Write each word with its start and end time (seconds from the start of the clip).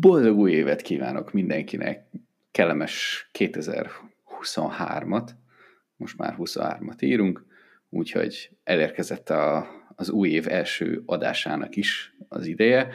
Boldog 0.00 0.38
új 0.38 0.52
évet 0.52 0.82
kívánok 0.82 1.32
mindenkinek, 1.32 2.06
kellemes 2.50 3.28
2023-at, 3.38 5.30
most 5.96 6.18
már 6.18 6.36
23-at 6.38 7.02
írunk, 7.02 7.44
úgyhogy 7.88 8.50
elérkezett 8.64 9.30
a, 9.30 9.68
az 9.94 10.10
új 10.10 10.28
év 10.28 10.48
első 10.48 11.02
adásának 11.06 11.76
is 11.76 12.16
az 12.28 12.46
ideje. 12.46 12.88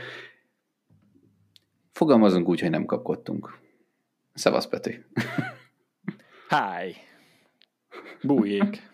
Fogalmazunk 1.92 2.48
úgy, 2.48 2.60
hogy 2.60 2.70
nem 2.70 2.86
kapkodtunk. 2.86 3.60
Szevasz, 4.34 4.68
Peti! 4.68 5.04
Hi! 6.52 6.96
Bújék! 8.22 8.90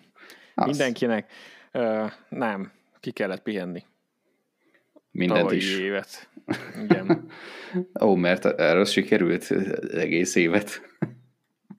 Mindenkinek. 0.56 1.32
Uh, 1.74 2.12
nem, 2.30 2.72
ki 3.00 3.12
kellett 3.12 3.42
pihenni. 3.42 3.84
Mindent 5.12 5.40
Tavalyi 5.40 5.58
is. 5.58 5.78
évet. 5.78 6.30
Igen. 6.84 7.30
Ó, 8.02 8.16
mert 8.16 8.46
erről 8.46 8.86
sikerült 8.86 9.44
az 9.44 9.94
egész 9.94 10.36
évet. 10.36 10.82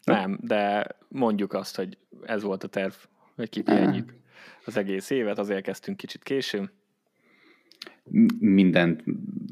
Nem, 0.05 0.39
de 0.43 0.87
mondjuk 1.09 1.53
azt, 1.53 1.77
hogy 1.77 1.99
ez 2.23 2.43
volt 2.43 2.65
a 2.65 2.69
terv, 2.69 2.95
hogy 3.37 3.49
kipihenjük 3.49 4.15
az 4.65 4.77
egész 4.77 5.11
évet, 5.11 5.39
azért 5.39 5.63
kezdtünk 5.63 5.97
kicsit 5.97 6.23
későn. 6.23 6.71
Mindent 8.39 9.03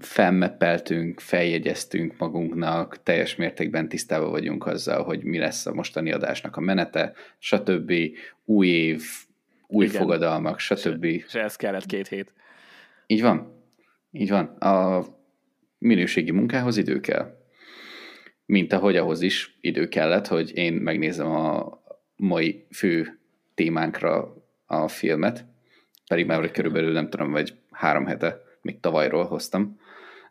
felmeppeltünk, 0.00 1.20
feljegyeztünk 1.20 2.18
magunknak, 2.18 3.02
teljes 3.02 3.36
mértékben 3.36 3.88
tisztában 3.88 4.30
vagyunk 4.30 4.66
azzal, 4.66 5.02
hogy 5.04 5.22
mi 5.22 5.38
lesz 5.38 5.66
a 5.66 5.74
mostani 5.74 6.12
adásnak 6.12 6.56
a 6.56 6.60
menete, 6.60 7.12
stb. 7.38 7.92
Új 8.44 8.68
év, 8.68 9.02
új 9.66 9.84
Igen. 9.84 10.00
fogadalmak, 10.00 10.58
stb. 10.58 11.04
És, 11.04 11.34
ez 11.34 11.56
kellett 11.56 11.86
két 11.86 12.08
hét. 12.08 12.32
Így 13.06 13.22
van. 13.22 13.54
Így 14.10 14.30
van. 14.30 14.44
A 14.44 15.04
minőségi 15.78 16.30
munkához 16.30 16.76
idő 16.76 17.00
kell. 17.00 17.36
Mint 18.46 18.72
ahogy 18.72 18.96
ahhoz 18.96 19.22
is 19.22 19.58
idő 19.60 19.88
kellett, 19.88 20.26
hogy 20.26 20.56
én 20.56 20.72
megnézem 20.72 21.30
a 21.30 21.78
mai 22.16 22.66
fő 22.70 23.18
témánkra 23.54 24.34
a 24.66 24.88
filmet, 24.88 25.44
pedig 26.06 26.26
már 26.26 26.50
körülbelül 26.50 26.92
nem 26.92 27.08
tudom, 27.08 27.30
vagy 27.30 27.54
három 27.76 28.06
hete, 28.06 28.40
még 28.60 28.80
tavalyról 28.80 29.24
hoztam. 29.24 29.78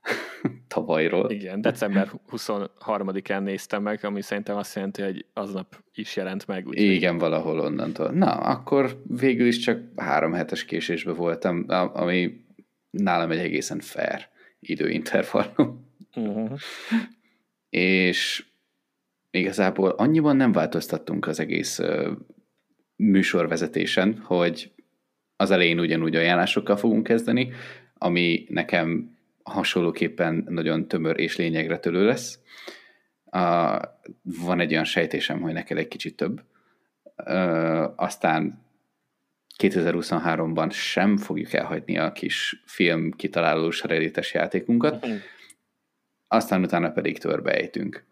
tavalyról. 0.68 1.32
Igen, 1.32 1.62
december 1.62 2.12
23-án 2.32 3.44
néztem 3.44 3.82
meg, 3.82 4.06
ami 4.06 4.22
szerintem 4.22 4.58
azt 4.58 4.76
jelenti, 4.76 5.02
hogy 5.02 5.26
aznap 5.34 5.84
is 5.94 6.16
jelent 6.16 6.48
meg. 6.48 6.68
Úgy 6.68 6.80
Igen, 6.80 7.18
valahol 7.18 7.60
onnantól. 7.60 8.12
Na, 8.12 8.32
akkor 8.32 9.02
végül 9.08 9.48
is 9.48 9.58
csak 9.58 9.80
három 9.96 10.34
hetes 10.34 10.66
késésbe 10.66 11.12
voltam, 11.12 11.66
ami 11.94 12.44
nálam 12.90 13.32
egy 13.32 13.40
egészen 13.40 13.80
fair 13.80 14.28
időintervallum. 14.60 15.94
Uh-huh. 16.16 16.60
És 17.70 18.46
igazából 19.32 19.90
annyiban 19.90 20.36
nem 20.36 20.52
változtattunk 20.52 21.28
az 21.28 21.40
egész 21.40 21.80
műsorvezetésen, 22.96 24.18
hogy 24.18 24.72
az 25.36 25.52
elején 25.52 25.80
ugyanúgy 25.80 26.16
ajánlásokkal 26.16 26.78
fogunk 26.78 27.04
kezdeni, 27.04 27.52
ami 27.94 28.46
nekem 28.50 29.18
hasonlóképpen 29.44 30.46
nagyon 30.50 30.88
tömör 30.88 31.20
és 31.20 31.36
lényegre 31.36 31.80
tölő 31.80 32.06
lesz. 32.06 32.40
Uh, 33.26 33.82
van 34.24 34.60
egy 34.60 34.72
olyan 34.72 34.84
sejtésem, 34.84 35.42
hogy 35.42 35.54
neked 35.54 35.78
egy 35.78 35.88
kicsit 35.88 36.16
több. 36.16 36.42
Uh, 37.26 37.94
aztán 37.96 38.66
2023-ban 39.58 40.72
sem 40.72 41.18
fogjuk 41.18 41.54
elhagyni 41.54 41.98
a 41.98 42.12
kis 42.12 42.64
film 42.66 43.12
kitalálós 43.12 43.84
realites 43.84 44.34
játékunkat, 44.34 44.96
uh-huh. 44.96 45.20
aztán 46.28 46.64
utána 46.64 46.92
pedig 46.92 47.18
törbeejtünk. 47.18 48.06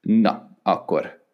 Na, 0.00 0.58
akkor 0.62 1.24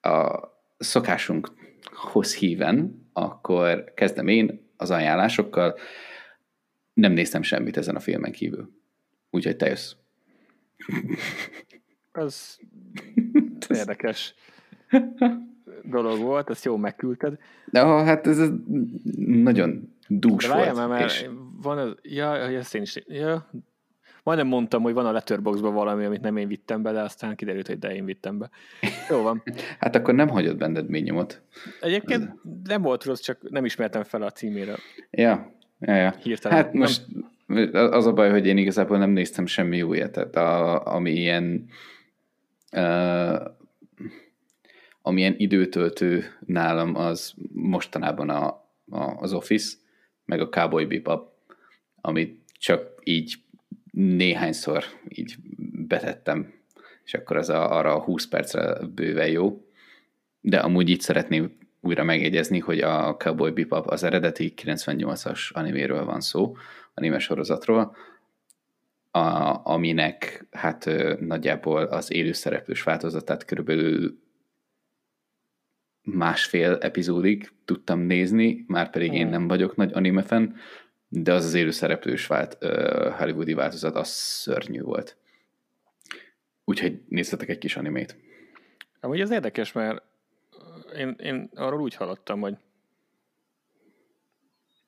a 0.00 0.40
szokásunkhoz 0.78 2.34
híven, 2.34 3.01
akkor 3.12 3.92
kezdem 3.94 4.28
én 4.28 4.70
az 4.76 4.90
ajánlásokkal. 4.90 5.78
Nem 6.92 7.12
néztem 7.12 7.42
semmit 7.42 7.76
ezen 7.76 7.96
a 7.96 8.00
filmen 8.00 8.32
kívül. 8.32 8.70
Úgyhogy 9.30 9.56
te 9.56 9.66
jössz. 9.66 9.92
Ez 12.12 12.58
érdekes 13.68 14.34
dolog 15.82 16.18
volt, 16.18 16.50
ezt 16.50 16.64
jó 16.64 16.76
megküldted. 16.76 17.38
De 17.66 17.86
hát 17.86 18.26
ez, 18.26 18.38
ez 18.38 18.48
nagyon 19.26 19.96
dús 20.08 20.46
De 20.46 20.54
volt. 20.54 20.88
Már, 20.88 21.04
és... 21.04 21.28
van 21.62 21.78
az, 21.78 21.94
ja, 22.02 22.34
ezt 22.34 22.74
én 22.74 22.82
is, 22.82 23.02
ja, 23.06 23.50
majdnem 24.22 24.46
mondtam, 24.46 24.82
hogy 24.82 24.94
van 24.94 25.06
a 25.06 25.12
Letterboxdban 25.12 25.74
valami, 25.74 26.04
amit 26.04 26.20
nem 26.20 26.36
én 26.36 26.48
vittem 26.48 26.82
be, 26.82 26.92
de 26.92 27.00
aztán 27.00 27.36
kiderült, 27.36 27.66
hogy 27.66 27.78
de 27.78 27.94
én 27.94 28.04
vittem 28.04 28.38
be. 28.38 28.50
Jó 29.10 29.22
van. 29.22 29.42
hát 29.80 29.96
akkor 29.96 30.14
nem 30.14 30.28
hagyod 30.28 30.56
benned 30.56 30.88
mély 30.88 31.00
nyomot. 31.00 31.42
Egyébként 31.80 32.22
ez... 32.22 32.28
nem 32.64 32.82
volt 32.82 33.04
rossz, 33.04 33.20
csak 33.20 33.50
nem 33.50 33.64
ismertem 33.64 34.02
fel 34.02 34.22
a 34.22 34.30
címére. 34.30 34.76
Ja, 35.10 35.52
ja, 35.78 35.94
ja. 35.94 36.14
Hirtelen. 36.22 36.56
Hát 36.56 36.72
most 36.72 37.02
nem... 37.46 37.70
az 37.72 38.06
a 38.06 38.12
baj, 38.12 38.30
hogy 38.30 38.46
én 38.46 38.56
igazából 38.56 38.98
nem 38.98 39.10
néztem 39.10 39.46
semmi 39.46 39.82
újat, 39.82 40.12
tehát 40.12 40.36
a, 40.36 40.82
ami 40.94 41.10
ilyen 41.10 41.68
uh, 42.72 43.50
amilyen 45.02 45.34
időtöltő 45.36 46.24
nálam 46.46 46.94
az 46.94 47.34
mostanában 47.52 48.28
a, 48.28 48.46
a, 48.90 49.16
az 49.18 49.32
Office, 49.32 49.76
meg 50.24 50.40
a 50.40 50.48
Cowboy 50.48 50.84
Bebop, 50.84 51.32
amit 52.00 52.40
csak 52.58 53.00
így 53.04 53.34
néhányszor 53.92 54.84
így 55.08 55.36
betettem, 55.86 56.54
és 57.04 57.14
akkor 57.14 57.36
az 57.36 57.48
a, 57.48 57.76
arra 57.76 57.94
a 57.94 58.02
20 58.02 58.26
percre 58.26 58.86
bőven 58.86 59.28
jó. 59.28 59.66
De 60.40 60.58
amúgy 60.58 60.88
így 60.88 61.00
szeretném 61.00 61.56
újra 61.80 62.04
megjegyezni, 62.04 62.58
hogy 62.58 62.80
a 62.80 63.16
Cowboy 63.16 63.50
Bebop 63.50 63.86
az 63.86 64.02
eredeti 64.02 64.52
98-as 64.56 65.52
animéről 65.52 66.04
van 66.04 66.20
szó, 66.20 66.56
anime 66.94 67.18
sorozatról, 67.18 67.96
a, 69.10 69.60
aminek 69.70 70.46
hát 70.50 70.90
nagyjából 71.20 71.82
az 71.82 72.12
élőszereplős 72.12 72.82
változatát 72.82 73.44
körülbelül 73.44 74.18
másfél 76.02 76.78
epizódig 76.80 77.52
tudtam 77.64 78.00
nézni, 78.00 78.64
már 78.66 78.90
pedig 78.90 79.12
én 79.12 79.26
nem 79.26 79.48
vagyok 79.48 79.76
nagy 79.76 79.92
anime 79.92 80.22
fan, 80.22 80.54
de 81.14 81.32
az 81.32 81.44
az 81.44 81.54
élő 81.54 81.70
szereplős 81.70 82.26
vált, 82.26 82.58
uh, 82.60 83.18
hollywoodi 83.18 83.54
változat, 83.54 83.96
az 83.96 84.08
szörnyű 84.08 84.80
volt. 84.80 85.16
Úgyhogy 86.64 87.02
nézzetek 87.08 87.48
egy 87.48 87.58
kis 87.58 87.76
animét. 87.76 88.16
Amúgy 89.00 89.20
ez 89.20 89.30
érdekes, 89.30 89.72
mert 89.72 90.02
én, 90.96 91.16
én 91.18 91.50
arról 91.54 91.80
úgy 91.80 91.94
hallottam, 91.94 92.40
hogy 92.40 92.56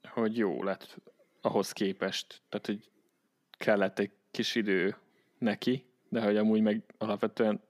hogy 0.09 0.37
jó 0.37 0.63
lett 0.63 0.97
ahhoz 1.41 1.73
képest. 1.73 2.41
Tehát, 2.49 2.67
hogy 2.67 2.89
kellett 3.59 3.99
egy 3.99 4.11
kis 4.31 4.55
idő 4.55 4.97
neki, 5.39 5.85
de 6.09 6.23
hogy 6.23 6.37
amúgy 6.37 6.61
meg 6.61 6.83
alapvetően 6.99 7.61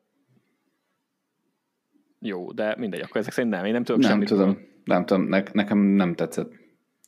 jó, 2.18 2.52
de 2.52 2.76
mindegy, 2.76 3.00
akkor 3.00 3.16
ezek 3.16 3.32
szerint 3.32 3.54
nem, 3.54 3.64
én 3.64 3.72
nem 3.72 3.84
tudok 3.84 4.00
nem 4.00 4.10
semmit. 4.10 4.28
Tudom, 4.28 4.68
nem 4.84 5.06
tudom, 5.06 5.22
ne, 5.22 5.42
nekem 5.52 5.78
nem 5.78 6.14
tetszett. 6.14 6.52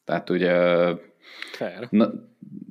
Tehát 0.05 0.31
ugye 0.31 0.53
Fair. 1.53 1.87
Na, 1.91 2.12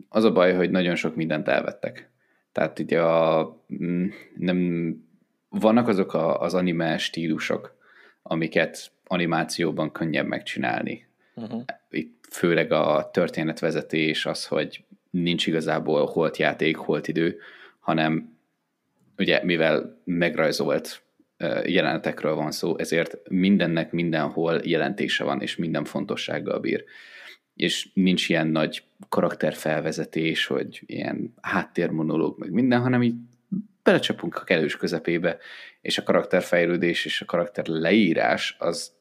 az 0.09 0.23
a 0.23 0.31
baj, 0.31 0.53
hogy 0.53 0.69
nagyon 0.69 0.95
sok 0.95 1.15
mindent 1.15 1.47
elvettek. 1.47 2.09
Tehát 2.51 2.79
ugye 2.79 3.01
a, 3.01 3.55
mm, 3.83 4.07
nem, 4.37 4.89
vannak 5.49 5.87
azok 5.87 6.13
a, 6.13 6.39
az 6.39 6.53
anime 6.53 6.97
stílusok, 6.97 7.77
amiket 8.21 8.91
animációban 9.07 9.91
könnyebb 9.91 10.27
megcsinálni. 10.27 11.07
Uh-huh. 11.35 11.63
Itt 11.89 12.27
főleg 12.31 12.71
a 12.71 13.09
történetvezetés, 13.13 14.25
az, 14.25 14.45
hogy 14.45 14.83
nincs 15.09 15.47
igazából 15.47 16.05
holt 16.05 16.37
játék, 16.37 16.75
holt 16.75 17.07
idő, 17.07 17.39
hanem 17.79 18.37
ugye 19.17 19.43
mivel 19.43 20.01
megrajzolt 20.03 21.03
jelenetekről 21.65 22.35
van 22.35 22.51
szó, 22.51 22.77
ezért 22.77 23.17
mindennek 23.29 23.91
mindenhol 23.91 24.61
jelentése 24.63 25.23
van, 25.23 25.41
és 25.41 25.55
minden 25.55 25.83
fontossággal 25.83 26.59
bír. 26.59 26.83
És 27.55 27.89
nincs 27.93 28.29
ilyen 28.29 28.47
nagy 28.47 28.83
karakterfelvezetés, 29.09 30.45
hogy 30.45 30.81
ilyen 30.85 31.33
háttérmonológ, 31.41 32.39
meg 32.39 32.51
minden, 32.51 32.81
hanem 32.81 33.03
így 33.03 33.15
belecsapunk 33.83 34.35
a 34.35 34.43
kellős 34.43 34.77
közepébe, 34.77 35.37
és 35.81 35.97
a 35.97 36.03
karakterfejlődés 36.03 37.05
és 37.05 37.21
a 37.21 37.25
karakter 37.25 37.67
leírás 37.67 38.55
az, 38.59 38.93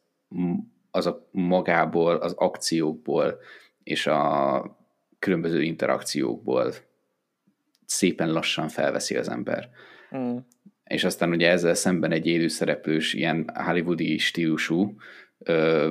az 0.91 1.07
a 1.07 1.29
magából, 1.31 2.17
az 2.17 2.33
akciókból 2.33 3.39
és 3.83 4.07
a 4.07 4.79
különböző 5.19 5.63
interakciókból 5.63 6.73
szépen 7.87 8.33
lassan 8.33 8.69
felveszi 8.69 9.17
az 9.17 9.29
ember. 9.29 9.71
Mm 10.17 10.37
és 10.85 11.05
aztán 11.05 11.31
ugye 11.31 11.51
ezzel 11.51 11.75
szemben 11.75 12.13
egy 12.13 12.27
élőszereplős, 12.27 13.15
ilyen 13.15 13.51
hollywoodi 13.55 14.19
stílusú 14.19 14.97
ö, 15.39 15.91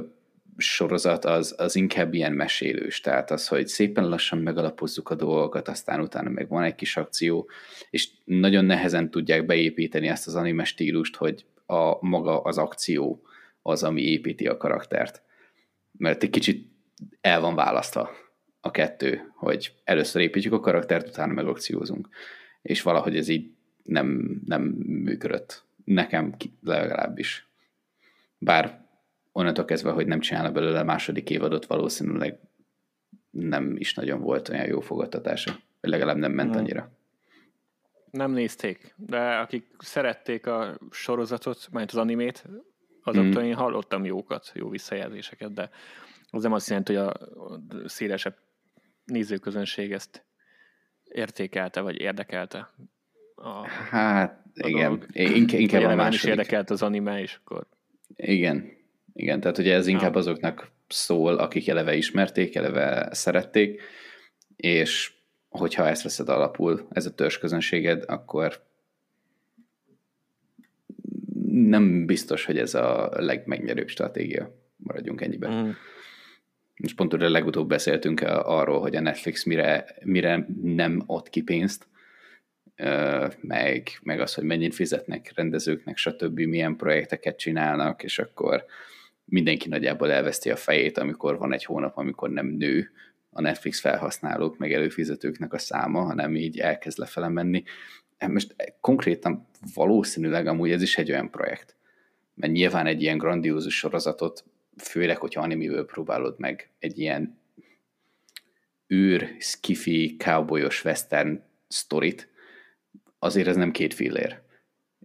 sorozat 0.58 1.26
az, 1.26 1.56
az 1.58 1.76
inkább 1.76 2.14
ilyen 2.14 2.34
mesélős, 2.34 3.02
tehát 3.02 3.32
az, 3.32 3.48
hogy 3.48 3.68
szépen 3.68 4.10
lassan 4.10 4.40
megalapozzuk 4.40 5.10
a 5.10 5.16
dolgokat, 5.16 5.68
aztán 5.68 6.00
utána 6.00 6.30
meg 6.30 6.48
van 6.48 6.64
egy 6.64 6.76
kis 6.76 6.98
akció, 6.98 7.50
és 7.90 8.10
nagyon 8.24 8.66
nehezen 8.66 9.10
tudják 9.10 9.46
beépíteni 9.46 10.08
ezt 10.08 10.28
az 10.28 10.36
anime 10.36 10.64
stílust, 10.64 11.16
hogy 11.16 11.46
a 11.66 12.06
maga 12.06 12.42
az 12.42 12.58
akció 12.58 13.22
az, 13.62 13.84
ami 13.84 14.02
építi 14.02 14.48
a 14.48 14.58
karaktert. 14.58 15.22
Mert 15.98 16.24
egy 16.24 16.30
kicsit 16.30 16.68
el 17.22 17.40
van 17.42 17.56
választva 17.56 18.10
a 18.62 18.72
kettő, 18.72 19.32
hogy 19.36 19.74
először 19.84 20.22
építjük 20.22 20.54
a 20.54 20.60
karaktert, 20.60 21.08
utána 21.08 21.34
meg 21.34 21.48
akciózunk. 21.48 22.08
És 22.62 22.82
valahogy 22.82 23.18
ez 23.18 23.28
így 23.28 23.52
nem, 23.84 24.42
nem 24.46 24.62
működött. 24.86 25.64
Nekem 25.84 26.36
legalábbis. 26.64 27.48
Bár 28.38 28.83
onnantól 29.34 29.66
kezdve, 29.66 29.92
hogy 29.92 30.08
nem 30.08 30.20
csinálna 30.20 30.52
belőle 30.52 30.80
a 30.80 30.84
második 30.84 31.30
évadot, 31.30 31.66
valószínűleg 31.66 32.40
nem 33.30 33.76
is 33.78 33.94
nagyon 33.94 34.22
volt 34.22 34.50
olyan 34.50 34.68
jó 34.68 34.80
fogadtatása. 34.80 35.60
Legalább 35.82 36.18
nem 36.18 36.32
ment 36.32 36.56
annyira. 36.56 36.92
Nem 38.12 38.32
nézték, 38.32 38.94
de 38.98 39.20
akik 39.20 39.68
szerették 39.78 40.48
a 40.48 40.78
sorozatot, 40.92 41.68
majd 41.72 41.90
az 41.92 41.98
animét, 41.98 42.46
azoktól 43.04 43.42
mm. 43.42 43.46
én 43.46 43.56
hallottam 43.56 44.06
jókat, 44.06 44.52
jó 44.54 44.70
visszajelzéseket, 44.70 45.54
de 45.54 45.70
az 46.30 46.44
nem 46.44 46.54
azt 46.54 46.70
jelenti, 46.70 46.94
hogy 46.94 47.06
a 47.06 47.30
szélesebb 47.86 48.38
nézőközönség 49.06 49.92
ezt 49.92 50.26
értékelte, 51.04 51.82
vagy 51.82 52.00
érdekelte. 52.00 52.74
A, 53.36 53.68
hát, 53.68 54.46
a 54.56 54.68
igen. 54.68 54.84
Dolog. 54.84 55.06
Inkább, 55.12 55.60
inkább 55.60 55.84
a 55.84 55.96
második. 55.96 56.14
is 56.14 56.24
érdekelt 56.24 56.70
az 56.70 56.82
anime, 56.82 57.22
és 57.22 57.40
akkor... 57.44 57.68
Igen, 58.16 58.83
igen, 59.14 59.40
tehát 59.40 59.58
ugye 59.58 59.74
ez 59.74 59.88
inkább 59.88 60.16
azoknak 60.16 60.72
szól, 60.88 61.36
akik 61.36 61.68
eleve 61.68 61.96
ismerték, 61.96 62.56
eleve 62.56 63.10
szerették, 63.12 63.82
és 64.56 65.12
hogyha 65.50 65.88
ezt 65.88 66.04
veszed 66.04 66.30
alapul, 66.30 66.88
ez 66.92 67.06
a 67.06 67.16
törzs 67.16 67.38
közönséged, 67.38 68.04
akkor 68.08 68.64
nem 71.52 72.06
biztos, 72.06 72.46
hogy 72.46 72.58
ez 72.58 72.74
a 72.74 73.10
legmegnyerőbb 73.14 73.88
stratégia. 73.88 74.56
Maradjunk 74.76 75.22
ennyiben. 75.22 75.66
Mm. 75.66 75.70
Most 76.76 76.96
pont 76.96 77.14
ugye 77.14 77.30
legutóbb 77.30 77.68
beszéltünk 77.68 78.22
arról, 78.22 78.80
hogy 78.80 78.96
a 78.96 79.02
Netflix 79.02 79.44
mire, 79.44 79.86
mire 80.04 80.48
nem 80.62 81.04
ad 81.06 81.30
ki 81.30 81.42
pénzt, 81.42 81.88
meg, 83.42 83.88
meg 84.04 84.20
az, 84.20 84.34
hogy 84.34 84.44
mennyit 84.44 84.76
fizetnek 84.76 85.32
rendezőknek, 85.36 85.98
stb. 85.98 86.40
milyen 86.40 86.76
projekteket 86.76 87.38
csinálnak, 87.38 88.04
és 88.04 88.20
akkor 88.20 88.66
mindenki 89.26 89.70
nagyjából 89.70 90.12
elveszti 90.12 90.52
a 90.52 90.56
fejét, 90.56 90.98
amikor 90.98 91.38
van 91.38 91.54
egy 91.54 91.66
hónap, 91.66 91.98
amikor 91.98 92.30
nem 92.30 92.46
nő 92.46 92.92
a 93.30 93.42
Netflix 93.42 93.80
felhasználók, 93.80 94.58
meg 94.58 94.74
előfizetőknek 94.74 95.54
a 95.54 95.58
száma, 95.58 96.02
hanem 96.02 96.36
így 96.36 96.60
elkezd 96.60 96.98
lefele 96.98 97.28
menni. 97.28 97.64
Hát 98.18 98.30
most 98.30 98.56
konkrétan 98.82 99.48
valószínűleg 99.74 100.48
amúgy 100.48 100.72
ez 100.72 100.82
is 100.82 100.98
egy 100.98 101.12
olyan 101.12 101.30
projekt, 101.30 101.76
mert 102.34 102.54
nyilván 102.54 102.86
egy 102.86 103.02
ilyen 103.02 103.18
grandiózus 103.18 103.78
sorozatot, 103.78 104.44
főleg, 104.78 105.18
hogyha 105.18 105.42
animéből 105.42 105.86
próbálod 105.86 106.40
meg 106.40 106.70
egy 106.80 107.00
ilyen 107.00 107.38
űr, 108.94 109.36
skifi, 109.40 110.16
cowboyos 110.18 110.86
western 110.86 111.44
sztorit, 111.68 112.30
azért 113.20 113.48
ez 113.48 113.56
nem 113.56 113.72
két 113.72 113.94
fillér 113.94 114.43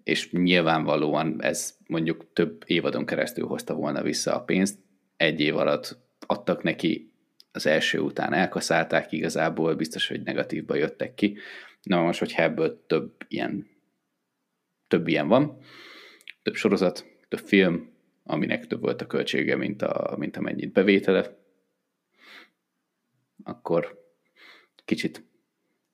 és 0.08 0.30
nyilvánvalóan 0.30 1.42
ez 1.42 1.76
mondjuk 1.86 2.32
több 2.32 2.62
évadon 2.66 3.06
keresztül 3.06 3.46
hozta 3.46 3.74
volna 3.74 4.02
vissza 4.02 4.34
a 4.34 4.44
pénzt, 4.44 4.78
egy 5.16 5.40
év 5.40 5.56
alatt 5.56 5.98
adtak 6.26 6.62
neki 6.62 7.12
az 7.52 7.66
első 7.66 7.98
után 7.98 8.32
elkaszálták 8.32 9.12
igazából, 9.12 9.74
biztos, 9.74 10.08
hogy 10.08 10.22
negatívba 10.22 10.74
jöttek 10.74 11.14
ki. 11.14 11.38
Na 11.82 12.02
most, 12.02 12.18
hogyha 12.18 12.42
ebből 12.42 12.84
több 12.86 13.16
ilyen, 13.28 13.66
több 14.86 15.08
ilyen 15.08 15.28
van, 15.28 15.60
több 16.42 16.54
sorozat, 16.54 17.06
több 17.28 17.40
film, 17.40 17.90
aminek 18.24 18.66
több 18.66 18.80
volt 18.80 19.02
a 19.02 19.06
költsége, 19.06 19.56
mint, 19.56 19.82
a, 19.82 20.14
mint 20.18 20.36
amennyit 20.36 20.72
bevétele, 20.72 21.38
akkor 23.42 24.04
kicsit, 24.84 25.24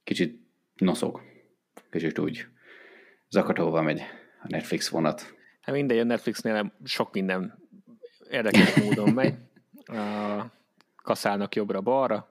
kicsit 0.04 0.40
noszog, 0.74 1.20
kicsit 1.90 2.18
úgy 2.18 2.46
Zakatóval 3.34 3.82
megy 3.82 4.00
a 4.42 4.46
Netflix 4.48 4.88
vonat. 4.88 5.34
Hát 5.60 5.74
mindegy, 5.74 5.98
a 5.98 6.04
Netflixnél 6.04 6.72
sok 6.84 7.12
minden 7.12 7.58
érdekes 8.30 8.74
módon 8.84 9.12
megy. 9.12 9.34
A, 9.84 10.44
kaszálnak 11.02 11.54
jobbra-balra, 11.54 12.28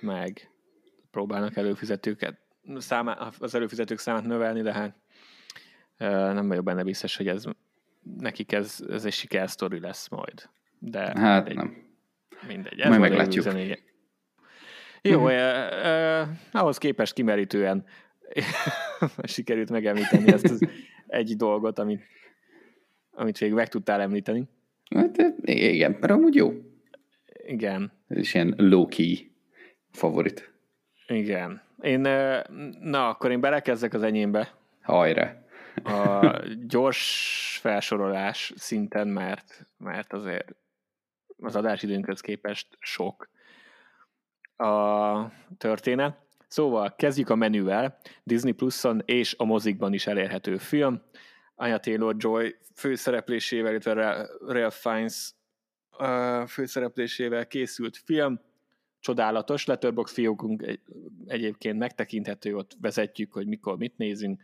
meg 0.00 0.50
próbálnak 1.10 1.56
előfizetőket, 1.56 2.38
számá, 2.76 3.30
az 3.38 3.54
előfizetők 3.54 3.98
számát 3.98 4.24
növelni, 4.24 4.62
de 4.62 4.72
hát 4.72 4.94
nem 6.34 6.48
vagyok 6.48 6.64
benne 6.64 6.82
biztos, 6.82 7.16
hogy 7.16 7.28
ez 7.28 7.44
nekik 8.18 8.52
ez, 8.52 8.84
ez 8.90 9.04
egy 9.04 9.12
sikersztori 9.12 9.80
lesz 9.80 10.08
majd. 10.08 10.48
De 10.78 11.20
hát 11.20 11.46
mindegy. 11.46 11.56
nem. 11.56 11.86
Mindegy. 12.46 12.80
Ez 12.80 12.88
majd 12.88 13.00
meglátjuk. 13.00 13.46
Jó, 15.02 15.28
eh, 15.28 16.20
eh, 16.20 16.28
ahhoz 16.52 16.78
képest 16.78 17.12
kimerítően 17.12 17.84
sikerült 19.22 19.70
megemlíteni 19.70 20.32
ezt 20.32 20.44
az 20.44 20.68
egy 21.06 21.36
dolgot, 21.36 21.78
amit, 21.78 22.02
amit 23.10 23.40
még 23.40 23.52
meg 23.52 23.68
tudtál 23.68 24.00
említeni. 24.00 24.48
Hát 24.94 25.16
igen, 25.42 25.90
mert 26.00 26.12
amúgy 26.12 26.34
jó. 26.34 26.52
Igen. 27.46 27.92
Ez 28.08 28.16
is 28.16 28.34
ilyen 28.34 28.54
low-key 28.56 29.30
favorit. 29.90 30.52
Igen. 31.06 31.62
Én, 31.80 32.00
na, 32.80 33.08
akkor 33.08 33.30
én 33.30 33.40
belekezdek 33.40 33.94
az 33.94 34.02
enyémbe. 34.02 34.54
Hajrá. 34.82 35.42
A 35.84 36.32
gyors 36.68 37.58
felsorolás 37.60 38.52
szinten, 38.56 39.08
mert, 39.08 39.66
mert 39.78 40.12
azért 40.12 40.54
az 41.38 41.56
adásidőnkhöz 41.56 42.20
képest 42.20 42.66
sok 42.78 43.28
a 44.56 45.32
történet. 45.58 46.27
Szóval 46.48 46.94
kezdjük 46.96 47.30
a 47.30 47.34
menüvel. 47.34 47.98
Disney 48.24 48.52
Plus-on 48.52 49.02
és 49.04 49.34
a 49.38 49.44
mozikban 49.44 49.92
is 49.92 50.06
elérhető 50.06 50.56
film. 50.56 51.02
Anya 51.54 51.78
Taylor-Joy 51.78 52.56
főszereplésével, 52.74 53.70
illetve 53.70 54.26
Ralph 54.46 54.76
Fiennes 54.76 55.32
főszereplésével 56.46 57.46
készült 57.46 57.96
film. 57.96 58.40
Csodálatos, 59.00 59.66
Letterbox 59.66 60.12
fiókunk 60.12 60.62
egy, 60.62 60.80
egyébként 61.26 61.78
megtekinthető, 61.78 62.56
ott 62.56 62.76
vezetjük, 62.80 63.32
hogy 63.32 63.46
mikor 63.46 63.76
mit 63.76 63.96
nézünk, 63.96 64.42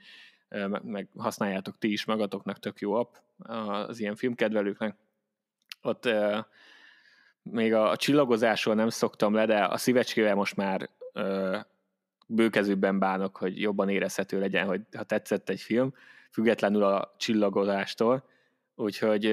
meg 0.83 1.09
használjátok 1.17 1.79
ti 1.79 1.93
is 1.93 2.05
magatoknak, 2.05 2.59
tök 2.59 2.81
jó 2.81 2.95
app 2.95 3.15
az 3.39 4.01
ilyen 4.01 4.17
filmkedvelőknek. 4.17 4.97
Ott 5.83 6.09
még 7.43 7.75
a, 7.75 7.91
a 7.91 7.97
csillagozásról 7.97 8.75
nem 8.75 8.89
szoktam 8.89 9.35
le, 9.35 9.47
de 9.47 9.65
a 9.65 9.77
szívecskével 9.77 10.35
most 10.35 10.57
már 10.57 10.91
bőkezőbben 12.27 12.99
bánok, 12.99 13.37
hogy 13.37 13.61
jobban 13.61 13.89
érezhető 13.89 14.39
legyen, 14.39 14.67
hogy 14.67 14.81
ha 14.97 15.03
tetszett 15.03 15.49
egy 15.49 15.61
film, 15.61 15.95
függetlenül 16.31 16.83
a 16.83 17.15
csillagozástól, 17.17 18.25
úgyhogy 18.75 19.27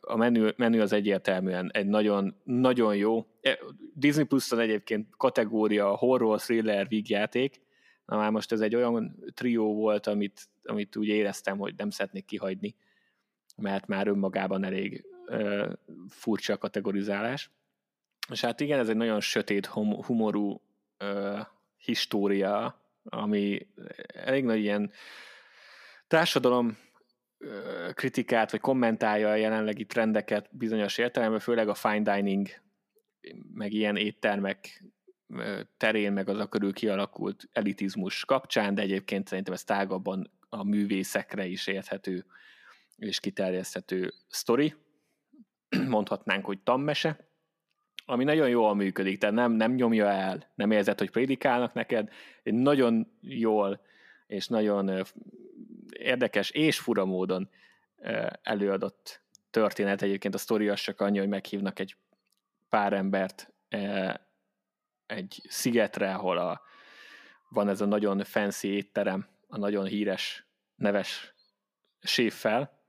a 0.00 0.16
menü, 0.16 0.50
menü 0.56 0.80
az 0.80 0.92
egyértelműen 0.92 1.70
egy 1.72 1.86
nagyon, 1.86 2.36
nagyon 2.44 2.96
jó. 2.96 3.26
E, 3.40 3.58
Disney 3.94 4.24
Plus-on 4.24 4.58
egyébként 4.58 5.08
kategória 5.16 5.96
horror, 5.96 6.40
thriller, 6.40 6.88
vígjáték, 6.88 7.60
na 8.04 8.16
már 8.16 8.30
most 8.30 8.52
ez 8.52 8.60
egy 8.60 8.74
olyan 8.74 9.24
trió 9.34 9.74
volt, 9.74 10.06
amit, 10.06 10.48
amit 10.64 10.96
úgy 10.96 11.08
éreztem, 11.08 11.58
hogy 11.58 11.74
nem 11.76 11.90
szeretnék 11.90 12.24
kihagyni, 12.24 12.74
mert 13.56 13.86
már 13.86 14.08
önmagában 14.08 14.64
elég 14.64 15.04
uh, 15.26 15.72
furcsa 16.08 16.52
a 16.52 16.58
kategorizálás. 16.58 17.50
És 18.30 18.40
hát 18.40 18.60
igen, 18.60 18.78
ez 18.78 18.88
egy 18.88 18.96
nagyon 18.96 19.20
sötét, 19.20 19.66
humorú 19.66 20.60
uh, 21.00 21.40
história, 21.86 22.80
ami 23.04 23.66
elég 24.06 24.44
nagy 24.44 24.58
ilyen 24.58 24.92
társadalom 26.06 26.78
kritikát, 27.92 28.50
vagy 28.50 28.60
kommentálja 28.60 29.30
a 29.30 29.34
jelenlegi 29.34 29.84
trendeket 29.84 30.56
bizonyos 30.56 30.98
értelemben, 30.98 31.40
főleg 31.40 31.68
a 31.68 31.74
fine 31.74 32.14
dining, 32.14 32.48
meg 33.52 33.72
ilyen 33.72 33.96
éttermek 33.96 34.84
terén, 35.76 36.12
meg 36.12 36.28
az 36.28 36.38
a 36.38 36.46
körül 36.46 36.72
kialakult 36.72 37.48
elitizmus 37.52 38.24
kapcsán, 38.24 38.74
de 38.74 38.82
egyébként 38.82 39.28
szerintem 39.28 39.54
ez 39.54 39.64
tágabban 39.64 40.30
a 40.48 40.64
művészekre 40.64 41.46
is 41.46 41.66
érthető 41.66 42.26
és 42.96 43.20
kiterjeszthető 43.20 44.12
sztori. 44.28 44.74
Mondhatnánk, 45.88 46.44
hogy 46.44 46.62
tammese 46.62 47.28
ami 48.08 48.24
nagyon 48.24 48.48
jól 48.48 48.74
működik, 48.74 49.18
tehát 49.18 49.34
nem, 49.34 49.52
nem 49.52 49.74
nyomja 49.74 50.06
el, 50.10 50.50
nem 50.54 50.70
érzed, 50.70 50.98
hogy 50.98 51.10
prédikálnak 51.10 51.72
neked, 51.72 52.12
nagyon 52.42 53.18
jól 53.20 53.80
és 54.26 54.46
nagyon 54.46 55.04
érdekes 55.90 56.50
és 56.50 56.78
fura 56.78 57.04
módon 57.04 57.50
előadott 58.42 59.22
történet. 59.50 60.02
Egyébként 60.02 60.34
a 60.34 60.38
sztori 60.38 60.68
az 60.68 60.80
csak 60.80 61.00
annyi, 61.00 61.18
hogy 61.18 61.28
meghívnak 61.28 61.78
egy 61.78 61.96
pár 62.68 62.92
embert 62.92 63.52
egy 65.06 65.42
szigetre, 65.48 66.14
ahol 66.14 66.38
a, 66.38 66.60
van 67.48 67.68
ez 67.68 67.80
a 67.80 67.86
nagyon 67.86 68.24
fancy 68.24 68.68
étterem, 68.68 69.28
a 69.48 69.58
nagyon 69.58 69.84
híres, 69.84 70.46
neves 70.74 71.34
séffel, 72.00 72.80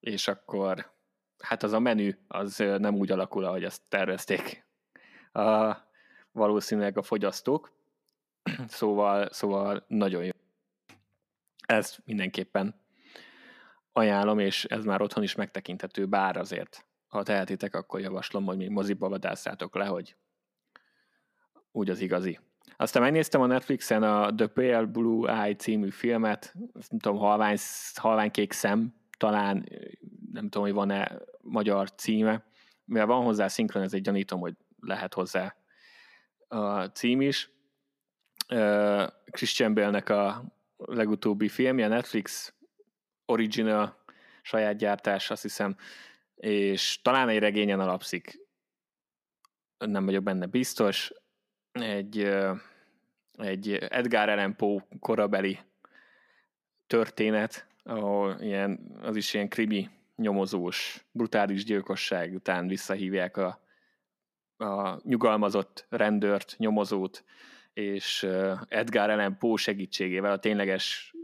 és 0.00 0.28
akkor 0.28 0.92
hát 1.38 1.62
az 1.62 1.72
a 1.72 1.78
menü 1.78 2.14
az 2.28 2.56
nem 2.56 2.94
úgy 2.94 3.10
alakul, 3.10 3.44
ahogy 3.44 3.64
azt 3.64 3.82
tervezték 3.88 4.61
a, 5.32 5.76
valószínűleg 6.32 6.98
a 6.98 7.02
fogyasztók, 7.02 7.72
szóval, 8.66 9.28
szóval 9.30 9.84
nagyon 9.88 10.24
jó. 10.24 10.30
Ezt 11.66 12.00
mindenképpen 12.04 12.80
ajánlom, 13.92 14.38
és 14.38 14.64
ez 14.64 14.84
már 14.84 15.02
otthon 15.02 15.22
is 15.22 15.34
megtekinthető, 15.34 16.06
bár 16.06 16.36
azért, 16.36 16.86
ha 17.08 17.22
tehetitek, 17.22 17.74
akkor 17.74 18.00
javaslom, 18.00 18.44
hogy 18.44 18.56
még 18.56 18.70
moziba 18.70 19.08
vadásszátok 19.08 19.74
le, 19.74 19.86
hogy 19.86 20.16
úgy 21.72 21.90
az 21.90 22.00
igazi. 22.00 22.38
Aztán 22.76 23.02
megnéztem 23.02 23.40
a 23.40 23.46
Netflixen 23.46 24.02
a 24.02 24.34
The 24.34 24.46
Pale 24.46 24.84
Blue 24.84 25.42
Eye 25.42 25.56
című 25.56 25.90
filmet, 25.90 26.54
nem 26.72 26.98
tudom, 26.98 27.18
halvány, 27.18 27.56
halványkék 27.94 28.52
szem, 28.52 28.94
talán 29.18 29.68
nem 30.32 30.42
tudom, 30.42 30.62
hogy 30.62 30.72
van-e 30.72 31.18
magyar 31.40 31.92
címe, 31.92 32.44
mivel 32.84 33.06
van 33.06 33.24
hozzá 33.24 33.48
szinkron, 33.48 33.88
egy 33.90 34.00
gyanítom, 34.00 34.40
hogy 34.40 34.54
lehet 34.86 35.14
hozzá 35.14 35.56
a 36.48 36.84
cím 36.84 37.20
is. 37.20 37.50
Christian 39.30 39.74
Bale-nek 39.74 40.08
a 40.08 40.44
legutóbbi 40.76 41.48
filmje, 41.48 41.88
Netflix 41.88 42.54
original 43.24 44.04
saját 44.42 44.76
gyártás, 44.76 45.30
azt 45.30 45.42
hiszem, 45.42 45.76
és 46.36 47.00
talán 47.02 47.28
egy 47.28 47.38
regényen 47.38 47.80
alapszik, 47.80 48.40
nem 49.78 50.04
vagyok 50.04 50.22
benne 50.22 50.46
biztos, 50.46 51.12
egy, 51.72 52.36
egy 53.32 53.74
Edgar 53.74 54.28
Allan 54.28 54.56
Poe 54.56 54.86
korabeli 55.00 55.58
történet, 56.86 57.66
ahol 57.82 58.36
ilyen, 58.40 58.96
az 59.00 59.16
is 59.16 59.34
ilyen 59.34 59.48
krimi, 59.48 59.90
nyomozós, 60.16 61.04
brutális 61.12 61.64
gyilkosság 61.64 62.34
után 62.34 62.68
visszahívják 62.68 63.36
a, 63.36 63.60
a 64.62 65.00
nyugalmazott 65.04 65.86
rendőrt, 65.88 66.54
nyomozót, 66.58 67.24
és 67.72 68.22
Edgar 68.68 69.10
Allan 69.10 69.38
Poe 69.38 69.56
segítségével, 69.56 70.32
a 70.32 70.38
tényleges 70.38 71.14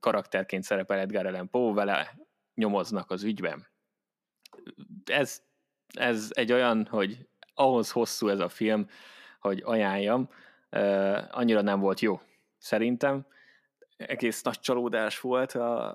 karakterként 0.00 0.62
szerepel 0.62 0.98
Edgar 0.98 1.26
Allan 1.26 1.50
Poe, 1.50 1.72
vele 1.72 2.18
nyomoznak 2.54 3.10
az 3.10 3.22
ügyben. 3.22 3.66
Ez, 5.04 5.42
ez 5.94 6.30
egy 6.34 6.52
olyan, 6.52 6.86
hogy 6.90 7.28
ahhoz 7.54 7.90
hosszú 7.90 8.28
ez 8.28 8.40
a 8.40 8.48
film, 8.48 8.86
hogy 9.40 9.62
ajánljam, 9.64 10.30
annyira 11.30 11.60
nem 11.60 11.80
volt 11.80 12.00
jó, 12.00 12.20
szerintem. 12.58 13.26
Egész 13.96 14.42
nagy 14.42 14.60
csalódás 14.60 15.20
volt, 15.20 15.52
a, 15.52 15.88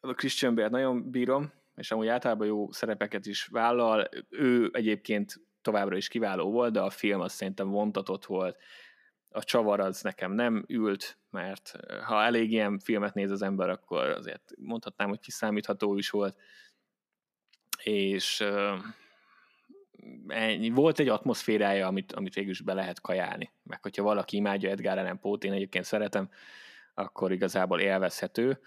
a 0.00 0.14
Christian 0.14 0.54
Bale 0.54 0.68
nagyon 0.68 1.10
bírom, 1.10 1.52
és 1.76 1.90
amúgy 1.90 2.06
általában 2.06 2.46
jó 2.46 2.72
szerepeket 2.72 3.26
is 3.26 3.46
vállal. 3.46 4.08
Ő 4.28 4.70
egyébként 4.72 5.40
továbbra 5.62 5.96
is 5.96 6.08
kiváló 6.08 6.50
volt, 6.50 6.72
de 6.72 6.80
a 6.80 6.90
film 6.90 7.20
azt 7.20 7.34
szerintem 7.34 7.70
vontatott 7.70 8.24
volt, 8.24 8.56
a 9.32 9.44
csavar 9.44 9.80
az 9.80 10.02
nekem 10.02 10.32
nem 10.32 10.64
ült, 10.68 11.18
mert 11.30 11.72
ha 12.04 12.22
elég 12.22 12.52
ilyen 12.52 12.78
filmet 12.78 13.14
néz 13.14 13.30
az 13.30 13.42
ember, 13.42 13.68
akkor 13.68 14.08
azért 14.08 14.52
mondhatnám, 14.56 15.08
hogy 15.08 15.20
kiszámítható 15.20 15.96
is 15.96 16.10
volt. 16.10 16.36
És 17.82 18.44
ennyi. 20.26 20.70
volt 20.70 20.98
egy 20.98 21.08
atmoszférája, 21.08 21.86
amit, 21.86 22.12
amit 22.12 22.34
végül 22.34 22.50
is 22.50 22.60
be 22.60 22.74
lehet 22.74 23.00
kajálni. 23.00 23.52
Meg 23.62 23.82
hogyha 23.82 24.02
valaki 24.02 24.36
imádja 24.36 24.70
Edgar 24.70 24.98
Allan 24.98 25.20
Poe-t, 25.20 25.44
én 25.44 25.52
egyébként 25.52 25.84
szeretem, 25.84 26.30
akkor 26.94 27.32
igazából 27.32 27.80
élvezhető. 27.80 28.60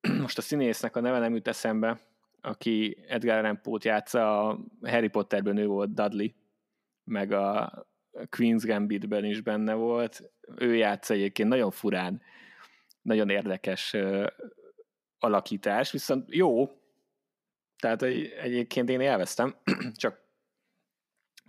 Most 0.22 0.38
a 0.38 0.42
színésznek 0.42 0.96
a 0.96 1.00
neve 1.00 1.18
nem 1.18 1.34
jut 1.34 1.48
eszembe, 1.48 2.00
aki 2.40 3.04
Edgar 3.08 3.38
Allan 3.38 3.60
Poe-t 3.62 3.84
játsza, 3.84 4.48
a 4.48 4.58
Harry 4.82 5.08
Potterben 5.08 5.56
ő 5.56 5.66
volt 5.66 5.94
Dudley, 5.94 6.28
meg 7.04 7.32
a 7.32 7.72
Queen's 8.12 8.62
Gambitben 8.66 9.24
is 9.24 9.40
benne 9.40 9.74
volt. 9.74 10.30
Ő 10.56 10.74
játsza 10.74 11.14
egyébként 11.14 11.48
nagyon 11.48 11.70
furán, 11.70 12.22
nagyon 13.02 13.28
érdekes 13.28 13.96
alakítás, 15.18 15.90
viszont 15.92 16.34
jó, 16.34 16.70
tehát 17.76 18.02
egyébként 18.42 18.88
én 18.88 19.00
élveztem, 19.00 19.56
csak, 19.94 20.20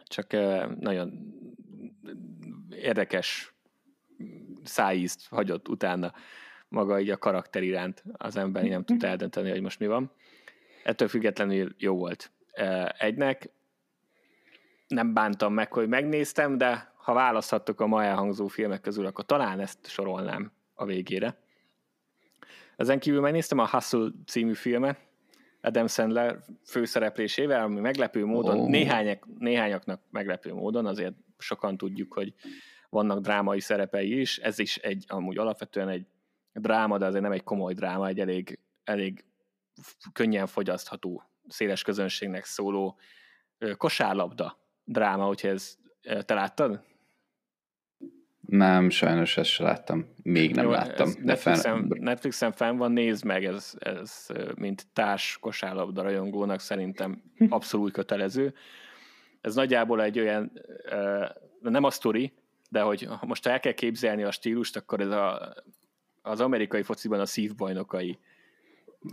csak 0.04 0.32
nagyon 0.80 1.34
érdekes 2.70 3.56
szájízt 4.64 5.28
hagyott 5.28 5.68
utána 5.68 6.14
maga 6.68 7.00
így 7.00 7.10
a 7.10 7.18
karakter 7.18 7.64
iránt 7.64 8.04
az 8.14 8.36
ember 8.36 8.64
nem 8.64 8.84
tudta 8.84 9.08
eldönteni, 9.08 9.50
hogy 9.50 9.62
most 9.62 9.80
mi 9.80 9.88
van. 9.88 10.12
Ettől 10.84 11.08
függetlenül 11.08 11.76
jó 11.78 11.98
volt 11.98 12.32
egynek, 12.98 13.50
nem 14.88 15.14
bántam 15.14 15.54
meg, 15.54 15.74
hogy 15.74 15.88
megnéztem, 15.88 16.58
de 16.58 16.94
ha 16.96 17.14
választhattok 17.14 17.82
a 17.82 17.88
ma 17.88 18.04
elhangzó 18.04 18.48
filmek 18.48 18.82
közül, 18.82 19.06
akkor 19.06 19.26
talán 19.26 19.60
ezt 19.60 19.88
sorolnám 19.88 20.52
a 20.74 20.86
végére. 20.86 21.38
Ezen 22.76 23.00
kívül 23.00 23.22
megnéztem 23.22 23.60
a 23.60 23.68
Hustle 23.68 24.10
című 24.26 24.54
filmet, 24.54 25.00
Adam 25.62 25.88
Sandler 25.88 26.38
főszereplésével, 26.66 27.64
ami 27.64 27.80
meglepő 27.80 28.26
módon, 28.26 28.60
oh. 28.60 28.70
néhányak, 28.70 29.28
néhányaknak 29.40 30.02
meglepő 30.10 30.54
módon, 30.54 30.86
azért 30.86 31.14
sokan 31.38 31.78
tudjuk, 31.78 32.14
hogy 32.14 32.34
vannak 32.90 33.20
drámai 33.20 33.60
szerepei 33.60 34.20
is, 34.20 34.38
ez 34.38 34.60
is 34.60 34.78
egy, 34.78 35.06
amúgy 35.08 35.38
alapvetően 35.38 35.90
egy 35.90 36.06
dráma, 36.54 36.98
de 36.98 37.06
azért 37.06 37.24
nem 37.24 37.32
egy 37.32 37.44
komoly 37.44 37.74
dráma, 37.74 38.08
egy 38.08 38.20
elég, 38.20 38.60
elég 38.84 39.24
könnyen 40.13 40.48
fogyasztható, 40.48 41.24
széles 41.48 41.84
közönségnek 41.84 42.46
szóló 42.46 43.00
kosárlabda 43.78 44.60
dráma, 44.84 45.25
hogyha 45.25 45.48
ez 45.48 45.78
te 46.25 46.34
láttad? 46.34 46.84
Nem, 48.48 48.90
sajnos 48.90 49.38
ezt 49.38 49.50
sem 49.50 49.66
láttam. 49.66 50.13
Még 50.24 50.56
nem 50.56 50.66
Jó, 50.66 50.72
láttam. 50.72 51.12
De 51.12 51.22
Netflixen, 51.24 51.88
fenn... 51.88 52.04
Netflixen 52.04 52.51
fenn 52.51 52.78
van, 52.78 52.92
nézd 52.92 53.25
meg, 53.25 53.46
ez, 53.46 53.74
ez 53.80 54.28
mint 54.56 54.88
társ 54.94 55.38
kosárlabda 55.40 56.01
rajongónak 56.01 56.60
szerintem 56.60 57.24
abszolút 57.50 57.92
kötelező. 57.92 58.54
Ez 59.42 59.56
nagyjából 59.56 60.04
egy 60.04 60.20
olyan, 60.20 60.51
nem 61.60 61.84
a 61.84 61.90
sztori, 61.90 62.34
de 62.70 62.82
hogy 62.82 63.08
most 63.22 63.46
el 63.48 63.60
kell 63.60 63.72
képzelni 63.72 64.24
a 64.24 64.32
stílust, 64.32 64.75
akkor 64.75 65.00
ez 65.00 65.10
a, 65.10 65.54
az 66.22 66.42
amerikai 66.42 66.82
fociban 66.82 67.20
a 67.20 67.25
szívbajnokai, 67.25 68.20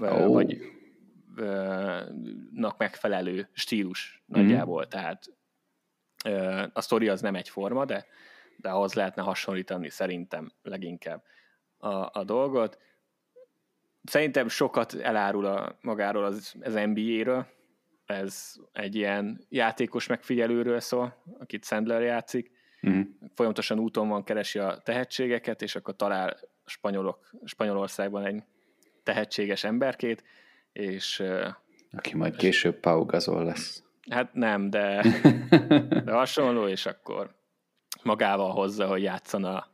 oh. 0.00 0.32
vagy 0.32 0.58
nak 2.52 2.78
megfelelő 2.78 3.48
stílus 3.52 4.22
mm. 4.22 4.40
nagyjából. 4.40 4.88
Tehát 4.88 5.24
a 6.72 6.80
sztori 6.80 7.08
az 7.08 7.20
nem 7.20 7.34
egyforma, 7.34 7.84
de, 7.84 8.06
de 8.56 8.70
ahhoz 8.70 8.94
lehetne 8.94 9.22
hasonlítani 9.22 9.88
szerintem 9.88 10.52
leginkább 10.62 11.22
a, 11.78 12.18
a 12.18 12.24
dolgot. 12.24 12.78
Szerintem 14.02 14.48
sokat 14.48 14.94
elárul 14.94 15.44
a, 15.44 15.78
magáról 15.80 16.24
az, 16.24 16.54
az 16.60 16.74
NBA-ről, 16.74 17.46
ez 18.06 18.54
egy 18.72 18.94
ilyen 18.94 19.40
játékos 19.48 20.06
megfigyelőről 20.06 20.80
szól, 20.80 21.22
akit 21.38 21.64
Sandler 21.64 22.02
játszik, 22.02 22.50
uh-huh. 22.82 23.06
folyamatosan 23.34 23.78
úton 23.78 24.08
van, 24.08 24.24
keresi 24.24 24.58
a 24.58 24.80
tehetségeket, 24.84 25.62
és 25.62 25.76
akkor 25.76 25.96
talál 25.96 26.36
spanyolok, 26.64 27.30
Spanyolországban 27.44 28.24
egy 28.24 28.42
tehetséges 29.08 29.64
emberkét, 29.64 30.24
és... 30.72 31.22
Aki 31.92 32.16
majd 32.16 32.36
később 32.36 32.80
Pau 32.80 33.04
Gasol 33.04 33.44
lesz. 33.44 33.82
Hát 34.10 34.34
nem, 34.34 34.70
de, 34.70 35.04
de 36.04 36.12
hasonló, 36.12 36.66
és 36.66 36.86
akkor 36.86 37.34
magával 38.02 38.50
hozza, 38.50 38.86
hogy 38.86 39.02
játszan 39.02 39.44
a 39.44 39.66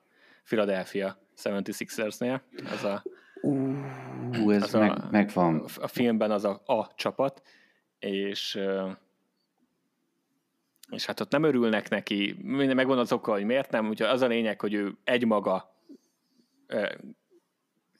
Philadelphia 0.45 1.19
76ersnél. 1.43 2.41
Ez 2.71 2.85
a, 2.85 3.03
uh, 3.43 4.55
ez 4.55 4.63
az 4.63 4.73
meg, 4.73 4.91
a, 4.91 5.09
megvan. 5.11 5.65
A 5.81 5.89
filmben 5.89 6.31
az 6.31 6.45
a, 6.45 6.63
a 6.67 6.93
csapat, 6.95 7.43
és 7.99 8.61
és 10.91 11.07
hát 11.07 11.21
ott 11.21 11.31
nem 11.31 11.43
örülnek 11.43 11.89
neki, 11.89 12.37
megvan 12.43 12.99
az 12.99 13.13
oka, 13.13 13.33
hogy 13.33 13.45
miért 13.45 13.71
nem, 13.71 13.89
úgyhogy 13.89 14.09
az 14.09 14.23
a 14.23 14.27
lényeg, 14.27 14.61
hogy 14.61 14.75
ő 14.75 14.97
egymaga 15.05 15.75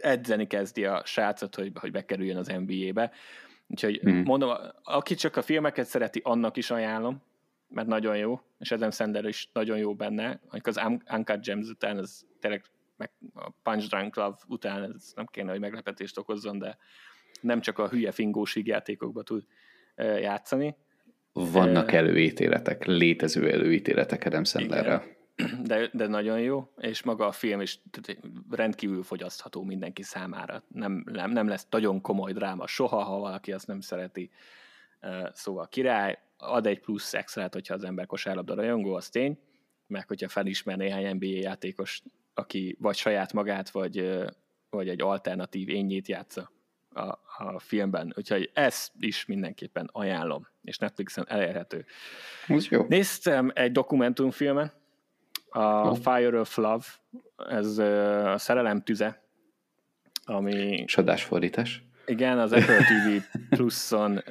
edzeni 0.05 0.47
kezdi 0.47 0.85
a 0.85 1.03
srácot, 1.05 1.55
hogy, 1.55 1.73
hogy 1.75 1.91
bekerüljön 1.91 2.37
az 2.37 2.47
NBA-be, 2.47 3.11
Úgyhogy 3.67 4.01
mm. 4.09 4.23
mondom, 4.23 4.51
aki 4.83 5.15
csak 5.15 5.37
a 5.37 5.43
filmeket 5.43 5.87
szereti, 5.87 6.21
annak 6.25 6.57
is 6.57 6.71
ajánlom, 6.71 7.23
mert 7.69 7.87
nagyon 7.87 8.17
jó, 8.17 8.41
és 8.59 8.71
Adam 8.71 8.91
Sandler 8.91 9.25
is 9.25 9.49
nagyon 9.53 9.79
jó 9.79 9.95
benne, 9.95 10.41
amikor 10.49 10.73
az 10.77 10.91
Uncut 11.13 11.45
Gems 11.45 11.69
után 11.69 11.99
az 11.99 12.27
tényleg 12.41 12.65
meg 12.97 13.11
a 13.35 13.51
Punch 13.63 13.89
Drunk 13.89 14.17
Love 14.17 14.37
után 14.49 14.93
ez 14.95 15.13
nem 15.15 15.27
kéne, 15.27 15.51
hogy 15.51 15.61
meglepetést 15.61 16.19
okozzon, 16.19 16.59
de 16.59 16.77
nem 17.41 17.61
csak 17.61 17.79
a 17.79 17.89
hülye 17.89 18.11
fingós 18.11 18.57
játékokba 18.57 19.23
tud 19.23 19.45
játszani. 19.97 20.77
Vannak 21.33 21.93
előítéletek, 21.93 22.85
létező 22.85 23.51
előítéletek 23.51 24.25
Adam 24.25 24.45
Sandlerrel. 24.45 25.05
De, 25.63 25.91
de 25.93 26.07
nagyon 26.07 26.41
jó, 26.41 26.73
és 26.77 27.03
maga 27.03 27.27
a 27.27 27.33
film 27.33 27.61
is 27.61 27.81
rendkívül 28.51 29.03
fogyasztható 29.03 29.63
mindenki 29.63 30.03
számára. 30.03 30.63
Nem, 30.69 31.05
nem, 31.07 31.31
nem 31.31 31.49
lesz 31.49 31.67
nagyon 31.71 32.01
komoly 32.01 32.33
dráma 32.33 32.67
soha, 32.67 33.03
ha 33.03 33.19
valaki 33.19 33.53
azt 33.53 33.67
nem 33.67 33.81
szereti. 33.81 34.31
Szóval 35.33 35.69
király, 35.69 36.19
ad 36.37 36.67
egy 36.67 36.81
plusz 36.81 37.15
extrát, 37.15 37.53
hogyha 37.53 37.75
az 37.75 37.85
ember 37.85 38.07
kosárlabda 38.07 38.55
rajongó, 38.55 38.95
az 38.95 39.09
tény, 39.09 39.39
meg 39.87 40.09
hogyha 40.09 40.29
felismer 40.29 40.77
néhány 40.77 41.15
NBA 41.15 41.27
játékos, 41.27 42.03
aki 42.35 42.77
vagy 42.81 42.97
saját 42.97 43.33
magát, 43.33 43.71
vagy, 43.71 44.23
vagy 44.71 44.89
egy 44.89 45.01
alternatív 45.01 45.69
ényét 45.69 46.09
játsza 46.09 46.51
a, 46.95 47.19
a 47.39 47.59
filmben. 47.59 48.13
Úgyhogy 48.17 48.51
ezt 48.53 48.93
is 48.99 49.27
mindenképpen 49.27 49.89
ajánlom, 49.93 50.49
és 50.63 50.79
Netflixen 50.79 51.25
elérhető. 51.29 51.85
Ez 52.49 52.69
jó. 52.69 52.85
Néztem 52.89 53.51
egy 53.55 53.73
dokumentumfilmet, 53.73 54.77
a 55.57 55.89
oh. 55.89 55.97
Fire 55.97 56.41
of 56.41 56.57
Love, 56.57 56.85
ez 57.37 57.79
a 57.79 58.39
szerelem 58.39 58.83
tüze, 58.83 59.23
ami... 60.25 60.85
Csodás 60.85 61.25
fordítás. 61.25 61.83
Igen, 62.07 62.39
az 62.39 62.53
Apple 62.53 62.79
TV 62.79 63.37
Pluson 63.49 64.23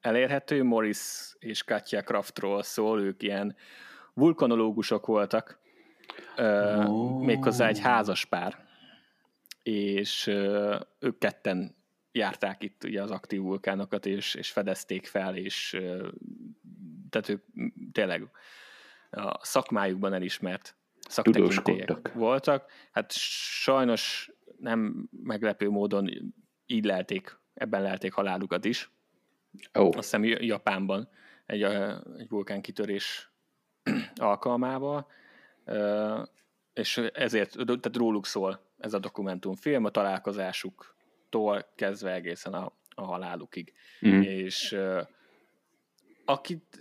elérhető, 0.00 0.62
Morris 0.62 1.34
és 1.38 1.64
Katja 1.64 2.02
Kraftról 2.02 2.62
szól, 2.62 3.00
ők 3.00 3.22
ilyen 3.22 3.56
vulkanológusok 4.14 5.06
voltak, 5.06 5.58
oh. 6.36 7.20
méghozzá 7.20 7.68
egy 7.68 7.80
házas 7.80 8.24
pár, 8.24 8.66
és 9.62 10.26
ők 10.98 11.18
ketten 11.18 11.76
járták 12.12 12.62
itt 12.62 12.84
ugye 12.84 13.02
az 13.02 13.10
aktív 13.10 13.40
vulkánokat, 13.40 14.06
és, 14.06 14.34
és 14.34 14.50
fedezték 14.50 15.06
fel, 15.06 15.36
és 15.36 15.80
tehát 17.10 17.28
ők 17.28 17.42
tényleg 17.92 18.30
a 19.10 19.38
szakmájukban 19.42 20.12
elismert 20.12 20.76
szaktekintélyek 21.08 22.12
voltak. 22.12 22.70
Hát 22.92 23.12
sajnos 23.12 24.32
nem 24.58 25.08
meglepő 25.22 25.68
módon 25.68 26.32
így 26.66 26.84
lelték, 26.84 27.38
ebben 27.54 27.82
lelték 27.82 28.12
halálukat 28.12 28.64
is. 28.64 28.90
Oh. 29.72 29.86
Azt 29.86 29.94
hiszem 29.94 30.24
Japánban 30.24 31.08
egy, 31.46 31.62
egy 32.18 32.28
vulkánkitörés 32.28 33.32
alkalmával, 34.14 35.06
és 36.72 36.96
ezért, 36.96 37.50
tehát 37.52 37.96
róluk 37.96 38.26
szól 38.26 38.68
ez 38.78 38.94
a 38.94 38.98
dokumentumfilm, 38.98 39.84
a 39.84 39.90
találkozásuktól 39.90 41.72
kezdve 41.74 42.12
egészen 42.12 42.52
a, 42.52 42.72
a 42.94 43.04
halálukig. 43.04 43.72
Mm. 44.06 44.20
És 44.20 44.78
akit 46.30 46.80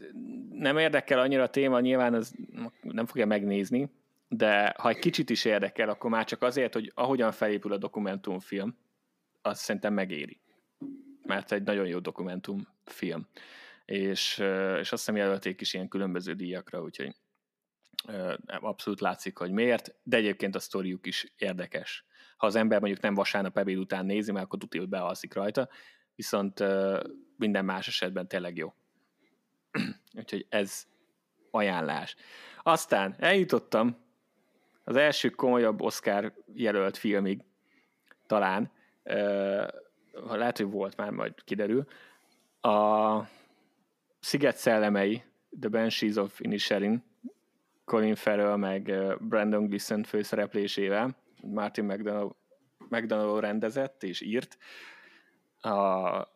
nem 0.51 0.77
érdekel 0.77 1.19
annyira 1.19 1.43
a 1.43 1.49
téma, 1.49 1.79
nyilván 1.79 2.13
ez 2.13 2.31
nem 2.81 3.05
fogja 3.05 3.25
megnézni, 3.25 3.89
de 4.27 4.75
ha 4.77 4.89
egy 4.89 4.99
kicsit 4.99 5.29
is 5.29 5.45
érdekel, 5.45 5.89
akkor 5.89 6.09
már 6.09 6.25
csak 6.25 6.41
azért, 6.41 6.73
hogy 6.73 6.91
ahogyan 6.95 7.31
felépül 7.31 7.73
a 7.73 7.77
dokumentumfilm, 7.77 8.77
azt 9.41 9.61
szerintem 9.61 9.93
megéri. 9.93 10.41
Mert 11.25 11.51
egy 11.51 11.63
nagyon 11.63 11.87
jó 11.87 11.99
dokumentumfilm. 11.99 13.27
És, 13.85 14.37
és 14.79 14.91
azt 14.91 15.05
hiszem 15.05 15.15
jelölték 15.15 15.61
is 15.61 15.73
ilyen 15.73 15.87
különböző 15.87 16.33
díjakra, 16.33 16.81
úgyhogy 16.81 17.15
abszolút 18.45 18.99
látszik, 18.99 19.37
hogy 19.37 19.51
miért, 19.51 19.95
de 20.03 20.17
egyébként 20.17 20.55
a 20.55 20.59
sztoriuk 20.59 21.07
is 21.07 21.33
érdekes. 21.37 22.05
Ha 22.37 22.45
az 22.45 22.55
ember 22.55 22.79
mondjuk 22.79 23.01
nem 23.01 23.13
vasárnap 23.13 23.57
ebéd 23.57 23.77
után 23.77 24.05
nézi, 24.05 24.31
mert 24.31 24.45
akkor 24.45 24.59
tudja, 24.59 24.79
hogy 24.79 24.89
bealszik 24.89 25.33
rajta, 25.33 25.69
viszont 26.15 26.63
minden 27.35 27.65
más 27.65 27.87
esetben 27.87 28.27
tényleg 28.27 28.57
jó. 28.57 28.73
Úgyhogy 30.13 30.45
ez 30.49 30.87
ajánlás. 31.51 32.15
Aztán 32.63 33.15
eljutottam 33.19 33.97
az 34.83 34.95
első 34.95 35.29
komolyabb 35.29 35.81
Oscar 35.81 36.33
jelölt 36.53 36.97
filmig, 36.97 37.41
talán, 38.25 38.71
uh, 39.03 39.67
lehet, 40.13 40.57
hogy 40.57 40.71
volt 40.71 40.97
már, 40.97 41.11
majd 41.11 41.43
kiderül, 41.43 41.87
a 42.61 43.19
Sziget 44.19 44.57
szellemei, 44.57 45.23
The 45.59 45.69
Banshees 45.69 46.15
of 46.15 46.39
Inisherin, 46.39 47.03
Colin 47.85 48.15
Farrell 48.15 48.55
meg 48.55 48.83
Brandon 49.19 49.65
Gleeson 49.65 50.03
főszereplésével, 50.03 51.15
Martin 51.41 51.85
McDonald, 51.85 52.31
McDonald 52.89 53.39
rendezett 53.39 54.03
és 54.03 54.21
írt. 54.21 54.57
A 55.61 56.27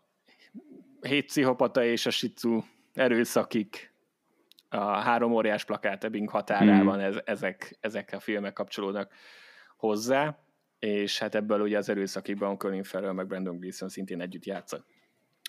hét 1.01 1.25
pszichopata 1.25 1.83
és 1.83 2.05
a 2.05 2.09
Shitsu 2.09 2.61
erőszakik, 2.93 3.93
a 4.69 4.99
három 4.99 5.33
óriás 5.33 5.65
plakát 5.65 6.03
Ebbing 6.03 6.29
határában 6.29 6.93
hmm. 6.93 7.03
ez, 7.03 7.15
ezek, 7.25 7.77
ezek 7.79 8.09
a 8.13 8.19
filmek 8.19 8.53
kapcsolódnak 8.53 9.13
hozzá, 9.77 10.37
és 10.79 11.19
hát 11.19 11.35
ebből 11.35 11.61
ugye 11.61 11.77
az 11.77 11.89
erőszakikban 11.89 12.57
Colin 12.57 12.83
Farrell 12.83 13.11
meg 13.11 13.27
Brandon 13.27 13.59
Gleeson 13.59 13.89
szintén 13.89 14.21
együtt 14.21 14.45
játszott. 14.45 14.85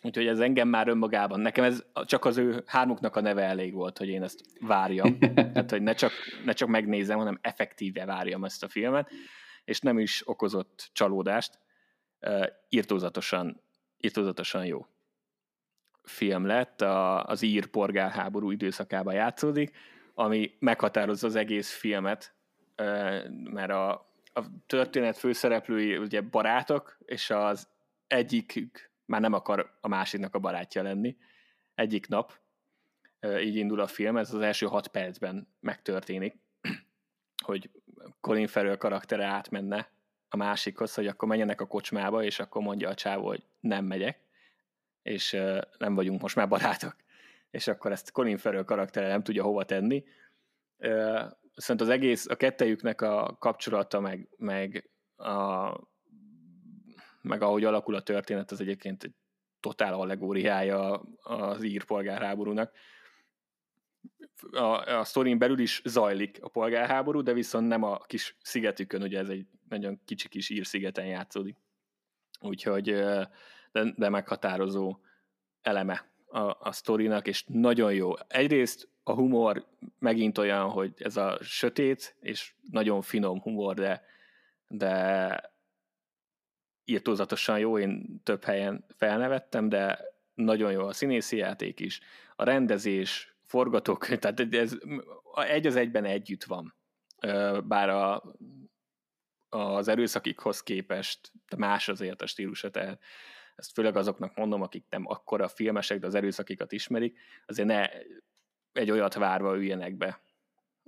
Úgyhogy 0.02 0.26
ez 0.26 0.40
engem 0.40 0.68
már 0.68 0.88
önmagában, 0.88 1.40
nekem 1.40 1.64
ez 1.64 1.84
csak 2.04 2.24
az 2.24 2.36
ő 2.36 2.62
hármuknak 2.66 3.16
a 3.16 3.20
neve 3.20 3.42
elég 3.42 3.72
volt, 3.72 3.98
hogy 3.98 4.08
én 4.08 4.22
ezt 4.22 4.40
várjam. 4.60 5.18
Tehát, 5.34 5.70
hogy 5.70 5.82
ne 5.82 5.94
csak, 5.94 6.12
ne 6.44 6.52
csak 6.52 6.68
megnézem, 6.68 7.18
hanem 7.18 7.38
effektíve 7.42 8.04
várjam 8.04 8.44
ezt 8.44 8.64
a 8.64 8.68
filmet, 8.68 9.10
és 9.64 9.80
nem 9.80 9.98
is 9.98 10.28
okozott 10.28 10.90
csalódást. 10.92 11.58
Uh, 12.20 12.46
írtózatosan, 12.68 13.62
írtózatosan 14.00 14.66
jó 14.66 14.86
film 16.04 16.46
lett, 16.46 16.80
a, 16.80 17.24
az 17.24 17.42
ír 17.42 17.66
polgárháború 17.66 18.50
időszakában 18.50 19.14
játszódik, 19.14 19.76
ami 20.14 20.54
meghatározza 20.58 21.26
az 21.26 21.36
egész 21.36 21.72
filmet, 21.72 22.34
mert 23.44 23.70
a, 23.70 23.90
a 24.32 24.42
történet 24.66 25.16
főszereplői 25.16 25.96
ugye 25.96 26.20
barátok, 26.20 26.98
és 27.04 27.30
az 27.30 27.68
egyikük 28.06 28.90
már 29.04 29.20
nem 29.20 29.32
akar 29.32 29.78
a 29.80 29.88
másiknak 29.88 30.34
a 30.34 30.38
barátja 30.38 30.82
lenni. 30.82 31.16
Egyik 31.74 32.08
nap 32.08 32.38
így 33.40 33.56
indul 33.56 33.80
a 33.80 33.86
film, 33.86 34.16
ez 34.16 34.34
az 34.34 34.40
első 34.40 34.66
hat 34.66 34.88
percben 34.88 35.48
megtörténik, 35.60 36.36
hogy 37.46 37.70
Colin 38.20 38.46
Farrell 38.46 38.76
karaktere 38.76 39.24
átmenne 39.24 39.90
a 40.28 40.36
másikhoz, 40.36 40.94
hogy 40.94 41.06
akkor 41.06 41.28
menjenek 41.28 41.60
a 41.60 41.66
kocsmába, 41.66 42.22
és 42.22 42.38
akkor 42.38 42.62
mondja 42.62 42.88
a 42.88 42.94
csávó, 42.94 43.26
hogy 43.26 43.42
nem 43.60 43.84
megyek, 43.84 44.23
és 45.04 45.36
nem 45.78 45.94
vagyunk 45.94 46.20
most 46.20 46.36
már 46.36 46.48
barátok. 46.48 46.96
És 47.50 47.66
akkor 47.66 47.92
ezt 47.92 48.10
Colin 48.10 48.36
Farrell 48.36 48.64
karaktere 48.64 49.08
nem 49.08 49.22
tudja 49.22 49.42
hova 49.42 49.64
tenni. 49.64 50.04
Viszont 51.54 51.80
az 51.80 51.88
egész, 51.88 52.26
a 52.28 52.34
kettejüknek 52.34 53.00
a 53.00 53.36
kapcsolata, 53.38 54.00
meg, 54.00 54.28
meg, 54.36 54.90
a, 55.16 55.70
meg 57.22 57.42
ahogy 57.42 57.64
alakul 57.64 57.94
a 57.94 58.02
történet, 58.02 58.50
az 58.50 58.60
egyébként 58.60 59.04
egy 59.04 59.12
totál 59.60 59.94
allegóriája 59.94 61.02
az 61.22 61.62
ír 61.62 61.84
polgárháborúnak. 61.84 62.72
A, 64.50 64.98
a 64.98 65.04
sztorin 65.04 65.38
belül 65.38 65.58
is 65.58 65.82
zajlik 65.84 66.38
a 66.42 66.48
polgárháború, 66.48 67.22
de 67.22 67.32
viszont 67.32 67.68
nem 67.68 67.82
a 67.82 67.98
kis 67.98 68.36
szigetükön, 68.42 69.02
ugye 69.02 69.18
ez 69.18 69.28
egy 69.28 69.46
nagyon 69.68 70.00
kicsi 70.04 70.28
kis 70.28 70.50
ír 70.50 70.66
szigeten 70.66 71.06
játszódik. 71.06 71.56
Úgyhogy 72.40 73.04
de, 73.74 73.92
de 73.96 74.08
meghatározó 74.08 74.98
eleme 75.62 76.10
a, 76.26 76.40
a 76.40 76.72
sztorinak, 76.72 77.26
és 77.26 77.44
nagyon 77.46 77.92
jó. 77.92 78.12
Egyrészt 78.26 78.88
a 79.02 79.12
humor 79.12 79.66
megint 79.98 80.38
olyan, 80.38 80.70
hogy 80.70 80.92
ez 80.98 81.16
a 81.16 81.38
sötét, 81.40 82.16
és 82.20 82.54
nagyon 82.70 83.02
finom 83.02 83.40
humor, 83.40 83.74
de, 83.74 84.02
de 84.66 85.52
írtózatosan 86.84 87.58
jó, 87.58 87.78
én 87.78 88.20
több 88.22 88.44
helyen 88.44 88.84
felnevettem, 88.96 89.68
de 89.68 90.00
nagyon 90.34 90.72
jó 90.72 90.86
a 90.86 90.92
színészi 90.92 91.36
játék 91.36 91.80
is, 91.80 92.00
a 92.36 92.44
rendezés, 92.44 93.36
forgatók, 93.42 94.06
tehát 94.18 94.54
ez 94.54 94.78
egy 95.34 95.66
az 95.66 95.76
egyben 95.76 96.04
együtt 96.04 96.44
van. 96.44 96.74
Bár 97.64 97.88
a, 97.88 98.22
az 99.48 99.88
erőszakikhoz 99.88 100.62
képest 100.62 101.32
más 101.56 101.88
azért 101.88 102.22
a 102.22 102.26
stílusa, 102.26 102.70
tehát 102.70 103.00
ezt 103.54 103.72
főleg 103.72 103.96
azoknak 103.96 104.36
mondom, 104.36 104.62
akik 104.62 104.84
nem 104.90 105.06
akkora 105.06 105.48
filmesek, 105.48 105.98
de 105.98 106.06
az 106.06 106.14
erőszakikat 106.14 106.72
ismerik, 106.72 107.18
azért 107.46 107.68
ne 107.68 107.88
egy 108.72 108.90
olyat 108.90 109.14
várva 109.14 109.56
üljenek 109.56 109.96
be 109.96 110.20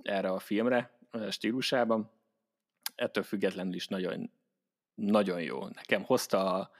erre 0.01 0.29
a 0.29 0.39
filmre 0.39 0.99
a 1.11 1.31
stílusában. 1.31 2.11
Ettől 2.95 3.23
függetlenül 3.23 3.73
is 3.73 3.87
nagyon, 3.87 4.31
nagyon 4.95 5.41
jó. 5.41 5.67
Nekem 5.67 6.03
hozta 6.03 6.53
a, 6.53 6.71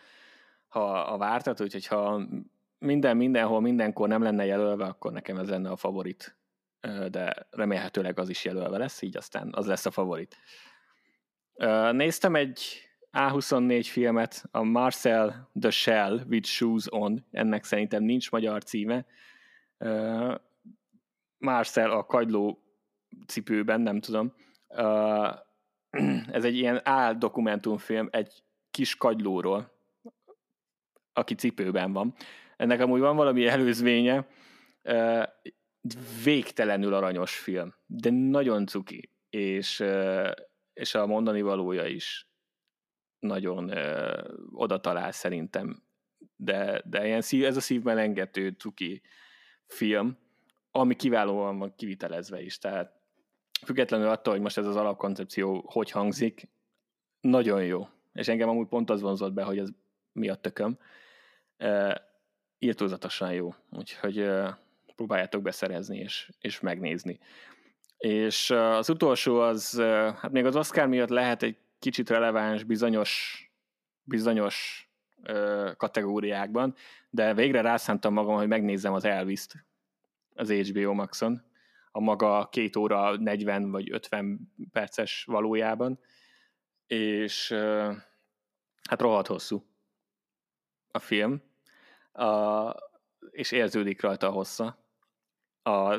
ha 0.67 1.00
a 1.00 1.17
vártat, 1.17 1.62
úgyhogy 1.62 1.86
ha 1.86 2.28
minden, 2.80 3.17
mindenhol, 3.17 3.62
mindenkor 3.62 4.08
nem 4.08 4.21
lenne 4.21 4.45
jelölve, 4.45 4.86
akkor 4.86 5.12
nekem 5.12 5.38
ez 5.38 5.50
lenne 5.50 5.69
a 5.69 5.76
favorit. 5.76 6.38
De 7.10 7.47
remélhetőleg 7.50 8.19
az 8.19 8.30
is 8.30 8.45
jelölve 8.45 8.78
lesz, 8.78 9.02
így 9.02 9.17
aztán 9.17 9.50
az 9.52 9.67
lesz 9.67 9.86
a 9.86 9.91
favorit. 9.91 10.38
Néztem 11.91 12.36
egy 12.36 12.87
A24 13.12 13.88
filmet, 13.91 14.43
a 14.52 14.63
Marcel 14.63 15.50
the 15.60 15.70
Shell 15.70 16.22
with 16.30 16.48
Shoes 16.48 16.86
On, 16.89 17.26
ennek 17.32 17.63
szerintem 17.63 18.04
nincs 18.04 18.32
magyar 18.32 18.63
címe. 18.63 19.06
Marcel 21.38 21.91
a 21.91 22.06
kagyló 22.06 22.63
cipőben, 23.28 23.82
nem 23.82 24.00
tudom. 24.00 24.34
Ez 26.32 26.43
egy 26.43 26.56
ilyen 26.56 26.82
áll 26.84 27.13
dokumentumfilm 27.13 28.08
egy 28.12 28.43
kis 28.72 28.96
kagylóról, 28.96 29.72
aki 31.13 31.36
cipőben 31.36 31.93
van. 31.93 32.15
Ennek 32.58 32.80
amúgy 32.80 33.00
van 33.00 33.15
valami 33.15 33.48
előzménye, 33.48 34.28
végtelenül 36.24 36.93
aranyos 36.93 37.38
film, 37.38 37.76
de 37.86 38.10
nagyon 38.10 38.65
cuki, 38.65 39.12
és, 39.30 39.84
és 40.74 40.96
a 40.96 41.06
mondani 41.06 41.41
valója 41.41 41.86
is 41.86 42.28
nagyon 43.19 43.71
oda 44.51 44.80
talál 44.80 45.12
szerintem. 45.12 45.84
De, 46.36 46.82
de 46.86 47.06
ilyen 47.06 47.21
szív, 47.21 47.45
ez 47.45 47.58
a 47.58 47.62
szívben 47.62 47.97
engető 47.97 48.56
cuki 48.58 49.01
film, 49.65 50.17
ami 50.71 50.95
kiválóan 50.95 51.58
van 51.58 51.75
kivitelezve 51.75 52.41
is, 52.41 52.58
tehát 52.58 52.97
függetlenül 53.65 54.08
attól, 54.08 54.34
hogy 54.34 54.41
most 54.41 54.58
ez 54.58 54.65
az 54.65 54.75
alapkoncepció 54.75 55.65
hogy 55.67 55.91
hangzik, 55.91 56.49
nagyon 57.21 57.63
jó. 57.63 57.88
És 58.13 58.27
engem 58.27 58.49
amúgy 58.49 58.67
pont 58.67 58.89
az 58.89 59.01
vonzott 59.01 59.34
be, 59.34 59.43
hogy 59.43 59.58
ez 59.58 59.69
mi 60.12 60.30
a 60.30 60.36
tököm. 60.36 60.77
E, 61.58 62.01
írtózatosan 62.58 63.34
jó. 63.34 63.53
Úgyhogy 63.71 64.19
e, 64.19 64.60
próbáljátok 64.95 65.41
beszerezni 65.41 65.97
és, 65.97 66.32
és 66.39 66.60
megnézni. 66.60 67.19
És 67.97 68.49
az 68.49 68.89
utolsó 68.89 69.39
az, 69.39 69.82
hát 70.15 70.32
még 70.32 70.45
az 70.45 70.56
Oscar 70.56 70.88
miatt 70.88 71.10
lehet 71.10 71.43
egy 71.43 71.58
kicsit 71.80 72.10
releváns 72.10 72.63
bizonyos, 72.63 73.42
bizonyos 74.04 74.88
ö, 75.24 75.72
kategóriákban, 75.78 76.76
de 77.10 77.34
végre 77.34 77.62
rászántam 77.62 78.13
magam, 78.13 78.36
hogy 78.36 78.48
megnézzem 78.48 78.94
az 78.94 79.06
Elvis-t 79.06 79.66
az 80.36 80.52
HBO 80.52 80.94
Maxon, 80.94 81.42
a 81.92 82.00
maga 82.00 82.50
két 82.50 82.76
óra 82.76 83.18
40 83.18 83.72
vagy 83.72 83.92
50 83.92 84.54
perces 84.72 85.24
valójában, 85.24 86.00
és 86.88 87.52
ö, 87.52 87.92
hát 88.90 89.02
rohadt 89.02 89.28
hosszú 89.28 89.66
a 90.92 91.00
film, 91.00 91.42
a, 92.12 92.72
és 93.30 93.52
érződik 93.52 94.02
rajta 94.02 94.28
a 94.28 94.32
hossza. 94.32 94.86
A 95.63 95.96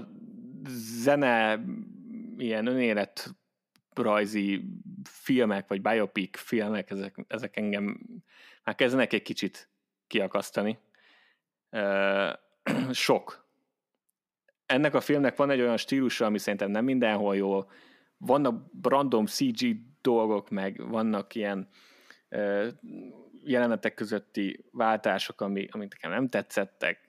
zene 1.03 1.65
ilyen 2.37 2.67
önélet 2.67 3.38
rajzi 4.03 4.65
filmek, 5.05 5.69
vagy 5.69 5.83
biopic 5.83 6.39
filmek, 6.39 6.91
ezek, 6.91 7.25
ezek 7.29 7.57
engem 7.57 8.01
már 8.65 8.75
kezdenek 8.75 9.13
egy 9.13 9.23
kicsit 9.23 9.69
kiakasztani. 10.07 10.79
Sok. 12.93 13.47
Ennek 14.67 14.95
a 14.95 15.01
filmnek 15.01 15.37
van 15.37 15.51
egy 15.51 15.61
olyan 15.61 15.77
stílusa, 15.77 16.27
ami 16.27 16.39
szerintem 16.39 16.71
nem 16.71 16.85
mindenhol 16.85 17.37
jó. 17.37 17.71
Vannak 18.17 18.65
random 18.83 19.27
CG 19.27 19.77
dolgok, 20.01 20.51
meg 20.51 20.89
vannak 20.89 21.35
ilyen 21.35 21.69
jelenetek 23.45 23.95
közötti 23.95 24.65
váltások, 24.71 25.41
ami, 25.41 25.69
amik 25.71 25.93
nekem 25.93 26.11
nem 26.11 26.29
tetszettek. 26.29 27.09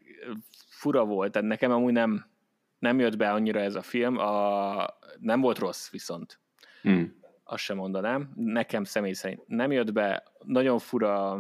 Fura 0.70 1.06
volt, 1.06 1.32
tehát 1.32 1.48
nekem 1.48 1.72
amúgy 1.72 1.94
nem, 1.94 2.26
nem 2.80 3.00
jött 3.00 3.18
be 3.18 3.32
annyira 3.32 3.60
ez 3.60 3.76
a 3.76 3.82
film. 3.82 4.18
A, 4.18 4.86
nem 5.20 5.42
volt 5.42 5.58
rossz 5.58 5.90
viszont. 5.90 6.40
Hmm. 6.82 7.18
Azt 7.44 7.64
sem 7.64 7.78
mondanám. 7.78 8.32
Nekem 8.36 8.84
személy 8.84 9.14
szerint 9.14 9.48
nem 9.48 9.72
jött 9.72 9.94
be. 9.94 10.24
Nagyon 10.46 10.80
fura 10.80 11.40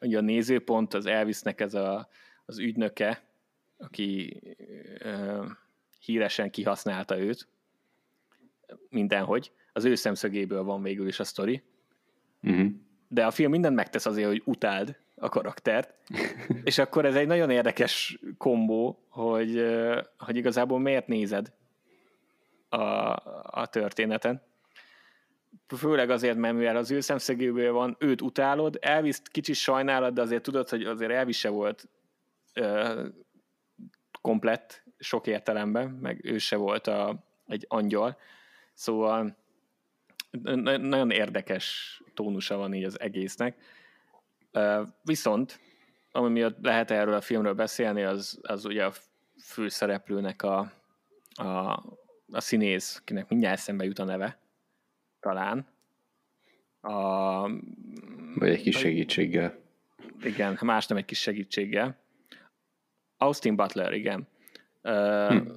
ugye 0.00 0.18
a 0.18 0.20
nézőpont, 0.20 0.94
az 0.94 1.06
Elvisnek 1.06 1.60
ez 1.60 1.74
a, 1.74 2.08
az 2.44 2.58
ügynöke, 2.58 3.22
aki 3.78 4.40
ö, 4.98 5.44
híresen 6.00 6.50
kihasználta 6.50 7.18
őt 7.18 7.48
mindenhogy. 8.88 9.52
Az 9.72 9.84
ő 9.84 9.94
szemszögéből 9.94 10.62
van 10.62 10.82
végül 10.82 11.08
is 11.08 11.20
a 11.20 11.24
sztori. 11.24 11.62
Uh-huh. 12.42 12.70
De 13.08 13.26
a 13.26 13.30
film 13.30 13.50
mindent 13.50 13.74
megtesz 13.74 14.06
azért, 14.06 14.28
hogy 14.28 14.42
utáld 14.44 14.96
a 15.14 15.28
karaktert, 15.28 15.94
és 16.64 16.78
akkor 16.78 17.04
ez 17.04 17.14
egy 17.14 17.26
nagyon 17.26 17.50
érdekes 17.50 18.18
kombó, 18.38 19.06
hogy, 19.08 19.64
hogy 20.18 20.36
igazából 20.36 20.78
miért 20.78 21.06
nézed 21.06 21.52
a, 22.68 23.12
a 23.42 23.66
történeten. 23.66 24.42
Főleg 25.76 26.10
azért, 26.10 26.36
mert 26.36 26.54
mivel 26.54 26.76
az 26.76 26.90
ő 26.90 27.00
szemszögéből 27.00 27.72
van, 27.72 27.96
őt 27.98 28.22
utálod, 28.22 28.78
Elvis 28.80 29.16
kicsit 29.24 29.54
sajnálod, 29.54 30.14
de 30.14 30.20
azért 30.20 30.42
tudod, 30.42 30.68
hogy 30.68 30.84
azért 30.84 31.10
Elvis 31.10 31.42
volt 31.42 31.88
ö, 32.54 33.06
komplett 34.20 34.84
sok 34.98 35.26
értelemben, 35.26 35.90
meg 35.90 36.24
ő 36.24 36.38
se 36.38 36.56
volt 36.56 36.86
a, 36.86 37.24
egy 37.46 37.64
angyal. 37.68 38.18
Szóval 38.74 39.36
nagyon 40.40 41.10
érdekes 41.10 42.00
tónusa 42.14 42.56
van 42.56 42.74
így 42.74 42.84
az 42.84 43.00
egésznek. 43.00 43.62
Viszont, 45.02 45.60
ami 46.12 46.28
miatt 46.28 46.56
lehet 46.62 46.90
erről 46.90 47.14
a 47.14 47.20
filmről 47.20 47.54
beszélni, 47.54 48.02
az, 48.02 48.38
az 48.42 48.64
ugye 48.64 48.84
a 48.84 48.92
főszereplőnek 49.42 50.42
a, 50.42 50.72
a, 51.34 51.82
a 52.32 52.40
színész, 52.40 53.02
kinek 53.04 53.28
mindjárt 53.28 53.58
eszembe 53.58 53.84
jut 53.84 53.98
a 53.98 54.04
neve, 54.04 54.38
talán. 55.20 55.66
A, 56.80 57.40
Vagy 58.34 58.48
egy 58.48 58.62
kis 58.62 58.78
segítséggel. 58.78 59.58
Igen, 60.22 60.58
más 60.60 60.86
nem 60.86 60.98
egy 60.98 61.04
kis 61.04 61.20
segítséggel. 61.20 61.98
Austin 63.16 63.56
Butler, 63.56 63.92
igen. 63.92 64.28
hm. 64.82 65.50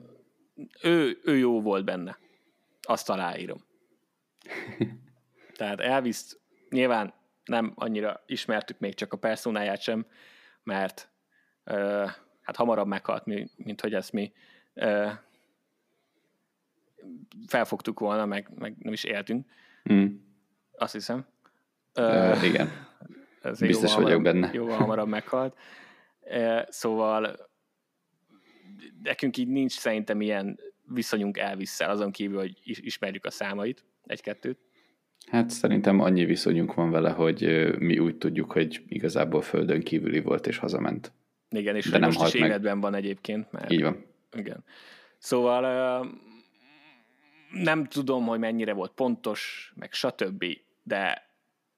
ő, 0.81 1.19
ő 1.23 1.37
jó 1.37 1.61
volt 1.61 1.85
benne. 1.85 2.17
Azt 2.81 3.09
aláírom. 3.09 3.65
Tehát 5.57 5.79
Elvis 5.79 6.21
nyilván 6.69 7.13
nem 7.43 7.71
annyira 7.75 8.23
ismertük 8.25 8.79
még 8.79 8.93
csak 8.93 9.13
a 9.13 9.17
personáját 9.17 9.81
sem, 9.81 10.05
mert 10.63 11.09
uh, 11.65 12.09
hát 12.41 12.55
hamarabb 12.55 12.87
meghalt, 12.87 13.25
mint 13.55 13.81
hogy 13.81 13.93
ezt 13.93 14.11
mi 14.11 14.33
uh, 14.73 15.11
felfogtuk 17.47 17.99
volna, 17.99 18.25
meg, 18.25 18.49
meg 18.55 18.75
nem 18.79 18.93
is 18.93 19.03
éltünk. 19.03 19.47
Mm. 19.93 20.05
Azt 20.71 20.93
hiszem. 20.93 21.25
Uh, 21.95 22.43
igen. 22.43 22.69
Ez 23.41 23.59
Biztos 23.59 23.95
vagyok 23.95 24.09
hamarabb, 24.09 24.23
benne. 24.23 24.49
Jóval 24.57 24.77
hamarabb 24.77 25.07
meghalt. 25.07 25.57
Uh, 26.21 26.61
szóval 26.67 27.49
nekünk 29.03 29.37
így 29.37 29.47
nincs 29.47 29.71
szerintem 29.71 30.21
ilyen 30.21 30.59
viszonyunk 30.93 31.37
elvisszel, 31.37 31.89
azon 31.89 32.11
kívül, 32.11 32.37
hogy 32.37 32.59
ismerjük 32.63 33.25
a 33.25 33.31
számait, 33.31 33.85
egy-kettőt. 34.05 34.59
Hát 35.27 35.49
szerintem 35.49 35.99
annyi 35.99 36.25
viszonyunk 36.25 36.73
van 36.73 36.91
vele, 36.91 37.09
hogy 37.09 37.69
mi 37.79 37.99
úgy 37.99 38.17
tudjuk, 38.17 38.51
hogy 38.51 38.83
igazából 38.87 39.41
földön 39.41 39.81
kívüli 39.81 40.19
volt 40.21 40.47
és 40.47 40.57
hazament. 40.57 41.13
Igen, 41.49 41.75
és 41.75 41.89
De 41.89 41.97
nem 41.97 42.09
most 42.09 42.33
is 42.33 42.41
életben 42.41 42.79
van 42.79 42.93
egyébként. 42.93 43.51
Mert... 43.51 43.71
Így 43.71 43.81
van. 43.81 44.05
Igen. 44.37 44.63
Szóval 45.17 46.05
nem 47.51 47.85
tudom, 47.85 48.25
hogy 48.25 48.39
mennyire 48.39 48.73
volt 48.73 48.91
pontos, 48.91 49.71
meg 49.75 49.93
stb., 49.93 50.45
de 50.83 51.29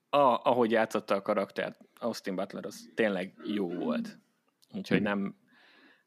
a, 0.09 0.17
ahogy 0.17 0.71
játszotta 0.71 1.15
a 1.15 1.21
karaktert, 1.21 1.79
Austin 1.99 2.35
Butler 2.35 2.65
az 2.65 2.89
tényleg 2.95 3.33
jó 3.43 3.73
volt. 3.73 4.19
Úgyhogy 4.73 5.01
nem, 5.01 5.35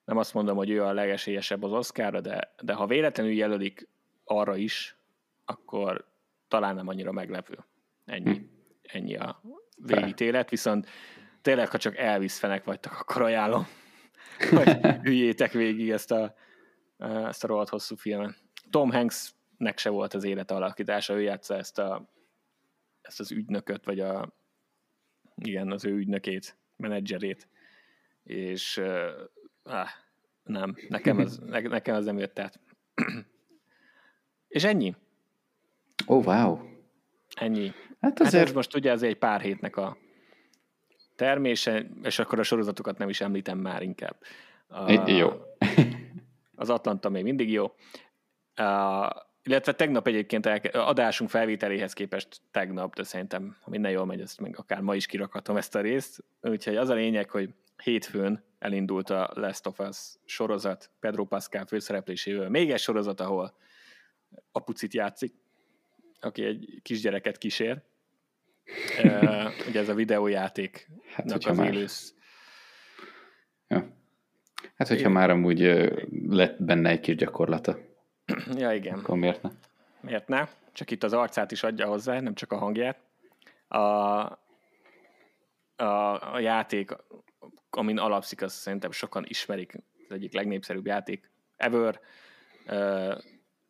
nem 0.05 0.17
azt 0.17 0.35
mondom, 0.35 0.57
hogy 0.57 0.71
ő 0.71 0.83
a 0.83 0.93
legesélyesebb 0.93 1.63
az 1.63 1.73
Oscarra, 1.73 2.21
de, 2.21 2.55
de 2.63 2.73
ha 2.73 2.87
véletlenül 2.87 3.33
jelölik 3.33 3.89
arra 4.25 4.57
is, 4.57 4.97
akkor 5.45 6.13
talán 6.49 6.75
nem 6.75 6.89
annyira 6.89 7.13
meglepő. 7.13 7.59
Ennyi, 8.05 8.35
hm. 8.35 8.43
ennyi 8.83 9.17
a 9.17 9.43
végítélet, 9.77 10.51
viszont 10.51 10.89
tényleg, 11.43 11.71
ha 11.71 11.79
csak 11.79 11.97
Elvis 11.97 12.39
fenek 12.39 12.65
vagytok, 12.65 13.01
akkor 13.01 13.23
ajánlom, 13.23 13.67
hogy 14.51 14.79
üljétek 15.11 15.53
végig 15.53 15.91
ezt 15.91 16.11
a, 16.11 16.35
ezt 16.99 17.45
a 17.45 17.47
rohadt 17.47 17.69
hosszú 17.69 17.97
filmet. 17.97 18.43
Tom 18.71 18.91
Hanksnek 19.59 19.79
se 19.79 19.91
volt 19.91 20.15
az 20.15 20.25
élete 20.25 20.55
alakítása, 20.55 21.15
ő 21.15 21.21
játsza 21.21 21.57
ezt, 21.57 21.79
a, 21.79 22.11
ezt 23.01 23.21
az 23.21 23.33
ügynököt, 23.33 23.85
vagy 23.85 24.01
a, 24.01 24.33
igen, 25.35 25.73
az 25.73 25.85
ő 25.85 25.97
ügynökét, 25.97 26.57
menedzserét, 26.77 27.49
és 28.23 28.77
uh, 28.77 29.89
nem, 30.43 30.75
nekem 30.89 31.19
az, 31.19 31.39
ne, 31.39 31.61
nekem 31.61 31.95
az 31.95 32.05
nem 32.05 32.19
jött 32.19 32.39
át. 32.39 32.61
és 34.49 34.65
ennyi. 34.65 34.95
Oh, 36.07 36.27
wow. 36.27 36.59
Ennyi. 37.35 37.73
Hát, 38.01 38.21
azért... 38.21 38.35
hát 38.35 38.49
ez 38.49 38.55
most 38.55 38.75
ugye 38.75 38.91
ez 38.91 39.03
egy 39.03 39.19
pár 39.19 39.41
hétnek 39.41 39.77
a 39.77 39.97
termése, 41.17 41.87
és 42.03 42.19
akkor 42.19 42.39
a 42.39 42.43
sorozatokat 42.43 42.99
nem 42.99 43.09
is 43.09 43.21
említem 43.21 43.59
már 43.59 43.83
inkább. 43.83 44.17
A, 44.69 45.11
jó. 45.11 45.31
az 46.55 46.71
Atlanta 46.71 47.09
még 47.09 47.23
mindig 47.23 47.51
jó. 47.51 47.75
A, 48.55 49.33
illetve 49.45 49.73
tegnap 49.73 50.07
egyébként 50.07 50.47
elke- 50.47 50.75
adásunk 50.75 51.31
felvételéhez 51.31 51.93
képest 51.93 52.41
tegnap, 52.51 52.95
de 52.95 53.03
szerintem, 53.03 53.57
ha 53.61 53.71
minden 53.71 53.91
jól 53.91 54.07
megy, 54.07 54.21
ezt 54.21 54.41
meg 54.41 54.59
akár 54.59 54.81
ma 54.81 54.95
is 54.95 55.07
kirakhatom 55.07 55.57
ezt 55.57 55.75
a 55.75 55.81
részt. 55.81 56.25
Úgyhogy 56.41 56.77
az 56.77 56.89
a 56.89 56.95
lényeg, 56.95 57.31
hogy 57.31 57.51
hétfőn 57.83 58.45
elindult 58.59 59.11
a 59.11 59.31
Last 59.35 59.67
of 59.67 59.79
Us 59.79 59.97
sorozat 60.25 60.91
Pedro 61.01 61.25
Pascal 61.25 61.67
főszereplésével. 61.67 62.49
Még 62.49 62.71
egy 62.71 62.79
sorozat, 62.79 63.21
ahol 63.21 63.57
apucit 64.53 64.95
játszik, 64.95 65.35
aki 66.21 66.45
egy 66.45 66.81
kisgyereket 66.83 67.39
kísér. 67.39 67.83
uh, 69.03 69.45
ugye 69.69 69.81
ez 69.81 69.89
a 69.89 69.95
videójáték 69.95 70.89
hát, 71.07 71.33
az 71.33 71.57
már... 71.57 71.75
élősz. 71.75 72.15
Ja. 73.69 73.79
Hát, 74.77 74.89
hogyha 74.89 74.95
igen. 74.95 75.13
már 75.13 75.31
amúgy 75.31 75.61
lett 76.29 76.63
benne 76.63 76.91
egy 76.91 77.01
kis 77.01 77.15
gyakorlata. 77.15 77.94
Ja, 78.59 78.73
igen. 78.73 78.99
Akkor 78.99 79.17
miért 79.17 79.43
ne? 79.43 79.51
Miért 80.01 80.29
ne? 80.29 80.49
Csak 80.73 80.91
itt 80.91 81.03
az 81.03 81.13
arcát 81.13 81.51
is 81.51 81.63
adja 81.63 81.87
hozzá, 81.87 82.21
nem 82.21 82.35
csak 82.35 82.53
a 82.53 82.59
hangját. 82.59 82.99
A, 83.69 83.79
a, 85.77 86.33
a 86.33 86.39
játék, 86.39 86.91
amin 87.71 87.99
alapszik, 87.99 88.43
azt 88.43 88.57
szerintem 88.57 88.91
sokan 88.91 89.25
ismerik, 89.27 89.75
az 90.09 90.15
egyik 90.15 90.33
legnépszerűbb 90.33 90.87
játék 90.87 91.31
ever, 91.57 92.01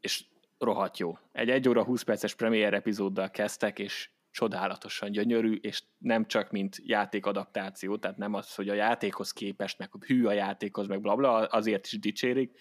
és 0.01 0.25
rohadt 0.59 0.99
jó. 0.99 1.19
Egy 1.33 1.51
1 1.51 1.69
óra 1.69 1.85
20 1.85 2.03
perces 2.03 2.35
premier 2.35 2.75
epizóddal 2.75 3.31
kezdtek, 3.31 3.79
és 3.79 4.11
csodálatosan 4.31 5.11
gyönyörű, 5.11 5.55
és 5.55 5.83
nem 5.99 6.27
csak 6.27 6.51
mint 6.51 6.81
játékadaptáció, 6.83 7.97
tehát 7.97 8.17
nem 8.17 8.35
az, 8.35 8.55
hogy 8.55 8.69
a 8.69 8.75
játékhoz 8.75 9.33
képest, 9.33 9.79
meg 9.79 9.91
hű 10.07 10.27
a 10.27 10.33
játékhoz, 10.33 10.87
meg 10.87 11.01
blabla, 11.01 11.33
azért 11.33 11.87
is 11.87 11.99
dicsérik, 11.99 12.59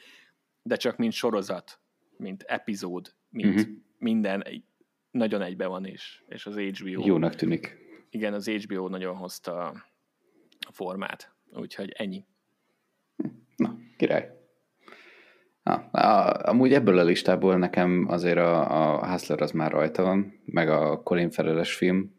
de 0.62 0.75
csak 0.75 0.97
mint 0.97 1.13
sorozat, 1.13 1.79
mint 2.23 2.43
epizód, 2.43 3.13
mint 3.29 3.59
uh-huh. 3.59 3.75
minden 3.97 4.43
nagyon 5.12 5.41
egybe 5.41 5.67
van, 5.67 5.86
és, 5.86 6.23
és 6.27 6.45
az 6.45 6.57
HBO... 6.57 7.05
Jónak 7.05 7.36
tűnik. 7.36 7.77
Igen, 8.09 8.33
az 8.33 8.49
HBO 8.49 8.88
nagyon 8.88 9.15
hozta 9.15 9.67
a 10.59 10.71
formát, 10.71 11.33
úgyhogy 11.51 11.91
ennyi. 11.97 12.25
Na, 13.55 13.77
király. 13.97 14.29
Na, 15.63 15.75
amúgy 16.31 16.73
ebből 16.73 16.97
a 16.97 17.03
listából 17.03 17.57
nekem 17.57 18.05
azért 18.07 18.38
a, 18.38 18.91
a 18.91 19.07
Hustler 19.07 19.41
az 19.41 19.51
már 19.51 19.71
rajta 19.71 20.03
van, 20.03 20.41
meg 20.45 20.69
a 20.69 21.03
Colin 21.03 21.29
Farrell-es 21.31 21.75
film 21.75 22.15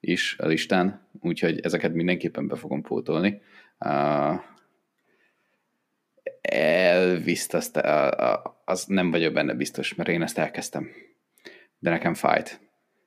is 0.00 0.38
a 0.38 0.46
listán, 0.46 1.08
úgyhogy 1.20 1.60
ezeket 1.60 1.94
mindenképpen 1.94 2.46
be 2.46 2.56
fogom 2.56 2.82
pótolni. 2.82 3.40
Uh, 3.78 4.40
Elviszt 6.54 7.54
azt, 7.54 7.76
az 8.64 8.84
nem 8.86 9.10
vagyok 9.10 9.32
benne 9.32 9.54
biztos, 9.54 9.94
mert 9.94 10.08
én 10.08 10.22
ezt 10.22 10.38
elkezdtem. 10.38 10.88
De 11.78 11.90
nekem 11.90 12.14
fájt. 12.14 12.60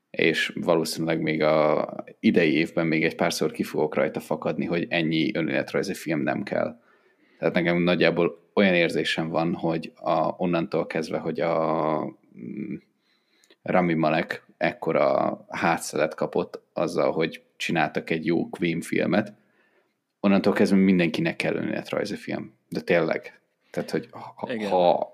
És 0.09 0.53
valószínűleg 0.55 1.21
még 1.21 1.41
a 1.41 1.87
idei 2.19 2.53
évben 2.53 2.87
még 2.87 3.03
egy 3.03 3.15
párszor 3.15 3.51
ki 3.51 3.63
fogok 3.63 3.95
rajta 3.95 4.19
fakadni, 4.19 4.65
hogy 4.65 4.85
ennyi 4.89 5.35
önéletrajzi 5.35 5.93
film 5.93 6.21
nem 6.21 6.43
kell. 6.43 6.79
Tehát 7.39 7.53
nekem 7.53 7.81
nagyjából 7.81 8.49
olyan 8.53 8.73
érzésem 8.73 9.29
van, 9.29 9.53
hogy 9.53 9.91
a, 9.95 10.33
onnantól 10.37 10.87
kezdve, 10.87 11.17
hogy 11.17 11.39
a 11.39 12.17
mm, 12.37 12.75
Rami 13.61 13.93
Malek 13.93 14.45
ekkora 14.57 15.45
hátszelet 15.49 16.15
kapott 16.15 16.61
azzal, 16.73 17.11
hogy 17.11 17.41
csináltak 17.55 18.09
egy 18.09 18.25
jó 18.25 18.49
Queen 18.49 18.81
filmet, 18.81 19.33
onnantól 20.19 20.53
kezdve 20.53 20.77
mindenkinek 20.77 21.35
kell 21.35 21.55
önéletrajzi 21.55 22.15
film. 22.15 22.53
De 22.69 22.81
tényleg. 22.81 23.39
Tehát, 23.71 23.91
hogy 23.91 24.07
ha, 24.11 24.49
ha 24.69 25.13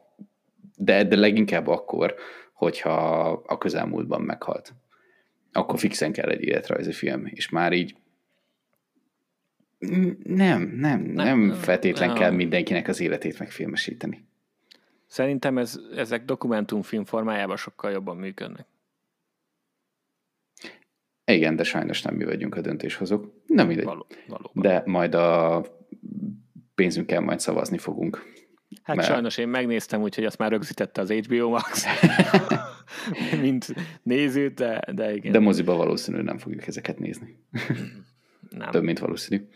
de, 0.78 1.04
de 1.04 1.16
leginkább 1.16 1.68
akkor, 1.68 2.16
hogyha 2.54 3.30
a 3.30 3.58
közelmúltban 3.58 4.22
meghalt. 4.22 4.74
Akkor 5.52 5.80
fixen 5.80 6.12
kell 6.12 6.30
egy 6.30 6.42
életrajzi 6.42 6.92
film, 6.92 7.26
és 7.26 7.50
már 7.50 7.74
így 7.74 7.96
nem, 10.24 10.62
nem, 10.76 11.02
nem, 11.02 11.02
nem 11.40 11.54
feltétlen 11.54 12.08
nem. 12.08 12.18
kell 12.18 12.32
mindenkinek 12.32 12.88
az 12.88 13.00
életét 13.00 13.40
megfilmesíteni. 13.40 14.26
Szerintem 15.08 15.58
ez, 15.58 15.80
ezek 15.96 16.26
dokumentumfilm 16.26 17.06
formájában 17.06 17.58
sokkal 17.58 17.92
jobban 17.92 18.18
működnek. 18.18 18.66
Igen, 21.26 21.56
de 21.56 21.64
sajnos 21.64 22.02
nem 22.02 22.16
mi 22.16 22.24
vagyunk 22.24 22.56
a 22.56 22.62
döntéshozók. 22.62 23.34
Nem 23.46 23.68
mindegy. 23.68 23.86
Való, 23.86 24.08
valóban. 24.28 24.64
De 24.64 24.84
majd 24.86 25.16
a 25.16 25.62
pénzünkkel 26.82 27.22
majd 27.22 27.40
szavazni 27.40 27.78
fogunk. 27.78 28.34
Hát 28.84 28.96
mert... 28.96 29.08
sajnos 29.08 29.38
én 29.38 29.48
megnéztem, 29.48 30.02
úgyhogy 30.02 30.26
azt 30.26 30.38
már 30.38 30.52
rögzítette 30.52 31.02
az 31.02 31.12
HBO 31.12 31.50
Max, 31.50 31.86
mint 33.42 33.74
néző, 34.04 34.48
de, 34.48 34.82
de 34.94 35.14
igen. 35.14 35.32
De 35.32 35.40
moziba 35.40 35.76
valószínű 35.76 36.22
nem 36.22 36.38
fogjuk 36.38 36.68
ezeket 36.68 37.00
nézni. 37.00 37.44
Nem. 38.50 38.72
Több, 38.72 38.84
mint 38.84 39.00
valószínű. 39.00 39.48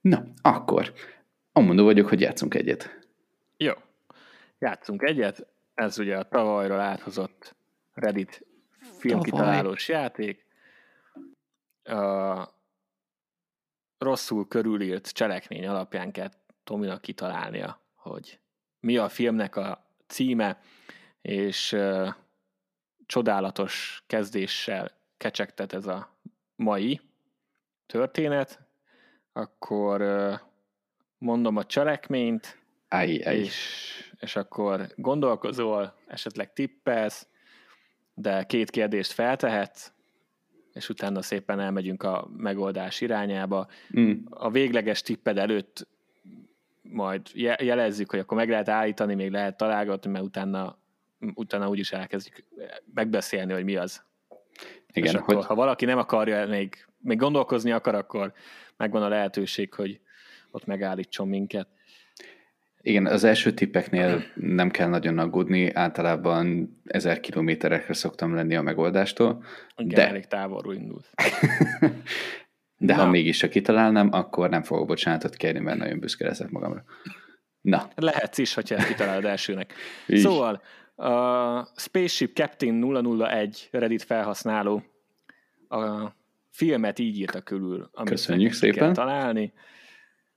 Na, 0.00 0.24
akkor. 0.42 0.92
Amondó 1.52 1.84
vagyok, 1.84 2.08
hogy 2.08 2.20
játszunk 2.20 2.54
egyet. 2.54 2.98
Jó. 3.56 3.72
Játszunk 4.58 5.02
egyet. 5.02 5.46
Ez 5.74 5.98
ugye 5.98 6.16
a 6.16 6.28
tavalyról 6.28 6.80
áthozott 6.80 7.56
Reddit 7.92 8.46
filmkitalálós 8.98 9.86
Tavaly. 9.86 10.02
játék. 10.02 10.44
A 11.84 12.48
rosszul 13.98 14.48
körülírt 14.48 15.08
cselekmény 15.08 15.66
alapján 15.66 16.12
kell 16.12 16.30
Tominak 16.66 17.00
kitalálnia, 17.00 17.80
hogy 17.94 18.40
mi 18.80 18.96
a 18.96 19.08
filmnek 19.08 19.56
a 19.56 19.86
címe, 20.06 20.60
és 21.20 21.76
csodálatos 23.06 24.02
kezdéssel 24.06 24.90
kecsegtet 25.16 25.72
ez 25.72 25.86
a 25.86 26.18
mai 26.56 27.00
történet, 27.86 28.60
akkor 29.32 30.02
mondom 31.18 31.56
a 31.56 31.64
cselekményt, 31.64 32.58
Aj, 32.88 33.22
aj. 33.22 33.38
És, 33.38 34.12
és 34.20 34.36
akkor 34.36 34.86
gondolkozol, 34.96 35.94
esetleg 36.06 36.52
tippelsz, 36.52 37.28
de 38.14 38.44
két 38.44 38.70
kérdést 38.70 39.12
feltehetsz, 39.12 39.92
és 40.72 40.88
utána 40.88 41.22
szépen 41.22 41.60
elmegyünk 41.60 42.02
a 42.02 42.28
megoldás 42.36 43.00
irányába. 43.00 43.68
Mm. 43.98 44.12
A 44.30 44.50
végleges 44.50 45.02
tipped 45.02 45.38
előtt 45.38 45.86
majd 46.90 47.22
jelezzük, 47.58 48.10
hogy 48.10 48.18
akkor 48.18 48.36
meg 48.36 48.48
lehet 48.48 48.68
állítani, 48.68 49.14
még 49.14 49.30
lehet 49.30 49.56
találgatni, 49.56 50.10
mert 50.10 50.24
utána, 50.24 50.78
utána 51.34 51.68
úgyis 51.68 51.92
elkezdjük 51.92 52.44
megbeszélni, 52.94 53.52
hogy 53.52 53.64
mi 53.64 53.76
az. 53.76 54.04
Igen, 54.92 55.14
és 55.14 55.14
akkor, 55.14 55.34
hogy... 55.34 55.44
ha 55.44 55.54
valaki 55.54 55.84
nem 55.84 55.98
akarja, 55.98 56.46
még, 56.46 56.86
még 56.98 57.18
gondolkozni 57.18 57.70
akar, 57.70 57.94
akkor 57.94 58.32
megvan 58.76 59.02
a 59.02 59.08
lehetőség, 59.08 59.74
hogy 59.74 60.00
ott 60.50 60.66
megállítson 60.66 61.28
minket. 61.28 61.68
Igen, 62.82 63.06
az 63.06 63.24
első 63.24 63.52
tippeknél 63.52 64.22
nem 64.34 64.70
kell 64.70 64.88
nagyon 64.88 65.18
aggódni, 65.18 65.72
általában 65.74 66.76
ezer 66.84 67.20
kilométerekre 67.20 67.92
szoktam 67.92 68.34
lenni 68.34 68.56
a 68.56 68.62
megoldástól. 68.62 69.44
Igen, 69.76 69.94
de... 69.94 70.08
elég 70.08 70.26
távolról 70.26 70.74
indult. 70.74 71.10
De 72.78 72.94
Na. 72.94 73.02
ha 73.02 73.10
mégis 73.10 73.36
csak 73.36 73.50
kitalálnám, 73.50 74.08
akkor 74.12 74.48
nem 74.48 74.62
fogok 74.62 74.86
bocsánatot 74.86 75.36
kérni, 75.36 75.60
mert 75.60 75.78
nagyon 75.78 75.98
büszke 75.98 76.26
leszek 76.26 76.50
magamra. 76.50 76.84
Na. 77.60 77.88
Lehetsz 77.94 78.38
is, 78.38 78.54
hogyha 78.54 78.74
ezt 78.74 78.86
kitalálod 78.86 79.24
elsőnek. 79.24 79.74
szóval, 80.08 80.62
a 80.96 81.64
Spaceship 81.76 82.34
Captain 82.34 83.04
001 83.18 83.68
Reddit 83.70 84.02
felhasználó 84.02 84.82
a 85.68 86.12
filmet 86.50 86.98
így 86.98 87.18
írta 87.18 87.40
körül, 87.40 87.88
amit 87.92 88.10
Köszönjük 88.10 88.52
szépen. 88.52 88.78
kell 88.78 88.92
találni. 88.92 89.52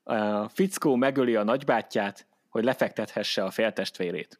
A 0.03 0.49
fickó 0.49 0.95
megöli 0.95 1.35
a 1.35 1.43
nagybátyját, 1.43 2.27
hogy 2.49 2.63
lefektethesse 2.63 3.43
a 3.43 3.49
féltestvérét. 3.51 4.39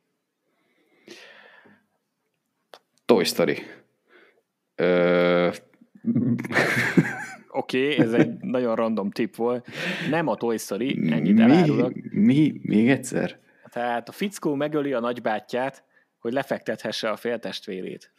Toy 3.05 3.23
Story. 3.23 3.63
Ö... 4.75 5.49
Oké, 7.51 7.93
okay, 7.93 8.05
ez 8.05 8.13
egy 8.13 8.37
nagyon 8.57 8.75
random 8.75 9.11
tip 9.11 9.35
volt. 9.35 9.67
Nem 10.09 10.27
a 10.27 10.35
Toy 10.35 10.57
Story, 10.57 11.11
ennyit 11.11 11.35
mi, 11.35 11.41
elárulok. 11.41 11.93
Mi? 12.11 12.59
Még 12.63 12.89
egyszer? 12.89 13.39
Tehát 13.69 14.09
a 14.09 14.11
fickó 14.11 14.55
megöli 14.55 14.93
a 14.93 14.99
nagybátyját, 14.99 15.83
hogy 16.19 16.33
lefektethesse 16.33 17.09
a 17.09 17.15
féltestvérét. 17.15 18.13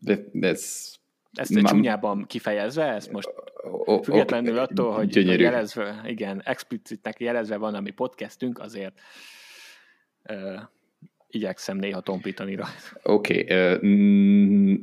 De, 0.00 0.18
de 0.32 0.48
ez... 0.48 0.92
Ezt 1.32 1.50
Mám... 1.50 1.64
csúnyában 1.64 2.24
kifejezve, 2.26 2.84
ezt 2.84 3.12
most 3.12 3.28
függetlenül 4.02 4.58
attól, 4.58 4.92
hogy 4.92 5.08
gyönyörű. 5.08 5.42
jelezve, 5.42 6.02
igen, 6.06 6.42
explicitnek 6.44 7.20
jelezve 7.20 7.56
van, 7.56 7.74
ami 7.74 7.90
podcastünk, 7.90 8.58
azért 8.58 9.00
uh, 10.28 10.60
igyekszem 11.28 11.76
néha 11.76 12.00
tompítani 12.00 12.54
rá. 12.54 12.66
Oké, 13.02 13.42
okay, 13.42 13.74
uh, 13.74 14.78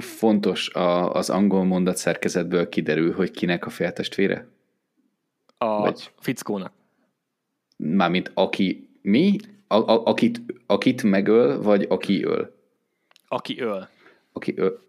fontos 0.00 0.68
a, 0.74 1.12
az 1.12 1.30
angol 1.30 1.64
mondat 1.64 1.96
szerkezetből 1.96 2.68
kiderül, 2.68 3.12
hogy 3.12 3.30
kinek 3.30 3.66
a 3.66 3.70
féltestvére? 3.70 4.46
A 5.58 5.80
Vagy... 5.80 6.10
fickónak. 6.18 6.72
Mármint 7.76 8.30
aki 8.34 8.88
mi? 9.02 9.36
A, 9.66 9.74
a, 9.74 10.04
akit, 10.04 10.40
akit 10.66 11.02
megöl, 11.02 11.62
vagy 11.62 11.86
aki 11.88 12.24
öl? 12.24 12.54
Aki 13.28 13.60
öl. 13.60 13.88
Aki 14.32 14.54
öl. 14.56 14.80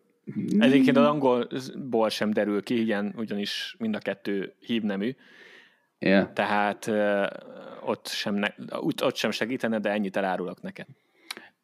Egyébként 0.59 0.97
az 0.97 1.05
angolból 1.05 2.09
sem 2.09 2.31
derül 2.31 2.63
ki, 2.63 2.81
igen, 2.81 3.13
ugyanis 3.17 3.75
mind 3.79 3.95
a 3.95 3.99
kettő 3.99 4.53
hívnemű. 4.59 5.15
Yeah. 5.99 6.33
Tehát 6.33 6.87
uh, 6.87 7.27
ott, 7.89 8.07
sem 8.07 8.35
ne, 8.35 8.47
ott, 8.69 9.03
ott 9.03 9.15
sem 9.15 9.31
segítene, 9.31 9.79
de 9.79 9.89
ennyit 9.89 10.17
elárulok 10.17 10.61
neked. 10.61 10.87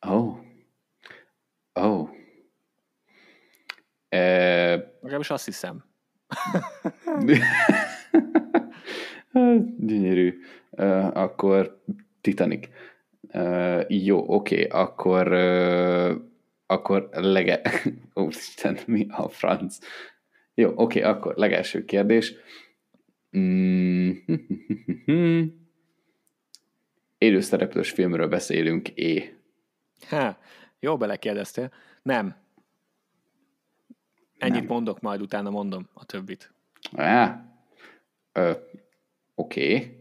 Oh. 0.01 0.37
Oh. 1.73 2.09
E... 4.09 4.19
Legalábbis 5.01 5.29
azt 5.29 5.45
hiszem. 5.45 5.83
Gyönyörű. 9.77 10.39
Uh, 10.69 11.17
akkor 11.17 11.83
Titanic. 12.21 12.67
Uh, 13.33 13.85
jó, 13.87 14.23
oké, 14.27 14.65
okay, 14.65 14.81
akkor 14.81 15.31
uh, 15.31 16.27
akkor 16.71 17.09
lege... 17.11 17.61
Úristen, 18.13 18.77
mi 18.85 19.05
a 19.09 19.29
franc? 19.29 19.77
Jó, 20.53 20.69
oké, 20.75 20.99
okay, 20.99 21.11
akkor 21.11 21.35
legelső 21.35 21.85
kérdés. 21.85 22.33
Mm. 23.37 24.11
Élőszereplős 27.17 27.91
filmről 27.91 28.27
beszélünk, 28.27 28.89
é. 28.89 29.33
Ha, 30.09 30.37
jó 30.79 30.97
belekérdeztél. 30.97 31.71
Nem. 32.01 32.35
Ennyit 34.39 34.59
Nem. 34.59 34.65
mondok, 34.67 34.99
majd 34.99 35.21
utána 35.21 35.49
mondom 35.49 35.89
a 35.93 36.05
többit. 36.05 36.53
Á, 36.95 37.45
oké. 38.33 38.53
Okay. 39.35 39.97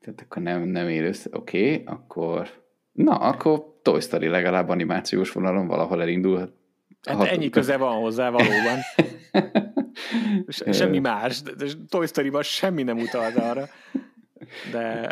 Tehát 0.00 0.20
akkor 0.20 0.42
nem, 0.42 0.62
nem 0.62 0.88
élősz, 0.88 1.26
oké, 1.30 1.72
okay, 1.72 1.84
akkor... 1.84 2.48
Na, 2.92 3.16
akkor 3.16 3.78
Toy 3.82 4.00
Story 4.00 4.28
legalább 4.28 4.68
animációs 4.68 5.32
vonalon 5.32 5.66
valahol 5.66 6.00
elindulhat. 6.02 6.52
Hát 7.02 7.16
hat... 7.16 7.26
ennyi 7.26 7.50
köze 7.50 7.76
van 7.76 8.00
hozzá 8.00 8.30
valóban. 8.30 8.78
semmi 10.72 10.98
más. 10.98 11.42
De 11.42 11.66
Toy 11.88 12.06
Story-ban 12.06 12.42
semmi 12.42 12.82
nem 12.82 12.98
utalt 12.98 13.36
arra. 13.36 13.68
De 14.70 15.10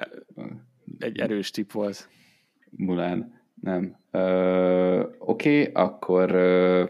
egy 0.98 1.18
erős 1.18 1.50
tip 1.50 1.72
volt. 1.72 2.08
Mulán, 2.70 3.40
nem. 3.60 3.96
Oké, 5.18 5.60
okay, 5.60 5.72
akkor 5.72 6.34
ö, 6.34 6.84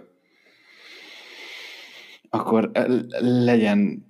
akkor 2.30 2.70
legyen 3.20 4.08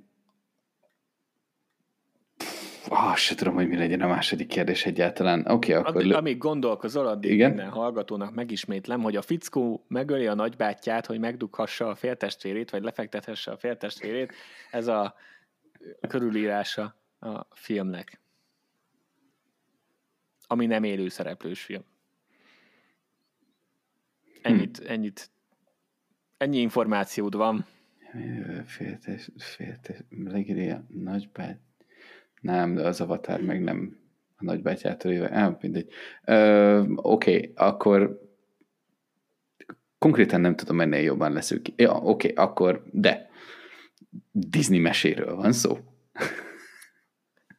Ah, 2.93 3.17
se 3.17 3.35
tudom, 3.35 3.55
hogy 3.55 3.69
mi 3.69 3.77
legyen 3.77 4.01
a 4.01 4.07
második 4.07 4.49
kérdés 4.49 4.87
egyáltalán. 4.87 5.41
Oké, 5.41 5.53
okay, 5.53 5.75
akkor... 5.75 6.01
Addig, 6.01 6.15
amíg 6.15 6.39
gondolkozol, 6.39 7.07
addig 7.07 7.31
Igen? 7.31 7.49
minden 7.49 7.69
hallgatónak 7.69 8.35
megismétlem, 8.35 9.03
hogy 9.03 9.17
a 9.17 9.23
fickó 9.23 9.85
megöli 9.89 10.27
a 10.27 10.35
nagybátyját, 10.35 11.07
hogy 11.07 11.19
megdughassa 11.19 11.89
a 11.89 11.95
féltestvérét, 11.95 12.71
vagy 12.71 12.83
lefektethesse 12.83 13.51
a 13.51 13.57
féltestvérét. 13.57 14.33
Ez 14.71 14.87
a 14.87 15.15
körülírása 16.09 16.97
a 17.19 17.47
filmnek. 17.51 18.21
Ami 20.47 20.67
nem 20.67 20.85
élő 20.85 21.09
szereplős 21.09 21.63
film. 21.63 21.85
Ennyit, 24.43 24.79
hm. 24.79 24.91
ennyit, 24.91 25.31
ennyi 26.37 26.59
információd 26.59 27.37
van. 27.37 27.67
Féltes, 28.67 29.29
féltes, 29.37 29.97
legirja, 30.25 30.87
nagybáty, 30.89 31.61
nem, 32.41 32.75
de 32.75 32.87
az 32.87 33.01
avatar 33.01 33.41
meg 33.41 33.63
nem 33.63 33.99
a 34.37 34.45
nagybátyától 34.45 35.13
éve. 35.13 35.27
Ah, 35.27 35.57
mindegy. 35.61 35.93
Oké, 36.97 37.35
okay, 37.37 37.53
akkor 37.57 38.21
konkrétan 39.99 40.41
nem 40.41 40.57
tudom 40.57 40.81
ennél 40.81 41.01
jobban 41.01 41.33
leszünk. 41.33 41.69
Ja, 41.77 41.93
oké, 41.95 42.31
okay, 42.31 42.45
akkor, 42.45 42.85
de 42.93 43.31
Disney 44.31 44.79
meséről 44.79 45.35
van 45.35 45.53
szó. 45.53 45.79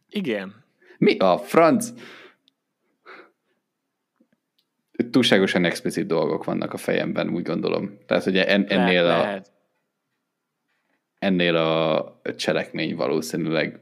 Igen. 0.10 0.64
Mi 0.98 1.18
a 1.18 1.38
franc? 1.38 1.90
Túlságosan 5.12 5.66
explicit 5.66 6.06
dolgok 6.06 6.44
vannak 6.44 6.74
a 6.74 6.78
fejemben, 6.78 7.30
úgy 7.30 7.44
gondolom. 7.44 7.98
Tehát, 8.06 8.24
hogy 8.24 8.38
en, 8.38 8.66
ennél 8.66 9.04
lehet, 9.04 9.22
a 9.22 9.26
lehet. 9.26 9.52
Ennél 11.22 11.56
a 11.56 12.22
cselekmény 12.36 12.96
valószínűleg 12.96 13.82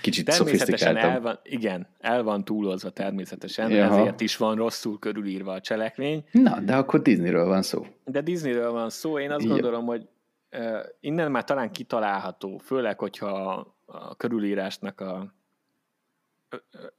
Kicsit 0.00 0.24
természetesen 0.24 0.96
el 0.96 1.20
van, 1.20 1.38
igen, 1.42 1.86
el 2.00 2.22
van 2.22 2.44
túlozva 2.44 2.90
természetesen, 2.90 3.70
Jaha. 3.70 3.98
ezért 3.98 4.20
is 4.20 4.36
van 4.36 4.56
rosszul 4.56 4.98
körülírva 4.98 5.52
a 5.52 5.60
cselekmény. 5.60 6.24
Na, 6.30 6.60
de 6.60 6.76
akkor 6.76 7.02
Disneyről 7.02 7.46
van 7.46 7.62
szó. 7.62 7.86
De 8.04 8.20
Disneyről 8.20 8.70
van 8.70 8.90
szó, 8.90 9.18
én 9.18 9.30
azt 9.30 9.44
Jó. 9.44 9.50
gondolom, 9.50 9.84
hogy 9.84 10.08
uh, 10.52 10.78
innen 11.00 11.30
már 11.30 11.44
talán 11.44 11.70
kitalálható, 11.70 12.58
főleg, 12.58 12.98
hogyha 12.98 13.26
a, 13.26 13.76
a 13.84 14.14
körülírásnak 14.16 15.00
a, 15.00 15.34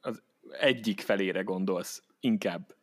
az 0.02 0.21
egyik 0.60 1.02
felére 1.02 1.41
gondolsz, 1.41 2.04
inkább. 2.19 2.76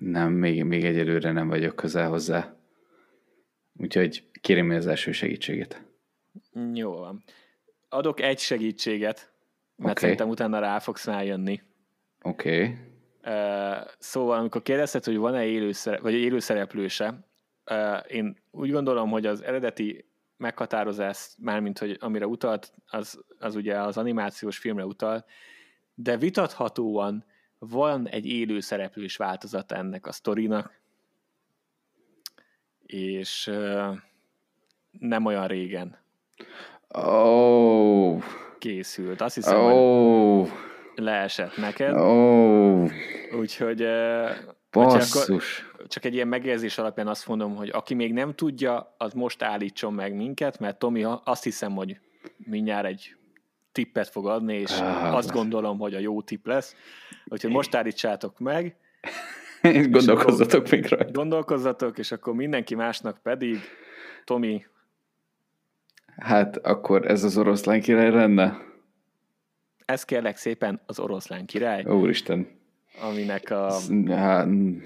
Nem, 0.00 0.32
még, 0.32 0.64
még 0.64 0.84
egyelőre 0.84 1.32
nem 1.32 1.48
vagyok 1.48 1.76
közel 1.76 2.08
hozzá. 2.08 2.57
Úgyhogy 3.78 4.24
kérem 4.40 4.70
az 4.70 4.86
első 4.86 5.12
segítséget. 5.12 5.82
Jó 6.72 6.92
van. 6.92 7.24
Adok 7.88 8.20
egy 8.20 8.38
segítséget, 8.38 9.32
mert 9.76 9.90
okay. 9.90 10.02
szerintem 10.02 10.28
utána 10.28 10.58
rá 10.58 10.78
fogsz 10.78 11.04
rájönni. 11.04 11.62
Oké. 12.22 12.62
Okay. 12.62 12.76
Uh, 13.24 13.88
szóval, 13.98 14.38
amikor 14.38 14.62
kérdezted, 14.62 15.04
hogy 15.04 15.16
van-e 15.16 15.44
élőszere, 15.44 15.98
vagy 16.00 16.14
élőszereplőse, 16.14 17.28
uh, 17.70 18.04
én 18.08 18.36
úgy 18.50 18.70
gondolom, 18.70 19.10
hogy 19.10 19.26
az 19.26 19.42
eredeti 19.42 20.08
meghatározás, 20.36 21.34
mármint, 21.38 21.78
hogy 21.78 21.96
amire 22.00 22.26
utalt, 22.26 22.72
az, 22.86 23.24
az 23.38 23.54
ugye 23.54 23.80
az 23.80 23.96
animációs 23.96 24.58
filmre 24.58 24.84
utal, 24.84 25.24
de 25.94 26.16
vitathatóan 26.16 27.24
van 27.58 28.08
egy 28.08 28.26
élő 28.26 28.60
szereplős 28.60 29.16
változata 29.16 29.74
ennek 29.74 30.06
a 30.06 30.12
sztorinak, 30.12 30.77
és 32.88 33.50
nem 34.90 35.24
olyan 35.24 35.46
régen. 35.46 35.98
Oh. 36.88 38.22
Készült. 38.58 39.20
Azt 39.20 39.34
hiszem, 39.34 39.58
oh. 39.60 40.48
hogy 40.48 41.04
leesett 41.04 41.56
neked. 41.56 41.94
Oh. 41.94 42.90
Úgyhogy 43.38 43.86
Basszus. 44.70 45.66
Csak 45.86 46.04
egy 46.04 46.14
ilyen 46.14 46.28
megérzés 46.28 46.78
alapján 46.78 47.08
azt 47.08 47.26
mondom, 47.26 47.56
hogy 47.56 47.68
aki 47.68 47.94
még 47.94 48.12
nem 48.12 48.34
tudja, 48.34 48.94
az 48.98 49.12
most 49.12 49.42
állítson 49.42 49.92
meg 49.92 50.14
minket, 50.14 50.58
mert 50.58 50.78
Tomi 50.78 51.04
azt 51.24 51.44
hiszem, 51.44 51.72
hogy 51.72 52.00
mindjárt 52.36 52.86
egy 52.86 53.16
tippet 53.72 54.08
fog 54.08 54.26
adni, 54.26 54.54
és 54.54 54.80
ah, 54.80 55.14
azt 55.14 55.30
gondolom, 55.30 55.78
hogy 55.78 55.94
a 55.94 55.98
jó 55.98 56.22
tipp 56.22 56.46
lesz. 56.46 56.74
Úgyhogy 57.24 57.50
most 57.50 57.74
állítsátok 57.74 58.38
meg. 58.38 58.76
És 59.62 59.88
gondolkozzatok 59.88 60.64
és 60.64 60.70
még 60.70 60.86
rajta. 60.86 61.10
Gondolkozzatok, 61.12 61.98
és 61.98 62.12
akkor 62.12 62.34
mindenki 62.34 62.74
másnak 62.74 63.18
pedig 63.22 63.58
Tomi 64.24 64.66
Hát 66.16 66.56
akkor 66.56 67.10
ez 67.10 67.24
az 67.24 67.38
oroszlán 67.38 67.80
király 67.80 68.10
lenne? 68.10 68.58
Ez 69.84 70.04
kérlek 70.04 70.36
szépen 70.36 70.80
az 70.86 70.98
oroszlán 70.98 71.46
király. 71.46 71.84
Úristen. 71.84 72.48
Aminek 73.00 73.50
a... 73.50 73.72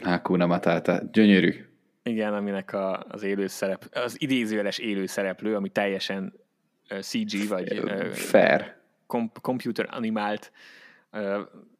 Hakuna 0.02 0.46
Matata. 0.46 1.02
Gyönyörű. 1.12 1.54
Igen, 2.02 2.34
aminek 2.34 2.72
a, 2.72 3.04
az 3.08 3.22
élő 3.22 3.46
szerep, 3.46 3.84
az 3.92 4.20
idézőjeles 4.20 4.78
élő 4.78 5.06
szereplő, 5.06 5.54
ami 5.54 5.68
teljesen 5.68 6.32
CG, 7.00 7.48
vagy 7.48 7.82
Fair. 8.12 8.76
Kom- 9.06 9.40
computer 9.40 9.88
animált, 9.90 10.52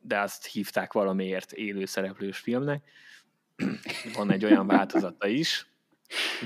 de 0.02 0.20
azt 0.20 0.46
hívták 0.46 0.92
valamiért 0.92 1.52
élő 1.52 1.84
szereplős 1.84 2.38
filmnek. 2.38 2.90
Van 4.14 4.30
egy 4.30 4.44
olyan 4.44 4.66
változata 4.66 5.26
is, 5.26 5.66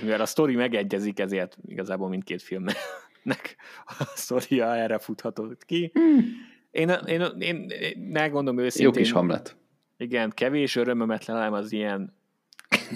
mivel 0.02 0.20
a 0.20 0.26
sztori 0.26 0.54
megegyezik, 0.54 1.18
ezért 1.18 1.56
igazából 1.66 2.08
mindkét 2.08 2.42
filmnek 2.42 3.56
a 3.84 4.04
sztoria 4.14 4.76
erre 4.76 4.98
futhatott 4.98 5.64
ki. 5.64 5.92
Én, 6.70 6.88
én, 6.88 7.20
én, 7.38 7.66
én 7.68 7.98
megmondom 7.98 8.58
őszintén... 8.58 8.86
Jó 8.86 9.02
kis 9.02 9.10
hamlet. 9.10 9.56
Igen, 9.96 10.30
kevés 10.30 10.76
örömömet 10.76 11.24
lelem 11.24 11.52
az 11.52 11.72
ilyen 11.72 12.14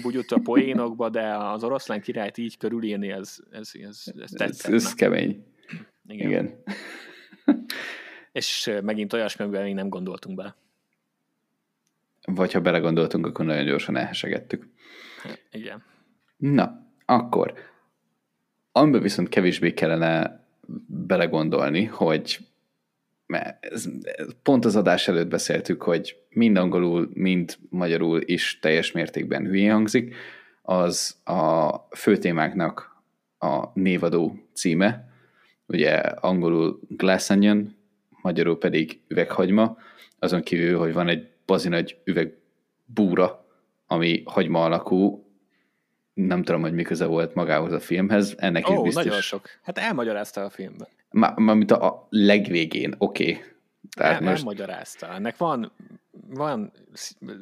bugyutta 0.01 0.39
poénokba, 0.43 1.09
de 1.09 1.35
az 1.37 1.63
oroszlán 1.63 2.01
királyt 2.01 2.37
így 2.37 2.57
körülírni, 2.57 3.11
ez, 3.11 3.37
ez, 3.51 3.71
ez, 3.73 4.03
ez. 4.15 4.41
Ez, 4.41 4.65
ez 4.65 4.93
kemény. 4.93 5.45
Igen. 6.07 6.27
Igen. 6.29 6.63
És 8.31 8.71
megint 8.83 9.13
olyasmi, 9.13 9.43
amivel 9.43 9.63
még 9.63 9.73
nem 9.73 9.89
gondoltunk 9.89 10.37
be. 10.37 10.55
Vagy 12.25 12.51
ha 12.51 12.61
belegondoltunk, 12.61 13.25
akkor 13.25 13.45
nagyon 13.45 13.65
gyorsan 13.65 13.95
elhesegettük. 13.95 14.67
Igen. 15.51 15.83
Na, 16.37 16.87
akkor, 17.05 17.53
amiben 18.71 19.01
viszont 19.01 19.29
kevésbé 19.29 19.73
kellene 19.73 20.45
belegondolni, 20.87 21.85
hogy 21.85 22.39
mert 23.31 23.65
ez, 23.65 23.85
ez, 24.01 24.27
pont 24.43 24.65
az 24.65 24.75
adás 24.75 25.07
előtt 25.07 25.27
beszéltük, 25.27 25.81
hogy 25.81 26.17
mind 26.29 26.57
angolul, 26.57 27.09
mind 27.13 27.57
magyarul 27.69 28.21
is 28.25 28.59
teljes 28.59 28.91
mértékben 28.91 29.45
hülyén 29.45 29.71
hangzik, 29.71 30.15
az 30.61 31.17
a 31.23 31.69
főtémáknak 31.95 33.01
a 33.39 33.65
névadó 33.73 34.39
címe, 34.53 35.09
ugye 35.65 35.95
angolul 35.97 36.79
Glass 36.89 37.29
Onion, 37.29 37.75
magyarul 38.21 38.57
pedig 38.57 38.99
üveghagyma, 39.07 39.77
azon 40.19 40.41
kívül, 40.41 40.77
hogy 40.77 40.93
van 40.93 41.07
egy 41.07 41.29
bazi 41.45 41.69
nagy 41.69 41.97
üveg 42.03 42.37
búra, 42.85 43.45
ami 43.87 44.21
hagyma 44.25 44.63
alakú, 44.63 45.25
nem 46.13 46.43
tudom, 46.43 46.61
hogy 46.61 46.73
mi 46.73 46.83
köze 46.83 47.05
volt 47.05 47.33
magához 47.33 47.71
a 47.71 47.79
filmhez, 47.79 48.35
ennek 48.37 48.69
Ó, 48.69 48.73
is 48.73 48.81
biztos. 48.81 49.03
nagyon 49.03 49.21
sok. 49.21 49.49
Hát 49.61 49.77
elmagyarázta 49.77 50.43
a 50.43 50.49
filmben. 50.49 50.87
Már, 51.11 51.37
már 51.37 51.55
mint 51.55 51.71
a, 51.71 51.85
a 51.85 52.07
legvégén, 52.09 52.95
oké. 52.97 53.23
Okay. 53.23 53.43
Tehát 53.95 54.21
El, 54.21 54.27
most... 54.27 54.37
Elmagyarázta. 54.37 55.07
Ennek 55.13 55.37
van, 55.37 55.71
van 56.27 56.71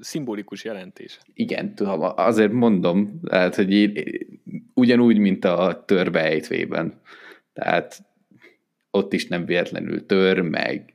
szimbolikus 0.01 0.63
jelentése. 0.63 1.19
Igen, 1.33 1.75
tudom, 1.75 2.01
azért 2.15 2.51
mondom, 2.51 3.19
tehát, 3.23 3.55
hogy 3.55 3.71
így, 3.71 4.25
ugyanúgy, 4.73 5.17
mint 5.17 5.45
a 5.45 5.83
törbeejtvében. 5.85 7.01
Tehát 7.53 8.05
ott 8.99 9.13
is 9.13 9.27
nem 9.27 9.45
véletlenül 9.45 10.05
tör, 10.05 10.39
meg 10.39 10.93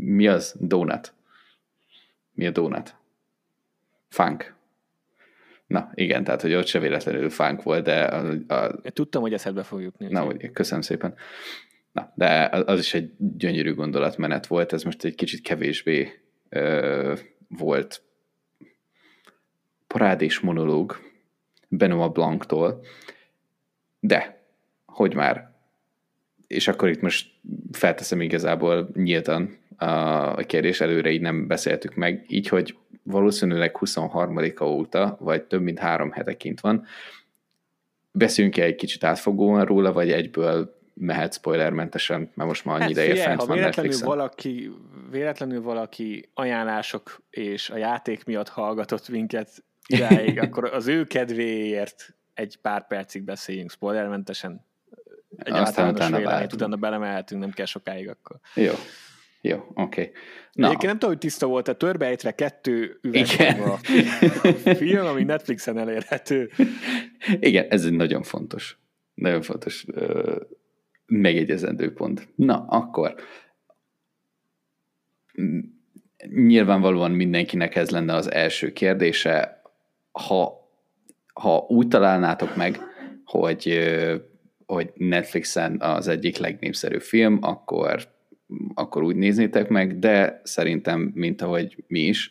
mi 0.00 0.26
az? 0.26 0.56
Donut. 0.60 1.14
Mi 2.32 2.46
a 2.46 2.50
donut? 2.50 2.96
Funk. 4.08 4.54
Na, 5.66 5.90
igen, 5.94 6.24
tehát, 6.24 6.42
hogy 6.42 6.54
ott 6.54 6.66
se 6.66 6.78
véletlenül 6.78 7.30
funk 7.30 7.62
volt, 7.62 7.84
de... 7.84 8.04
A, 8.04 8.36
a... 8.54 8.80
Tudtam, 8.92 9.22
hogy 9.22 9.32
eszedbe 9.32 9.62
fog 9.62 9.80
jutni. 9.80 10.06
Na, 10.08 10.26
úgy, 10.26 10.50
köszönöm 10.52 10.82
szépen. 10.82 11.14
Na, 11.92 12.12
de 12.14 12.48
az 12.66 12.78
is 12.78 12.94
egy 12.94 13.12
gyönyörű 13.18 13.74
gondolatmenet 13.74 14.46
volt, 14.46 14.72
ez 14.72 14.82
most 14.82 15.04
egy 15.04 15.14
kicsit 15.14 15.40
kevésbé 15.40 16.12
ö, 16.48 17.14
volt 17.48 18.02
parádés 19.86 20.40
monológ 20.40 21.00
Benoit 21.68 22.12
Blanc-tól, 22.12 22.84
de, 24.00 24.42
hogy 24.86 25.14
már, 25.14 25.45
és 26.46 26.68
akkor 26.68 26.88
itt 26.88 27.00
most 27.00 27.30
felteszem 27.72 28.20
igazából 28.20 28.88
nyíltan 28.94 29.58
a 29.76 30.34
kérdés, 30.34 30.80
előre 30.80 31.10
így 31.10 31.20
nem 31.20 31.46
beszéltük 31.46 31.94
meg, 31.94 32.24
így, 32.28 32.48
hogy 32.48 32.76
valószínűleg 33.02 33.76
23-a 33.80 34.64
óta, 34.64 35.16
vagy 35.20 35.42
több 35.42 35.62
mint 35.62 35.78
három 35.78 36.10
hete 36.10 36.36
kint 36.36 36.60
van. 36.60 36.84
Beszéljünk 38.12 38.56
egy 38.56 38.74
kicsit 38.74 39.04
átfogóan 39.04 39.64
róla, 39.64 39.92
vagy 39.92 40.10
egyből 40.12 40.74
mehet 40.94 41.34
spoilermentesen, 41.34 42.30
mert 42.34 42.48
most 42.48 42.64
már 42.64 42.74
annyi 42.74 42.82
hát, 42.82 42.90
ideje 42.90 43.08
figyelj, 43.08 43.26
fent 43.26 43.40
ha 43.40 43.46
van 43.46 43.56
véletlenül 43.56 43.98
valaki, 43.98 44.70
véletlenül 45.10 45.62
valaki 45.62 46.30
ajánlások 46.34 47.22
és 47.30 47.70
a 47.70 47.76
játék 47.76 48.24
miatt 48.24 48.48
hallgatott 48.48 49.08
minket 49.08 49.64
idáig, 49.86 50.40
akkor 50.44 50.64
az 50.64 50.86
ő 50.86 51.04
kedvéért 51.04 52.14
egy 52.34 52.56
pár 52.56 52.86
percig 52.86 53.22
beszéljünk 53.22 53.70
spoilermentesen. 53.70 54.64
Egy 55.36 55.52
Aztán 55.52 55.94
utána 55.94 56.16
véleményt, 56.16 56.52
utána 56.52 56.76
belemelhetünk, 56.76 57.40
nem 57.40 57.50
kell 57.50 57.66
sokáig 57.66 58.08
akkor. 58.08 58.36
Jó. 58.54 58.72
Jó, 59.40 59.56
oké. 59.56 60.00
Okay. 60.00 60.12
Na. 60.52 60.66
Egyébként 60.66 60.90
nem 60.90 60.98
tudom, 60.98 61.10
hogy 61.10 61.18
tiszta 61.18 61.46
volt, 61.46 61.68
a 61.68 61.74
törbeejtve 61.74 62.34
kettő 62.34 62.98
üveg 63.02 63.60
a 63.60 63.76
film, 64.74 65.06
ami 65.06 65.22
Netflixen 65.24 65.78
elérhető. 65.78 66.50
Igen, 67.40 67.66
ez 67.68 67.84
egy 67.84 67.92
nagyon 67.92 68.22
fontos, 68.22 68.78
nagyon 69.14 69.42
fontos 69.42 69.84
uh, 69.84 70.36
megjegyezendő 71.06 71.92
pont. 71.92 72.28
Na, 72.34 72.64
akkor 72.68 73.14
nyilvánvalóan 76.34 77.10
mindenkinek 77.10 77.76
ez 77.76 77.90
lenne 77.90 78.14
az 78.14 78.30
első 78.30 78.72
kérdése. 78.72 79.62
Ha, 80.12 80.70
ha 81.34 81.56
úgy 81.68 81.88
találnátok 81.88 82.56
meg, 82.56 82.80
hogy, 83.24 83.78
hogy 84.66 84.90
Netflixen 84.94 85.80
az 85.80 86.08
egyik 86.08 86.36
legnépszerűbb 86.36 87.02
film, 87.02 87.38
akkor 87.40 88.14
akkor 88.74 89.02
úgy 89.02 89.16
néznétek 89.16 89.68
meg, 89.68 89.98
de 89.98 90.40
szerintem, 90.44 91.10
mint 91.14 91.42
ahogy 91.42 91.84
mi 91.86 92.00
is, 92.00 92.30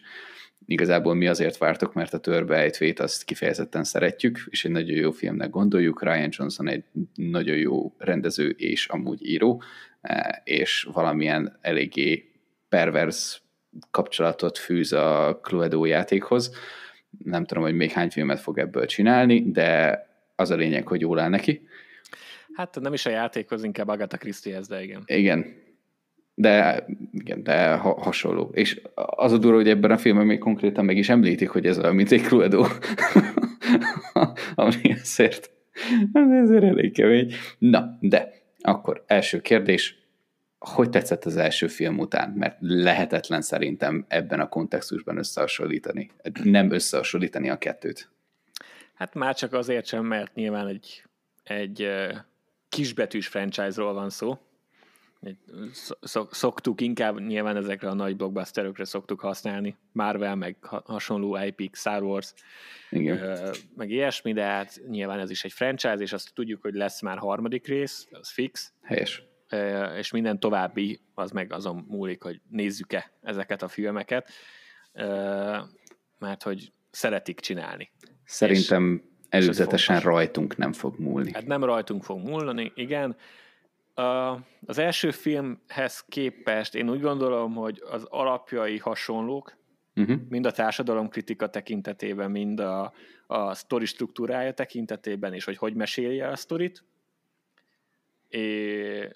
igazából 0.65 1.13
mi 1.13 1.27
azért 1.27 1.57
vártok, 1.57 1.93
mert 1.93 2.13
a 2.13 2.19
törbeejtvét 2.19 2.99
azt 2.99 3.23
kifejezetten 3.23 3.83
szeretjük, 3.83 4.47
és 4.49 4.65
egy 4.65 4.71
nagyon 4.71 4.95
jó 4.95 5.11
filmnek 5.11 5.49
gondoljuk. 5.49 6.03
Ryan 6.03 6.29
Johnson 6.31 6.69
egy 6.69 6.83
nagyon 7.15 7.57
jó 7.57 7.93
rendező 7.97 8.49
és 8.49 8.87
amúgy 8.87 9.25
író, 9.27 9.61
e, 10.01 10.41
és 10.43 10.87
valamilyen 10.93 11.57
eléggé 11.61 12.31
pervers 12.69 13.41
kapcsolatot 13.91 14.57
fűz 14.57 14.93
a 14.93 15.39
Cluedo 15.41 15.85
játékhoz. 15.85 16.55
Nem 17.23 17.45
tudom, 17.45 17.63
hogy 17.63 17.75
még 17.75 17.91
hány 17.91 18.09
filmet 18.09 18.39
fog 18.39 18.59
ebből 18.59 18.85
csinálni, 18.85 19.51
de 19.51 19.99
az 20.35 20.51
a 20.51 20.55
lényeg, 20.55 20.87
hogy 20.87 21.01
jól 21.01 21.19
áll 21.19 21.29
neki. 21.29 21.67
Hát 22.55 22.79
nem 22.79 22.93
is 22.93 23.05
a 23.05 23.09
játékhoz, 23.09 23.63
inkább 23.63 23.87
Agatha 23.87 24.17
Christiehez, 24.17 24.67
de 24.67 24.83
igen. 24.83 25.03
Igen, 25.05 25.63
de 26.33 26.85
igen, 27.11 27.43
de 27.43 27.75
ha, 27.75 28.01
hasonló. 28.01 28.51
És 28.53 28.81
az 28.95 29.31
a 29.31 29.37
durva, 29.37 29.57
hogy 29.57 29.69
ebben 29.69 29.91
a 29.91 29.97
filmben 29.97 30.25
még 30.25 30.39
konkrétan 30.39 30.85
meg 30.85 30.97
is 30.97 31.09
említik, 31.09 31.49
hogy 31.49 31.65
ez 31.65 31.79
olyan, 31.79 31.95
mint 31.95 32.11
egy 32.11 32.21
Cluedo. 32.21 32.65
Ami 34.55 34.91
ezért, 35.01 35.51
ezért 36.13 36.63
elég 36.63 36.93
kemény. 36.93 37.33
Na, 37.57 37.97
de 37.99 38.33
akkor 38.59 39.03
első 39.07 39.41
kérdés, 39.41 40.03
hogy 40.59 40.89
tetszett 40.89 41.25
az 41.25 41.37
első 41.37 41.67
film 41.67 41.99
után? 41.99 42.29
Mert 42.29 42.57
lehetetlen 42.59 43.41
szerintem 43.41 44.05
ebben 44.07 44.39
a 44.39 44.49
kontextusban 44.49 45.17
összehasonlítani. 45.17 46.11
Nem 46.43 46.71
összehasonlítani 46.71 47.49
a 47.49 47.57
kettőt. 47.57 48.09
Hát 48.93 49.13
már 49.13 49.35
csak 49.35 49.53
azért 49.53 49.85
sem, 49.85 50.05
mert 50.05 50.35
nyilván 50.35 50.67
egy, 50.67 51.03
egy 51.43 51.87
kisbetűs 52.75 53.27
franchise-ról 53.27 53.93
van 53.93 54.09
szó, 54.09 54.37
szoktuk 56.31 56.81
inkább 56.81 57.19
nyilván 57.19 57.55
ezekre 57.55 57.89
a 57.89 57.93
nagy 57.93 58.15
blockbusterökre 58.15 58.85
szoktuk 58.85 59.19
használni, 59.19 59.77
Marvel, 59.91 60.35
meg 60.35 60.57
hasonló 60.85 61.37
IP, 61.37 61.75
Star 61.75 62.03
Wars, 62.03 62.33
Igen. 62.89 63.39
meg 63.75 63.89
ilyesmi, 63.89 64.33
de 64.33 64.43
hát 64.43 64.81
nyilván 64.87 65.19
ez 65.19 65.29
is 65.29 65.43
egy 65.43 65.51
franchise, 65.51 65.97
és 65.97 66.13
azt 66.13 66.33
tudjuk, 66.33 66.61
hogy 66.61 66.73
lesz 66.73 67.01
már 67.01 67.17
harmadik 67.17 67.67
rész, 67.67 68.07
az 68.11 68.29
fix. 68.29 68.73
Helyes. 68.81 69.23
És 69.97 70.11
minden 70.11 70.39
további, 70.39 70.99
az 71.13 71.31
meg 71.31 71.53
azon 71.53 71.85
múlik, 71.87 72.23
hogy 72.23 72.41
nézzük-e 72.49 73.11
ezeket 73.21 73.61
a 73.61 73.67
filmeket, 73.67 74.29
mert 76.19 76.43
hogy 76.43 76.71
szeretik 76.91 77.39
csinálni. 77.39 77.91
Szerintem 78.25 79.01
és 79.03 79.14
előzetesen 79.35 79.99
rajtunk 79.99 80.57
nem 80.57 80.73
fog 80.73 80.99
múlni. 80.99 81.33
Hát 81.33 81.45
nem 81.45 81.63
rajtunk 81.63 82.03
fog 82.03 82.19
múlni, 82.19 82.71
igen, 82.75 83.15
az 84.65 84.77
első 84.77 85.11
filmhez 85.11 86.03
képest 86.09 86.75
én 86.75 86.89
úgy 86.89 87.01
gondolom, 87.01 87.53
hogy 87.53 87.83
az 87.89 88.03
alapjai 88.03 88.77
hasonlók, 88.77 89.57
uh-huh. 89.95 90.17
mind 90.29 90.45
a 90.45 90.51
társadalomkritika 90.51 91.49
tekintetében, 91.49 92.31
mind 92.31 92.59
a, 92.59 92.93
a 93.27 93.53
sztori 93.53 93.85
struktúrája 93.85 94.53
tekintetében, 94.53 95.33
és 95.33 95.45
hogy 95.45 95.57
hogy 95.57 95.73
mesélje 95.73 96.27
a 96.27 96.35
sztorit. 96.35 96.83
É, 98.29 99.15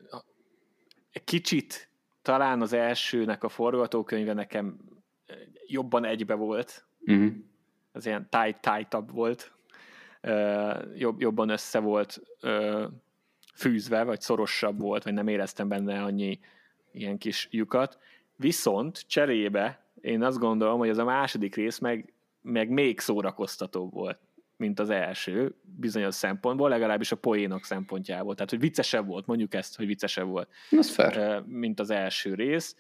kicsit 1.24 1.90
talán 2.22 2.62
az 2.62 2.74
elsőnek 2.74 3.44
a 3.44 3.50
forgatókönyve 3.50 4.34
nekem 4.34 4.80
jobban 5.68 6.06
egybe 6.06 6.34
volt. 6.34 6.86
Uh-huh. 7.00 7.32
Az 7.92 8.06
ilyen 8.06 8.28
tight, 8.30 8.62
tight 8.62 9.12
volt. 9.12 9.52
Jobb, 10.96 11.22
jobban 11.22 11.50
össze 11.50 11.80
volt 11.80 12.22
fűzve, 13.56 14.04
vagy 14.04 14.22
szorosabb 14.22 14.80
volt, 14.80 15.04
vagy 15.04 15.14
nem 15.14 15.28
éreztem 15.28 15.68
benne 15.68 16.04
annyi 16.04 16.40
ilyen 16.92 17.18
kis 17.18 17.48
lyukat. 17.52 17.98
Viszont 18.36 19.08
cserébe 19.08 19.86
én 20.02 20.24
azt 20.24 20.38
gondolom, 20.38 20.78
hogy 20.78 20.90
ez 20.90 20.98
a 20.98 21.04
második 21.04 21.56
rész 21.56 21.78
meg, 21.80 22.14
meg 22.42 22.70
még 22.70 23.00
szórakoztatóbb 23.00 23.94
volt, 23.94 24.20
mint 24.58 24.80
az 24.80 24.90
első, 24.90 25.56
bizonyos 25.62 26.16
szempontból, 26.16 26.70
legalábbis 26.70 27.12
a 27.12 27.16
poénok 27.16 27.66
szempontjából. 27.66 28.34
Tehát, 28.34 28.50
hogy 28.50 28.60
viccesebb 28.60 29.08
volt, 29.08 29.26
mondjuk 29.26 29.54
ezt, 29.54 29.76
hogy 29.76 29.86
viccesebb 29.86 30.28
volt, 30.28 30.50
Ez 30.72 30.90
fair. 30.90 31.44
mint 31.46 31.80
az 31.80 31.90
első 31.90 32.34
rész. 32.34 32.76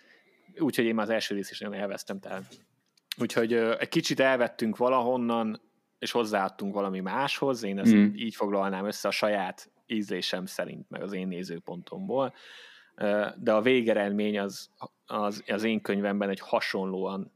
Úgyhogy 0.58 0.86
én 0.86 0.96
már 0.96 1.06
az 1.06 1.12
első 1.12 1.36
rész 1.36 1.52
is 1.52 1.60
nagyon 1.60 1.80
elvesztem. 1.80 2.20
Tehát. 2.20 2.44
Úgyhogy 3.18 3.54
egy 3.54 3.90
kicsit 3.90 4.20
elvettünk 4.20 4.78
valahonnan, 4.78 5.62
és 6.00 6.12
hozzáadtunk 6.12 6.74
valami 6.74 7.00
máshoz. 7.00 7.64
Én 7.64 7.80
ezt 7.80 7.93
mm. 7.93 8.14
így 8.16 8.36
foglalnám 8.36 8.86
össze 8.86 9.08
a 9.08 9.12
saját 9.12 9.72
ízlésem 9.86 10.45
szerint, 10.45 10.89
meg 10.89 11.02
az 11.02 11.14
én 11.14 11.28
nézőpontomból, 11.28 12.34
de 13.36 13.54
a 13.54 13.62
végeredmény 13.62 14.39
az, 14.39 14.70
az, 15.06 15.43
az 15.47 15.64
én 15.64 15.82
könyvemben 15.82 16.30
egy 16.30 16.39
hasonlóan 16.39 17.32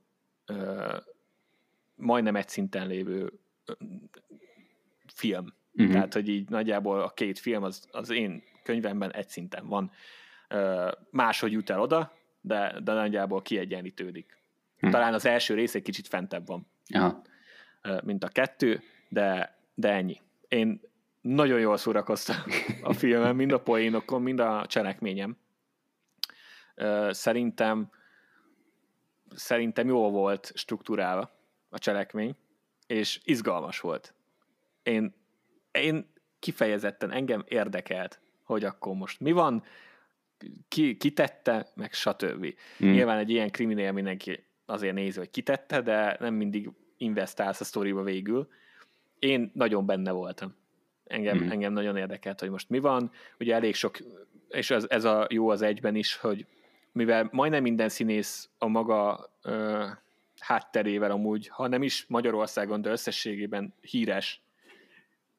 majdnem 1.96 2.36
egy 2.36 2.50
szinten 2.50 2.88
lévő 2.88 3.40
film. 5.14 5.54
Uh-huh. 5.74 5.94
Tehát, 5.94 6.14
hogy 6.14 6.30
így 6.30 6.50
nagyjából 6.50 7.02
a 7.02 7.10
két 7.10 7.40
film 7.40 7.64
az, 7.64 7.88
az 7.92 8.10
én 8.10 8.44
könyvemben 8.64 9.12
egy 9.12 9.30
szinten 9.30 9.68
van. 9.68 9.92
máshogy 11.10 11.52
jut 11.52 11.70
el 11.70 11.82
oda, 11.82 12.14
de, 12.42 12.80
de 12.84 12.94
nagyjából 12.94 13.42
kiegyenlítődik. 13.42 14.38
Hm. 14.78 14.90
Talán 14.90 15.14
az 15.14 15.26
első 15.26 15.54
rész 15.54 15.76
egy 15.76 15.82
kicsit 15.82 16.08
fentebb 16.08 16.46
van, 16.46 16.68
Aha. 16.94 17.22
Mint 18.04 18.24
a 18.24 18.28
kettő, 18.28 18.82
de, 19.10 19.58
de 19.74 19.90
ennyi. 19.90 20.22
Én 20.48 20.82
nagyon 21.22 21.60
jól 21.60 21.78
szórakoztam 21.78 22.36
a 22.82 22.94
filmen, 22.94 23.36
mind 23.36 23.52
a 23.52 23.62
poénokon, 23.62 24.22
mind 24.22 24.40
a 24.40 24.66
cselekményem. 24.68 25.38
Szerintem 27.10 27.92
szerintem 29.36 29.88
jól 29.88 30.12
volt 30.12 30.52
struktúrálva 30.56 31.32
a 31.70 31.80
cselekmény, 31.80 32.36
és 32.88 33.20
izgalmas 33.24 33.80
volt. 33.80 34.14
Én, 34.84 35.14
én 35.72 36.12
kifejezetten 36.40 37.12
engem 37.12 37.44
érdekelt, 37.48 38.20
hogy 38.44 38.64
akkor 38.64 38.96
most 38.96 39.20
mi 39.20 39.32
van, 39.32 39.64
ki, 40.68 40.98
ki 40.98 41.12
tette, 41.12 41.68
meg 41.76 41.94
stb. 41.94 42.46
Mm. 42.84 42.92
Nyilván 42.92 43.18
egy 43.18 43.30
ilyen 43.30 43.50
kriminél 43.50 43.92
mindenki 43.92 44.44
azért 44.66 44.94
nézi, 44.94 45.18
hogy 45.18 45.30
kitette, 45.30 45.82
de 45.82 46.18
nem 46.20 46.34
mindig 46.34 46.70
investálsz 46.98 47.62
a 47.62 47.64
sztoriba 47.64 48.04
végül. 48.04 48.48
Én 49.20 49.52
nagyon 49.54 49.86
benne 49.86 50.12
voltam. 50.12 50.56
Engem, 51.04 51.38
mm. 51.38 51.50
engem 51.50 51.74
nagyon 51.74 51.98
érdekelt, 51.98 52.40
hogy 52.40 52.50
most 52.50 52.70
mi 52.70 52.80
van. 52.80 53.12
Ugye 53.40 53.56
elég 53.56 53.76
sok, 53.76 53.98
és 54.50 54.72
ez, 54.72 54.86
ez 54.90 55.04
a 55.04 55.28
jó 55.30 55.50
az 55.50 55.62
egyben 55.62 55.96
is, 55.96 56.16
hogy 56.16 56.46
mivel 56.92 57.30
majdnem 57.32 57.62
minden 57.62 57.90
színész 57.90 58.50
a 58.58 58.68
maga 58.68 59.30
ö, 59.42 59.86
hátterével 60.40 61.12
amúgy, 61.12 61.48
ha 61.48 61.68
nem 61.68 61.84
is 61.84 62.06
Magyarországon, 62.08 62.82
de 62.82 62.90
összességében 62.90 63.74
híres, 63.82 64.42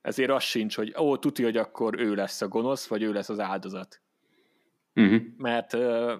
ezért 0.03 0.31
az 0.31 0.43
sincs, 0.43 0.77
hogy 0.77 0.95
ó, 0.99 1.17
tuti, 1.17 1.43
hogy 1.43 1.57
akkor 1.57 2.01
ő 2.01 2.15
lesz 2.15 2.41
a 2.41 2.49
gonosz, 2.49 2.87
vagy 2.87 3.03
ő 3.03 3.13
lesz 3.13 3.29
az 3.29 3.41
áldozat. 3.41 4.01
Uh-huh. 4.95 5.23
Mert, 5.37 5.73
ö, 5.73 6.15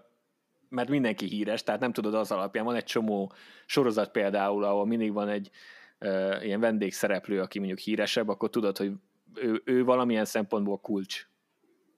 mert 0.74 0.88
mindenki 0.88 1.26
híres, 1.26 1.62
tehát 1.62 1.80
nem 1.80 1.92
tudod 1.92 2.14
az 2.14 2.30
alapján. 2.30 2.64
Van 2.64 2.74
egy 2.74 2.84
csomó 2.84 3.32
sorozat 3.66 4.10
például, 4.10 4.64
ahol 4.64 4.86
mindig 4.86 5.12
van 5.12 5.28
egy 5.28 5.50
ö, 5.98 6.36
ilyen 6.42 6.60
vendégszereplő, 6.60 7.40
aki 7.40 7.58
mondjuk 7.58 7.78
híresebb, 7.78 8.28
akkor 8.28 8.50
tudod, 8.50 8.76
hogy 8.76 8.92
ő, 9.34 9.62
ő 9.64 9.84
valamilyen 9.84 10.24
szempontból 10.24 10.80
kulcs 10.80 11.26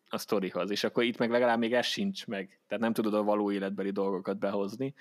a 0.09 0.19
sztorihoz, 0.19 0.71
és 0.71 0.85
akkor 0.85 1.05
itt 1.05 1.19
meg 1.19 1.31
legalább 1.31 1.59
még 1.59 1.75
ez 1.75 1.87
sincs 1.87 2.27
meg, 2.27 2.61
tehát 2.69 2.83
nem 2.83 2.93
tudod 2.93 3.15
a 3.15 3.23
való 3.23 3.53
életbeli 3.53 3.91
dolgokat 3.91 4.39
behozni, 4.39 4.95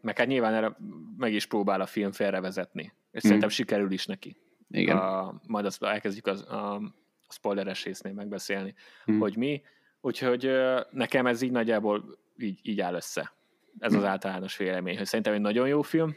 meg 0.00 0.18
hát 0.18 0.26
nyilván 0.26 0.54
erre 0.54 0.76
meg 1.16 1.32
is 1.32 1.46
próbál 1.46 1.80
a 1.80 1.86
film 1.86 2.12
félrevezetni, 2.12 2.82
és 2.82 2.92
hmm. 3.10 3.20
szerintem 3.20 3.48
sikerül 3.48 3.92
is 3.92 4.06
neki. 4.06 4.36
Igen. 4.70 4.96
A, 4.96 5.40
majd 5.46 5.64
azt 5.64 5.82
elkezdjük 5.82 6.26
az, 6.26 6.40
a 6.40 6.80
spoileres 7.28 7.84
résznél 7.84 8.12
megbeszélni, 8.12 8.74
hmm. 9.04 9.18
hogy 9.18 9.36
mi, 9.36 9.62
úgyhogy 10.00 10.50
nekem 10.90 11.26
ez 11.26 11.42
így 11.42 11.50
nagyjából 11.50 12.18
így, 12.38 12.60
így 12.62 12.80
áll 12.80 12.94
össze. 12.94 13.32
Ez 13.78 13.92
az 13.92 13.98
hmm. 13.98 14.08
általános 14.08 14.56
vélemény, 14.56 14.96
hogy 14.96 15.06
szerintem 15.06 15.34
egy 15.34 15.40
nagyon 15.40 15.68
jó 15.68 15.82
film, 15.82 16.14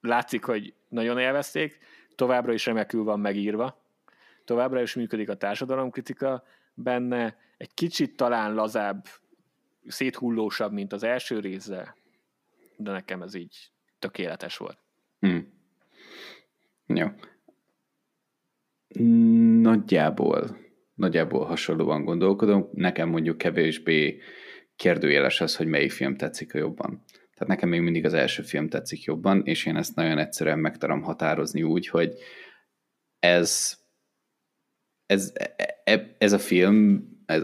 látszik, 0.00 0.44
hogy 0.44 0.74
nagyon 0.88 1.18
élvezték, 1.18 1.78
továbbra 2.14 2.52
is 2.52 2.66
remekül 2.66 3.04
van 3.04 3.20
megírva, 3.20 3.82
továbbra 4.44 4.82
is 4.82 4.94
működik 4.94 5.28
a 5.28 5.36
társadalomkritika 5.36 6.44
benne, 6.74 7.36
egy 7.56 7.74
kicsit 7.74 8.16
talán 8.16 8.54
lazább, 8.54 9.04
széthullósabb, 9.86 10.72
mint 10.72 10.92
az 10.92 11.02
első 11.02 11.40
része, 11.40 11.96
de 12.76 12.90
nekem 12.90 13.22
ez 13.22 13.34
így 13.34 13.70
tökéletes 13.98 14.56
volt. 14.56 14.78
Hmm. 15.18 15.52
Jó. 16.86 17.06
Nagyjából, 19.60 20.58
nagyjából 20.94 21.44
hasonlóan 21.44 22.04
gondolkodom. 22.04 22.68
Nekem 22.72 23.08
mondjuk 23.08 23.38
kevésbé 23.38 24.20
kérdőjeles 24.76 25.40
az, 25.40 25.56
hogy 25.56 25.66
melyik 25.66 25.92
film 25.92 26.16
tetszik 26.16 26.54
a 26.54 26.58
jobban. 26.58 27.04
Tehát 27.12 27.48
nekem 27.48 27.68
még 27.68 27.80
mindig 27.80 28.04
az 28.04 28.14
első 28.14 28.42
film 28.42 28.68
tetszik 28.68 29.02
jobban, 29.02 29.42
és 29.44 29.66
én 29.66 29.76
ezt 29.76 29.94
nagyon 29.94 30.18
egyszerűen 30.18 30.58
meg 30.58 30.78
tudom 30.78 31.02
határozni 31.02 31.62
úgy, 31.62 31.88
hogy 31.88 32.14
ez 33.18 33.82
ez, 35.06 35.32
e, 35.84 36.14
ez 36.18 36.32
a 36.32 36.38
film 36.38 37.08
ez, 37.26 37.42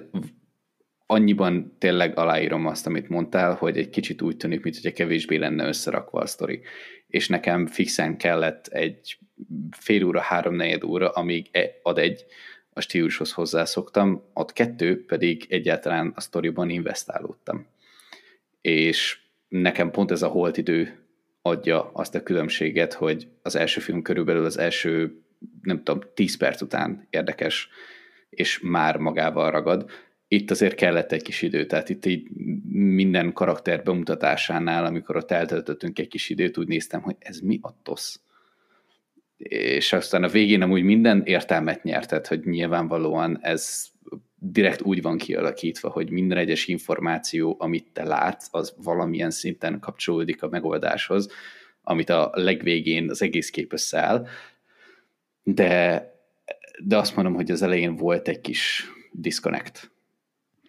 annyiban 1.07 1.77
tényleg 1.79 2.19
aláírom 2.19 2.67
azt, 2.67 2.87
amit 2.87 3.09
mondtál, 3.09 3.55
hogy 3.55 3.79
egy 3.79 3.91
kicsit 3.91 4.23
úgy 4.23 4.37
tűnik, 4.37 4.63
mintha 4.63 4.93
kevésbé 4.93 5.37
lenne 5.37 5.67
összerakva 5.67 6.21
a 6.21 6.27
sztori. 6.27 6.61
És 7.07 7.29
nekem 7.29 7.67
fixen 7.67 8.17
kellett 8.17 8.67
egy 8.67 9.19
fél 9.71 10.05
óra, 10.05 10.21
három 10.21 10.55
negyed 10.55 10.85
óra, 10.85 11.11
amíg 11.11 11.49
e, 11.53 11.71
ad 11.83 11.99
egy 11.99 12.25
a 12.73 12.81
stílushoz 12.81 13.33
hozzászoktam, 13.33 14.23
ott 14.33 14.53
kettő 14.53 15.05
pedig 15.05 15.47
egyáltalán 15.49 16.13
a 16.17 16.21
sztoriban 16.21 16.71
investálódtam. 16.71 17.67
És 18.61 19.19
nekem 19.49 19.91
pont 19.91 20.11
ez 20.11 20.23
a 20.23 20.29
holt 20.29 20.57
idő 20.57 20.99
adja 21.43 21.91
azt 21.93 22.15
a 22.15 22.23
különbséget, 22.23 22.93
hogy 22.93 23.29
az 23.43 23.57
első 23.57 23.81
film 23.81 24.03
körülbelül 24.03 24.45
az 24.45 24.59
első 24.59 25.23
nem 25.63 25.83
tudom, 25.83 26.01
10 26.15 26.37
perc 26.37 26.61
után 26.61 27.07
érdekes, 27.11 27.69
és 28.31 28.61
már 28.63 28.97
magával 28.97 29.51
ragad. 29.51 29.91
Itt 30.29 30.51
azért 30.51 30.75
kellett 30.75 31.13
egy 31.13 31.23
kis 31.23 31.43
idő, 31.43 31.67
tehát 31.67 31.89
itt 31.89 32.07
így 32.07 32.31
minden 32.73 33.33
karakter 33.33 33.83
bemutatásánál, 33.83 34.85
amikor 34.85 35.17
ott 35.17 35.31
eltöltöttünk 35.31 35.99
egy 35.99 36.09
kis 36.09 36.29
időt, 36.29 36.59
úgy 36.59 36.69
néztem, 36.69 37.03
hogy 37.03 37.17
ez 37.19 37.39
mi 37.39 37.59
a 37.63 37.83
tosz. 37.83 38.21
És 39.49 39.93
aztán 39.93 40.25
a 40.25 40.29
végén 40.29 40.63
amúgy 40.63 40.83
minden 40.83 41.23
értelmet 41.25 41.83
nyertet, 41.83 42.27
hogy 42.27 42.41
nyilvánvalóan 42.45 43.39
ez 43.43 43.87
direkt 44.39 44.83
úgy 44.83 45.03
van 45.03 45.19
kialakítva, 45.19 45.91
hogy 45.91 46.11
minden 46.11 46.39
egyes 46.39 46.67
információ, 46.67 47.57
amit 47.59 47.87
te 47.93 48.05
látsz, 48.05 48.49
az 48.51 48.75
valamilyen 48.83 49.31
szinten 49.31 49.79
kapcsolódik 49.79 50.43
a 50.43 50.49
megoldáshoz, 50.49 51.29
amit 51.83 52.11
a 52.11 52.31
legvégén 52.35 53.11
az 53.11 53.23
egész 53.23 53.51
kép 53.51 53.73
összeáll, 53.73 54.27
de, 55.43 56.05
de 56.85 56.97
azt 56.97 57.17
mondom, 57.17 57.35
hogy 57.35 57.51
az 57.51 57.63
elején 57.63 57.97
volt 57.97 58.29
egy 58.29 58.41
kis 58.41 58.85
disconnect. 59.13 59.91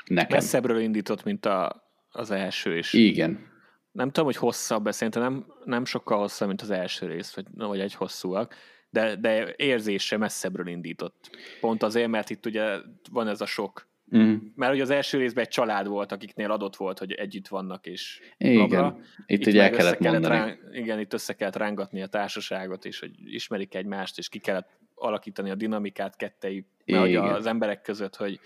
Nekem. 0.05 0.37
Messzebbről 0.37 0.79
indított, 0.79 1.23
mint 1.23 1.45
a, 1.45 1.89
az 2.11 2.31
első 2.31 2.77
is. 2.77 2.93
Igen. 2.93 3.50
Nem 3.91 4.07
tudom, 4.07 4.25
hogy 4.25 4.35
hosszabb, 4.35 4.83
de 4.83 4.91
szerintem 4.91 5.21
nem, 5.21 5.45
nem 5.65 5.85
sokkal 5.85 6.17
hosszabb, 6.19 6.47
mint 6.47 6.61
az 6.61 6.69
első 6.69 7.07
rész, 7.07 7.35
vagy, 7.35 7.45
vagy 7.53 7.79
egy 7.79 7.93
hosszúak, 7.93 8.55
de, 8.89 9.15
de 9.15 9.53
érzése 9.55 10.17
messzebbről 10.17 10.67
indított. 10.67 11.29
Pont 11.59 11.83
azért, 11.83 12.09
mert 12.09 12.29
itt 12.29 12.45
ugye 12.45 12.77
van 13.11 13.27
ez 13.27 13.41
a 13.41 13.45
sok 13.45 13.89
Mm. 14.15 14.35
Mert 14.55 14.73
ugye 14.73 14.81
az 14.81 14.89
első 14.89 15.17
részben 15.17 15.43
egy 15.43 15.49
család 15.49 15.87
volt, 15.87 16.11
akiknél 16.11 16.51
adott 16.51 16.75
volt, 16.75 16.99
hogy 16.99 17.11
együtt 17.11 17.47
vannak, 17.47 17.85
és 17.85 18.21
Igen, 18.37 19.03
itt, 19.25 19.39
itt 19.39 19.47
ugye 19.47 19.61
el 19.61 19.69
kellett 19.69 19.99
mondani. 19.99 20.23
Kellett 20.23 20.47
ráng, 20.47 20.75
igen, 20.75 20.99
itt 20.99 21.13
össze 21.13 21.33
kellett 21.33 21.55
rángatni 21.55 22.01
a 22.01 22.07
társaságot, 22.07 22.85
és 22.85 22.99
hogy 22.99 23.11
ismerik 23.25 23.75
egymást, 23.75 24.17
és 24.17 24.29
ki 24.29 24.39
kellett 24.39 24.69
alakítani 24.95 25.49
a 25.49 25.55
dinamikát 25.55 26.15
kettei, 26.15 26.65
mert 26.85 27.15
az 27.15 27.45
emberek 27.45 27.81
között, 27.81 28.15
hogy, 28.15 28.39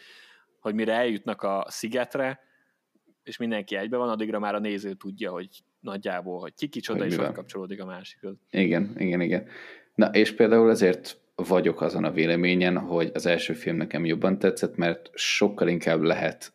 hogy 0.59 0.73
mire 0.73 0.93
eljutnak 0.93 1.41
a 1.43 1.65
szigetre, 1.67 2.39
és 3.25 3.37
mindenki 3.37 3.75
egybe 3.75 3.97
van, 3.97 4.09
addigra 4.09 4.39
már 4.39 4.55
a 4.55 4.59
néző 4.59 4.93
tudja, 4.93 5.31
hogy 5.31 5.49
nagyjából, 5.79 6.39
hogy 6.39 6.53
ki 6.55 6.67
kicsoda, 6.67 6.99
hogy 6.99 7.11
és 7.11 7.17
hogy 7.17 7.31
kapcsolódik 7.31 7.81
a 7.81 7.85
másikhoz. 7.85 8.35
Igen, 8.49 8.95
igen, 8.97 9.21
igen. 9.21 9.47
Na, 9.95 10.05
és 10.07 10.33
például 10.33 10.69
ezért 10.69 11.19
vagyok 11.35 11.81
azon 11.81 12.03
a 12.03 12.11
véleményen, 12.11 12.77
hogy 12.77 13.11
az 13.13 13.25
első 13.25 13.53
film 13.53 13.77
nekem 13.77 14.05
jobban 14.05 14.39
tetszett, 14.39 14.75
mert 14.75 15.09
sokkal 15.13 15.67
inkább 15.67 16.01
lehet 16.01 16.53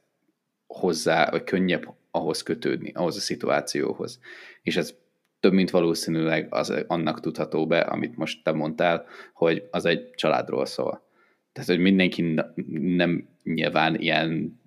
hozzá, 0.67 1.31
vagy 1.31 1.45
könnyebb 1.45 1.95
ahhoz 2.11 2.43
kötődni, 2.43 2.93
ahhoz 2.95 3.17
a 3.17 3.21
szituációhoz. 3.21 4.21
És 4.63 4.77
ez 4.77 4.95
több 5.41 5.53
mint 5.53 5.71
valószínűleg 5.71 6.47
az, 6.51 6.85
annak 6.87 7.21
tudható 7.21 7.67
be, 7.67 7.81
amit 7.81 8.17
most 8.17 8.45
te 8.45 8.53
mondtál, 8.53 9.07
hogy 9.33 9.69
az 9.71 9.85
egy 9.85 10.11
családról 10.11 10.67
szól. 10.67 11.09
Tehát, 11.53 11.69
hogy 11.69 11.79
mindenki 11.79 12.41
nem 12.73 13.29
nyilván 13.43 14.01
ilyen 14.01 14.60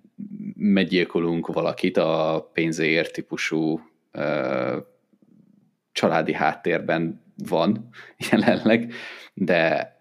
meggyilkolunk 0.56 1.46
valakit 1.46 1.96
a 1.96 2.50
pénzéért 2.52 3.12
típusú 3.12 3.80
ö, 4.10 4.78
családi 5.92 6.32
háttérben 6.32 7.22
van 7.36 7.88
jelenleg, 8.30 8.92
de 9.34 9.92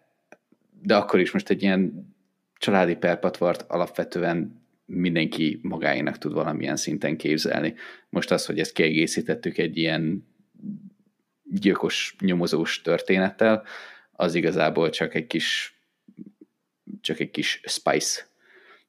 de 0.84 0.96
akkor 0.96 1.20
is 1.20 1.32
most 1.32 1.50
egy 1.50 1.62
ilyen 1.62 2.14
családi 2.58 2.96
perpatvart 2.96 3.62
alapvetően 3.62 4.62
mindenki 4.86 5.60
magáénak 5.62 6.18
tud 6.18 6.34
valamilyen 6.34 6.76
szinten 6.76 7.18
képzelni. 7.18 7.74
Most 8.10 8.32
az, 8.32 8.46
hogy 8.46 8.60
ezt 8.60 8.74
kiegészítettük 8.74 9.58
egy 9.58 9.78
ilyen 9.78 10.28
gyilkos 11.44 12.16
nyomozós 12.20 12.82
történettel, 12.82 13.64
az 14.12 14.36
igazából 14.36 14.90
csak 14.90 15.14
egy 15.14 15.28
kis 15.28 15.78
csak 17.02 17.20
egy 17.20 17.32
kis 17.32 17.62
spice. 17.66 18.26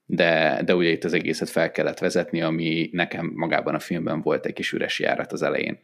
De, 0.07 0.63
de 0.65 0.75
ugye 0.75 0.91
itt 0.91 1.05
az 1.05 1.13
egészet 1.13 1.49
fel 1.49 1.71
kellett 1.71 1.99
vezetni, 1.99 2.43
ami 2.43 2.89
nekem 2.93 3.33
magában 3.35 3.75
a 3.75 3.79
filmben 3.79 4.21
volt 4.21 4.47
egy 4.47 4.53
kis 4.53 4.73
üres 4.73 5.01
járat 5.01 5.33
az 5.33 5.43
elején. 5.43 5.79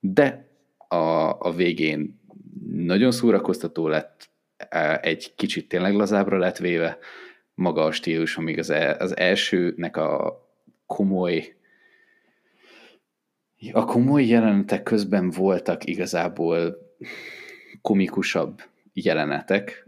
De 0.00 0.48
a, 0.88 0.96
a 1.38 1.52
végén 1.56 2.20
nagyon 2.72 3.10
szórakoztató 3.10 3.88
lett, 3.88 4.30
egy 5.00 5.34
kicsit 5.34 5.68
tényleg 5.68 5.94
lazábra 5.94 6.38
lett 6.38 6.56
véve, 6.56 6.98
maga 7.54 7.84
a 7.84 7.92
stílus, 7.92 8.36
amíg 8.36 8.58
az, 8.58 8.70
el, 8.70 8.96
az 8.96 9.16
elsőnek 9.16 9.96
a 9.96 10.40
komoly 10.86 11.56
a 13.72 13.84
komoly 13.84 14.24
jelenetek 14.24 14.82
közben 14.82 15.30
voltak 15.30 15.84
igazából 15.84 16.78
komikusabb 17.82 18.62
jelenetek. 18.92 19.86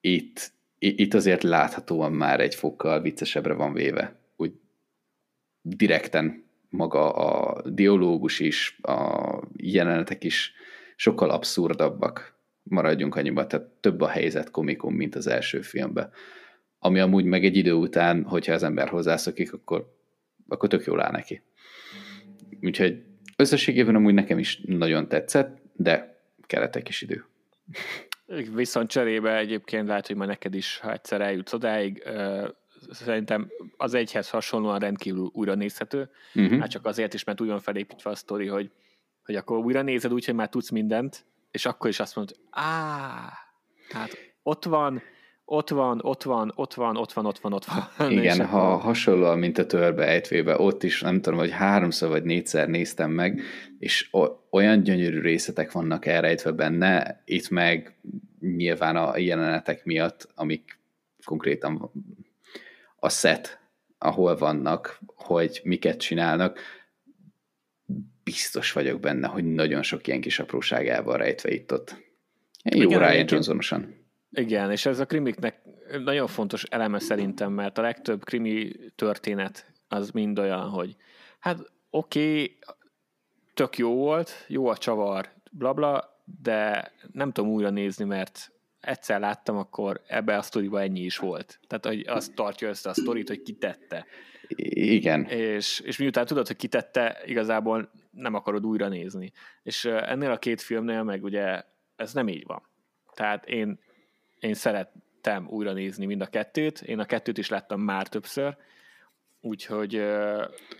Itt, 0.00 0.52
itt 0.82 1.14
azért 1.14 1.42
láthatóan 1.42 2.12
már 2.12 2.40
egy 2.40 2.54
fokkal 2.54 3.00
viccesebbre 3.00 3.52
van 3.52 3.72
véve. 3.72 4.16
Úgy 4.36 4.52
direkten 5.62 6.44
maga 6.68 7.12
a 7.12 7.62
dialógus 7.68 8.40
is, 8.40 8.78
a 8.82 9.42
jelenetek 9.56 10.24
is 10.24 10.52
sokkal 10.96 11.30
abszurdabbak. 11.30 12.38
Maradjunk 12.62 13.14
annyiba, 13.14 13.46
tehát 13.46 13.66
több 13.66 14.00
a 14.00 14.08
helyzet 14.08 14.50
komikum, 14.50 14.94
mint 14.94 15.14
az 15.14 15.26
első 15.26 15.60
filmben. 15.60 16.10
Ami 16.78 17.00
amúgy 17.00 17.24
meg 17.24 17.44
egy 17.44 17.56
idő 17.56 17.72
után, 17.72 18.24
hogyha 18.24 18.52
az 18.52 18.62
ember 18.62 18.88
hozzászokik, 18.88 19.52
akkor, 19.52 19.96
akkor 20.48 20.68
tök 20.68 20.84
jól 20.84 21.00
áll 21.00 21.10
neki. 21.10 21.42
Úgyhogy 22.62 23.02
összességében 23.36 23.94
amúgy 23.94 24.14
nekem 24.14 24.38
is 24.38 24.60
nagyon 24.66 25.08
tetszett, 25.08 25.58
de 25.72 26.22
kellett 26.46 26.76
egy 26.76 26.82
kis 26.82 27.02
idő. 27.02 27.24
Viszont 28.54 28.90
cserébe 28.90 29.36
egyébként 29.36 29.86
lehet, 29.86 30.06
hogy 30.06 30.16
majd 30.16 30.28
neked 30.28 30.54
is, 30.54 30.78
ha 30.78 30.92
egyszer 30.92 31.20
eljutsz 31.20 31.52
odáig, 31.52 32.08
szerintem 32.90 33.50
az 33.76 33.94
egyhez 33.94 34.30
hasonlóan 34.30 34.78
rendkívül 34.78 35.30
újra 35.32 35.54
nézhető, 35.54 36.10
uh-huh. 36.34 36.58
hát 36.58 36.70
csak 36.70 36.86
azért 36.86 37.14
is, 37.14 37.24
mert 37.24 37.40
úgy 37.40 37.48
van 37.48 37.60
felépítve 37.60 38.10
a 38.10 38.14
sztori, 38.14 38.46
hogy, 38.46 38.70
hogy 39.24 39.36
akkor 39.36 39.58
újra 39.58 39.82
nézed 39.82 40.12
úgy, 40.12 40.24
hogy 40.24 40.34
már 40.34 40.48
tudsz 40.48 40.70
mindent, 40.70 41.24
és 41.50 41.66
akkor 41.66 41.90
is 41.90 42.00
azt 42.00 42.16
mondod, 42.16 42.36
á, 42.50 43.32
tehát 43.88 44.18
ott 44.42 44.64
van, 44.64 45.02
ott 45.52 45.68
van, 45.68 46.00
ott 46.02 46.22
van, 46.22 46.52
ott 46.54 46.74
van, 46.74 46.96
ott 46.96 47.12
van, 47.12 47.26
ott 47.26 47.38
van, 47.38 47.52
ott 47.52 47.64
van. 47.64 48.10
Igen, 48.10 48.46
ha 48.46 48.72
akkor... 48.72 48.82
hasonlóan, 48.82 49.38
mint 49.38 49.58
a 49.58 49.66
törbe 49.66 50.06
ejtvébe, 50.06 50.58
ott 50.58 50.82
is 50.82 51.00
nem 51.00 51.20
tudom, 51.20 51.38
hogy 51.38 51.50
háromszor 51.50 52.08
vagy 52.08 52.22
négyszer 52.22 52.68
néztem 52.68 53.10
meg, 53.10 53.42
és 53.78 54.10
olyan 54.50 54.82
gyönyörű 54.82 55.20
részletek 55.20 55.72
vannak 55.72 56.06
elrejtve 56.06 56.52
benne, 56.52 57.22
itt 57.24 57.48
meg 57.48 57.98
nyilván 58.40 58.96
a 58.96 59.18
jelenetek 59.18 59.84
miatt, 59.84 60.28
amik 60.34 60.78
konkrétan 61.24 61.90
a 62.96 63.08
set, 63.08 63.60
ahol 63.98 64.36
vannak, 64.36 65.00
hogy 65.06 65.60
miket 65.64 66.00
csinálnak, 66.00 66.58
biztos 68.22 68.72
vagyok 68.72 69.00
benne, 69.00 69.26
hogy 69.26 69.44
nagyon 69.44 69.82
sok 69.82 70.06
ilyen 70.06 70.20
kis 70.20 70.38
apróságával 70.38 71.16
rejtve 71.16 71.50
itt 71.50 71.72
ott. 71.72 71.96
Jó 72.62 72.82
Igen, 72.82 72.98
Ryan 72.98 73.26
Johnsonosan. 73.28 73.99
Igen, 74.32 74.70
és 74.70 74.86
ez 74.86 74.98
a 74.98 75.06
krimiknek 75.06 75.62
nagyon 76.04 76.26
fontos 76.26 76.62
eleme 76.64 76.98
szerintem, 76.98 77.52
mert 77.52 77.78
a 77.78 77.82
legtöbb 77.82 78.24
krimi 78.24 78.72
történet 78.94 79.72
az 79.88 80.10
mind 80.10 80.38
olyan, 80.38 80.68
hogy 80.68 80.96
hát 81.38 81.58
oké, 81.90 82.30
okay, 82.32 82.58
tök 83.54 83.78
jó 83.78 83.94
volt, 83.94 84.44
jó 84.48 84.66
a 84.66 84.76
csavar, 84.76 85.32
blabla, 85.50 85.90
bla, 85.90 86.22
de 86.42 86.92
nem 87.12 87.32
tudom 87.32 87.50
újra 87.50 87.70
nézni, 87.70 88.04
mert 88.04 88.52
egyszer 88.80 89.20
láttam, 89.20 89.56
akkor 89.56 90.00
ebbe 90.06 90.36
a 90.36 90.42
sztoriba 90.42 90.80
ennyi 90.80 91.00
is 91.00 91.18
volt. 91.18 91.60
Tehát, 91.66 91.86
hogy 91.86 92.06
azt 92.06 92.34
tartja 92.34 92.68
össze 92.68 92.88
a 92.88 92.94
sztorit, 92.94 93.28
hogy 93.28 93.42
ki 93.42 93.52
tette. 93.52 94.06
Igen. 94.74 95.24
És, 95.24 95.80
és 95.80 95.98
miután 95.98 96.26
tudod, 96.26 96.46
hogy 96.46 96.56
kitette, 96.56 97.22
igazából 97.24 97.90
nem 98.10 98.34
akarod 98.34 98.66
újra 98.66 98.88
nézni. 98.88 99.32
És 99.62 99.84
ennél 99.84 100.30
a 100.30 100.38
két 100.38 100.60
filmnél 100.60 101.02
meg 101.02 101.24
ugye 101.24 101.62
ez 101.96 102.12
nem 102.12 102.28
így 102.28 102.46
van. 102.46 102.62
Tehát 103.14 103.46
én 103.46 103.80
én 104.40 104.54
szerettem 104.54 105.48
újra 105.48 105.72
nézni 105.72 106.06
mind 106.06 106.20
a 106.20 106.26
kettőt, 106.26 106.80
én 106.80 106.98
a 106.98 107.04
kettőt 107.04 107.38
is 107.38 107.48
láttam 107.48 107.80
már 107.80 108.08
többször, 108.08 108.56
úgyhogy 109.40 109.94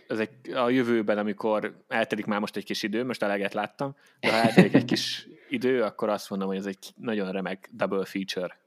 ez 0.07 0.19
egy, 0.19 0.53
a 0.53 0.69
jövőben, 0.69 1.17
amikor 1.17 1.83
eltelik 1.87 2.25
már 2.25 2.39
most 2.39 2.55
egy 2.55 2.65
kis 2.65 2.83
idő, 2.83 3.05
most 3.05 3.23
eleget 3.23 3.53
láttam, 3.53 3.95
de 4.19 4.31
ha 4.31 4.37
eltelik 4.37 4.73
egy 4.73 4.85
kis 4.85 5.27
idő, 5.49 5.83
akkor 5.83 6.09
azt 6.09 6.29
mondom, 6.29 6.47
hogy 6.47 6.57
ez 6.57 6.65
egy 6.65 6.89
nagyon 6.95 7.31
remek 7.31 7.69
double 7.71 8.05
feature 8.05 8.57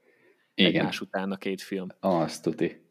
Igen. 0.55 0.75
egymás 0.75 1.01
után 1.01 1.31
a 1.31 1.37
két 1.37 1.61
film. 1.61 1.87
Azt 1.99 2.43
tuti. 2.43 2.83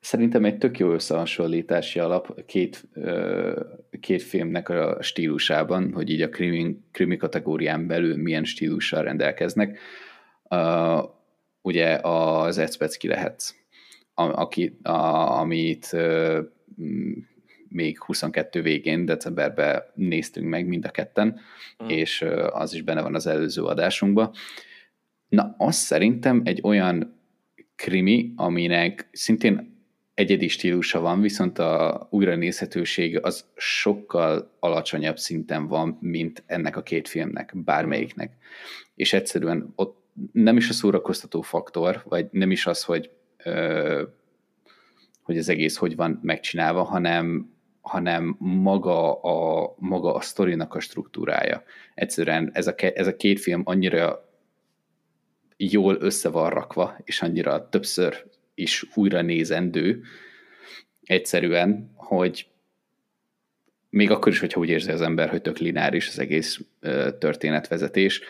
Szerintem 0.00 0.44
egy 0.44 0.58
tök 0.58 0.78
jó 0.78 0.92
összehasonlítási 0.92 1.98
alap 1.98 2.44
két, 2.46 2.88
két 4.00 4.22
filmnek 4.22 4.68
a 4.68 5.02
stílusában, 5.02 5.92
hogy 5.92 6.10
így 6.10 6.22
a 6.22 6.28
krimi, 6.28 6.78
krimi 6.90 7.16
kategórián 7.16 7.86
belül 7.86 8.16
milyen 8.16 8.44
stílussal 8.44 9.02
rendelkeznek 9.02 9.78
ugye 11.64 11.98
az 12.02 12.58
Ecpecki 12.58 13.08
lehetsz, 13.08 13.54
aki, 14.14 14.78
a, 14.82 14.90
amit 15.38 15.96
még 17.68 18.02
22 18.02 18.62
végén, 18.62 19.04
decemberben 19.04 19.82
néztünk 19.94 20.48
meg 20.48 20.66
mind 20.66 20.84
a 20.84 20.90
ketten, 20.90 21.40
uh. 21.78 21.92
és 21.92 22.24
az 22.50 22.74
is 22.74 22.82
benne 22.82 23.02
van 23.02 23.14
az 23.14 23.26
előző 23.26 23.64
adásunkban. 23.64 24.32
Na, 25.28 25.54
az 25.58 25.74
szerintem 25.76 26.42
egy 26.44 26.60
olyan 26.62 27.20
krimi, 27.76 28.32
aminek 28.36 29.08
szintén 29.12 29.82
egyedi 30.14 30.48
stílusa 30.48 31.00
van, 31.00 31.20
viszont 31.20 31.58
a 31.58 32.06
újranézhetőség 32.10 33.24
az 33.24 33.44
sokkal 33.56 34.56
alacsonyabb 34.60 35.18
szinten 35.18 35.66
van, 35.66 35.98
mint 36.00 36.42
ennek 36.46 36.76
a 36.76 36.82
két 36.82 37.08
filmnek, 37.08 37.52
bármelyiknek. 37.54 38.32
És 38.94 39.12
egyszerűen 39.12 39.72
ott 39.74 40.03
nem 40.32 40.56
is 40.56 40.68
a 40.68 40.72
szórakoztató 40.72 41.40
faktor, 41.40 42.02
vagy 42.04 42.26
nem 42.30 42.50
is 42.50 42.66
az, 42.66 42.82
hogy, 42.82 43.10
ö, 43.44 44.02
hogy 45.22 45.38
az 45.38 45.48
egész 45.48 45.76
hogy 45.76 45.96
van 45.96 46.18
megcsinálva, 46.22 46.82
hanem, 46.82 47.52
hanem 47.80 48.36
maga 48.38 49.20
a, 49.20 49.74
maga 49.78 50.14
a 50.14 50.20
sztorinak 50.20 50.74
a 50.74 50.80
struktúrája. 50.80 51.62
Egyszerűen 51.94 52.50
ez 52.52 52.66
a, 52.66 52.74
ez 52.76 53.06
a 53.06 53.16
két 53.16 53.40
film 53.40 53.62
annyira 53.64 54.28
jól 55.56 55.96
össze 56.00 56.28
van 56.28 56.50
rakva, 56.50 56.96
és 57.04 57.22
annyira 57.22 57.68
többször 57.68 58.26
is 58.54 58.86
újra 58.94 59.22
nézendő, 59.22 60.02
egyszerűen, 61.02 61.92
hogy 61.94 62.46
még 63.94 64.10
akkor 64.10 64.32
is, 64.32 64.38
hogyha 64.38 64.60
úgy 64.60 64.68
érzi 64.68 64.90
az 64.90 65.00
ember, 65.00 65.28
hogy 65.28 65.42
tök 65.42 65.58
lineáris 65.58 66.08
az 66.08 66.18
egész 66.18 66.60
történetvezetés, 67.18 68.20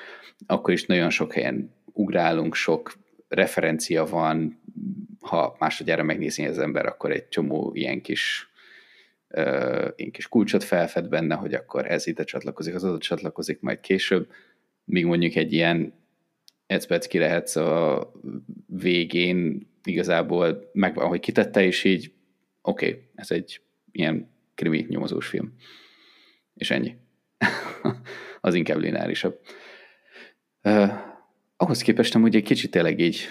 akkor 0.47 0.75
is 0.75 0.87
nagyon 0.87 1.11
sok 1.11 1.33
helyen 1.33 1.75
ugrálunk, 1.93 2.55
sok 2.55 2.99
referencia 3.29 4.05
van, 4.05 4.61
ha 5.21 5.57
másodjára 5.59 6.03
megnézi 6.03 6.45
az 6.45 6.59
ember, 6.59 6.87
akkor 6.87 7.11
egy 7.11 7.29
csomó 7.29 7.71
ilyen 7.75 8.01
kis, 8.01 8.49
ilyen 9.97 10.11
kis 10.11 10.29
kulcsot 10.29 10.65
felfed 10.65 11.09
benne, 11.09 11.35
hogy 11.35 11.55
akkor 11.55 11.91
ez 11.91 12.07
ide 12.07 12.25
csatlakozik, 12.25 12.75
az 12.75 12.85
oda 12.85 12.99
csatlakozik 12.99 13.61
majd 13.61 13.81
később, 13.81 14.31
míg 14.85 15.05
mondjuk 15.05 15.35
egy 15.35 15.53
ilyen 15.53 15.93
ki 17.09 17.19
lehetsz 17.19 17.57
a 17.57 18.13
végén 18.67 19.69
igazából 19.85 20.71
megvan, 20.73 21.09
hogy 21.09 21.21
kitette, 21.21 21.63
és 21.63 21.85
így 21.85 22.13
oké, 22.63 22.89
okay, 22.89 23.03
ez 23.15 23.31
egy 23.31 23.61
ilyen 23.93 24.33
krimi 24.55 24.87
nyomozós 24.89 25.27
film. 25.27 25.55
És 26.55 26.71
ennyi. 26.71 26.97
az 28.41 28.55
inkább 28.55 28.79
lineárisabb. 28.79 29.41
Uh, 30.63 30.91
ahhoz 31.57 31.81
képest 31.81 32.15
amúgy 32.15 32.37
egy 32.37 32.43
kicsit 32.43 32.71
tényleg 32.71 33.01
így 33.01 33.29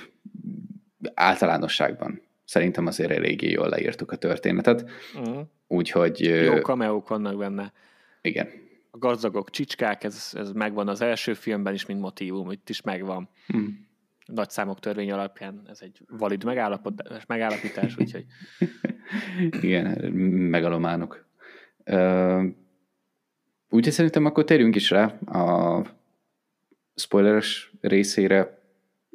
általánosságban 1.14 2.22
szerintem 2.46 2.86
azért 2.86 3.12
eléggé 3.12 3.50
jól 3.50 3.70
leírtuk 3.70 4.12
a 4.12 4.16
történetet. 4.16 4.90
Uh-huh. 5.16 5.46
Úgyhogy... 5.68 6.20
Jó 6.20 6.62
kameók 6.62 7.08
vannak 7.08 7.38
benne. 7.38 7.74
Igen. 8.22 8.50
A 8.92 8.98
gazdagok 8.98 9.50
csicskák, 9.50 10.04
ez, 10.04 10.32
ez 10.34 10.52
megvan 10.52 10.88
az 10.88 11.02
első 11.02 11.34
filmben 11.34 11.74
is, 11.74 11.86
mint 11.86 12.00
motivum, 12.00 12.52
itt 12.52 12.70
is 12.70 12.82
megvan. 12.82 13.30
Uh-huh. 13.50 13.70
Nagy 14.26 14.50
számok 14.50 14.80
törvény 14.80 15.12
alapján 15.12 15.62
ez 15.70 15.80
egy 15.82 16.02
valid 16.08 16.44
megállapítás, 17.28 17.98
úgyhogy... 17.98 18.26
Igen, 19.62 20.12
megalománok. 20.50 21.26
Uh, 21.86 22.44
úgyhogy 23.70 23.94
szerintem 23.94 24.26
akkor 24.26 24.44
térjünk 24.44 24.76
is 24.76 24.90
rá 24.90 25.04
a 25.26 25.82
spoileres 26.96 27.72
részére 27.82 28.62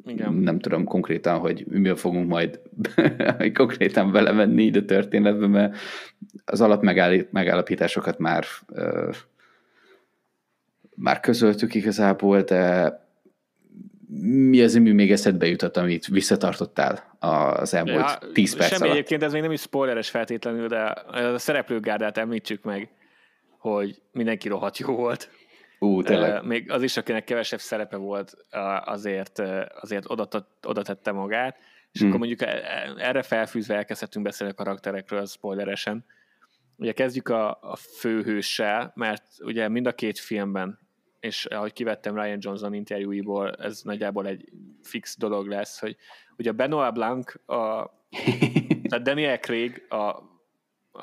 igen. 0.05 0.33
Nem 0.33 0.59
tudom 0.59 0.83
konkrétan, 0.85 1.39
hogy 1.39 1.65
mi 1.67 1.95
fogunk 1.95 2.27
majd 2.27 2.59
konkrétan 3.53 4.11
belemenni 4.11 4.63
ide 4.63 4.79
a 4.79 4.85
történetbe, 4.85 5.47
mert 5.47 5.77
az 6.45 6.61
alap 6.61 6.83
megállapításokat 7.31 8.19
már 8.19 8.45
már 10.95 11.19
közöltük 11.19 11.75
igazából, 11.75 12.41
de 12.41 12.93
mi 14.11 14.61
az, 14.61 14.75
ami 14.75 14.91
még 14.91 15.11
eszedbe 15.11 15.47
jutott, 15.47 15.77
amit 15.77 16.07
visszatartottál 16.07 17.17
az 17.19 17.73
elmúlt 17.73 18.17
ja, 18.21 18.31
10 18.33 18.55
perc 18.55 18.69
Semmi 18.69 18.81
alatt? 18.81 18.93
egyébként, 18.93 19.23
ez 19.23 19.31
még 19.31 19.41
nem 19.41 19.51
is 19.51 19.61
spoileres 19.61 20.09
feltétlenül, 20.09 20.67
de 20.67 20.81
a 20.83 21.37
szereplőgárdát 21.37 22.17
említsük 22.17 22.63
meg, 22.63 22.89
hogy 23.57 24.01
mindenki 24.11 24.47
rohadt 24.47 24.77
jó 24.77 24.95
volt. 24.95 25.29
Ú, 25.79 26.01
tényleg. 26.01 26.45
Még 26.45 26.71
az 26.71 26.83
is, 26.83 26.97
akinek 26.97 27.23
kevesebb 27.23 27.59
szerepe 27.59 27.97
volt, 27.97 28.37
azért, 28.85 29.39
azért 29.81 30.09
oda, 30.09 30.27
oda 30.61 30.81
tette 30.81 31.11
magát. 31.11 31.57
És 31.91 31.99
hmm. 31.99 32.07
akkor 32.07 32.19
mondjuk 32.19 32.41
e, 32.41 32.55
e, 32.55 32.93
erre 32.97 33.21
felfűzve 33.21 33.75
elkezdhetünk 33.75 34.25
beszélni 34.25 34.53
a 34.53 34.63
karakterekről, 34.63 35.25
spoileresen. 35.25 36.05
Ugye 36.75 36.91
kezdjük 36.91 37.29
a, 37.29 37.49
a 37.61 37.75
főhőssel, 37.75 38.91
mert 38.95 39.23
ugye 39.39 39.67
mind 39.67 39.85
a 39.85 39.91
két 39.91 40.19
filmben, 40.19 40.79
és 41.19 41.45
ahogy 41.45 41.73
kivettem 41.73 42.15
Ryan 42.15 42.37
Johnson 42.41 42.73
interjúiból, 42.73 43.55
ez 43.55 43.81
nagyjából 43.81 44.27
egy 44.27 44.49
fix 44.81 45.17
dolog 45.17 45.47
lesz, 45.47 45.79
hogy 45.79 45.97
ugye 46.37 46.51
Benoit 46.51 46.93
Blanc, 46.93 47.49
a, 47.49 47.93
tehát 48.89 49.03
Daniel 49.03 49.39
Craig 49.39 49.85
a, 49.89 49.95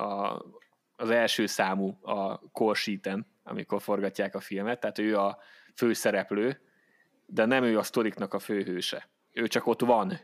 a, 0.02 0.42
az 0.96 1.10
első 1.10 1.46
számú 1.46 1.98
a 2.02 2.38
Corsíten, 2.38 3.26
amikor 3.42 3.82
forgatják 3.82 4.34
a 4.34 4.40
filmet, 4.40 4.80
tehát 4.80 4.98
ő 4.98 5.18
a 5.18 5.38
főszereplő, 5.74 6.60
de 7.26 7.44
nem 7.44 7.64
ő 7.64 7.78
a 7.78 7.82
sztoriknak 7.82 8.34
a 8.34 8.38
főhőse. 8.38 9.08
Ő 9.32 9.46
csak 9.46 9.66
ott 9.66 9.80
van, 9.80 10.20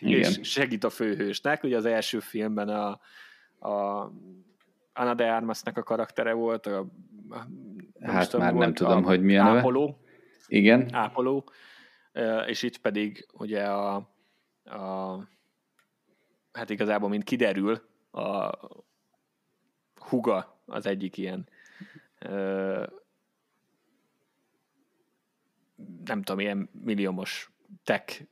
Igen. 0.00 0.20
és 0.20 0.38
segít 0.42 0.84
a 0.84 0.90
főhősnek. 0.90 1.62
Ugye 1.62 1.76
az 1.76 1.84
első 1.84 2.20
filmben 2.20 2.68
a, 2.68 3.00
a 3.68 4.10
Anna 4.94 5.14
de 5.14 5.32
Armasnak 5.32 5.76
a 5.76 5.82
karaktere 5.82 6.32
volt, 6.32 6.66
a, 6.66 6.86
hát 8.00 8.30
tudom, 8.30 8.44
már 8.44 8.54
volt, 8.54 8.64
nem 8.64 8.74
tudom, 8.74 9.02
hogy 9.02 9.22
milyen 9.22 9.46
Ápoló. 9.46 9.98
Igen. 10.46 10.88
Ápoló, 10.92 11.44
és 12.46 12.62
itt 12.62 12.78
pedig 12.78 13.26
ugye 13.32 13.64
a, 13.64 13.94
a 14.64 15.18
hát 16.52 16.70
igazából, 16.70 17.08
mint 17.08 17.24
kiderül, 17.24 17.80
a 18.10 18.50
Huga 19.96 20.58
az 20.66 20.86
egyik 20.86 21.16
ilyen 21.16 21.48
nem 26.04 26.22
tudom, 26.22 26.40
ilyen 26.40 26.68
milliómos 26.84 27.50
tech 27.84 28.22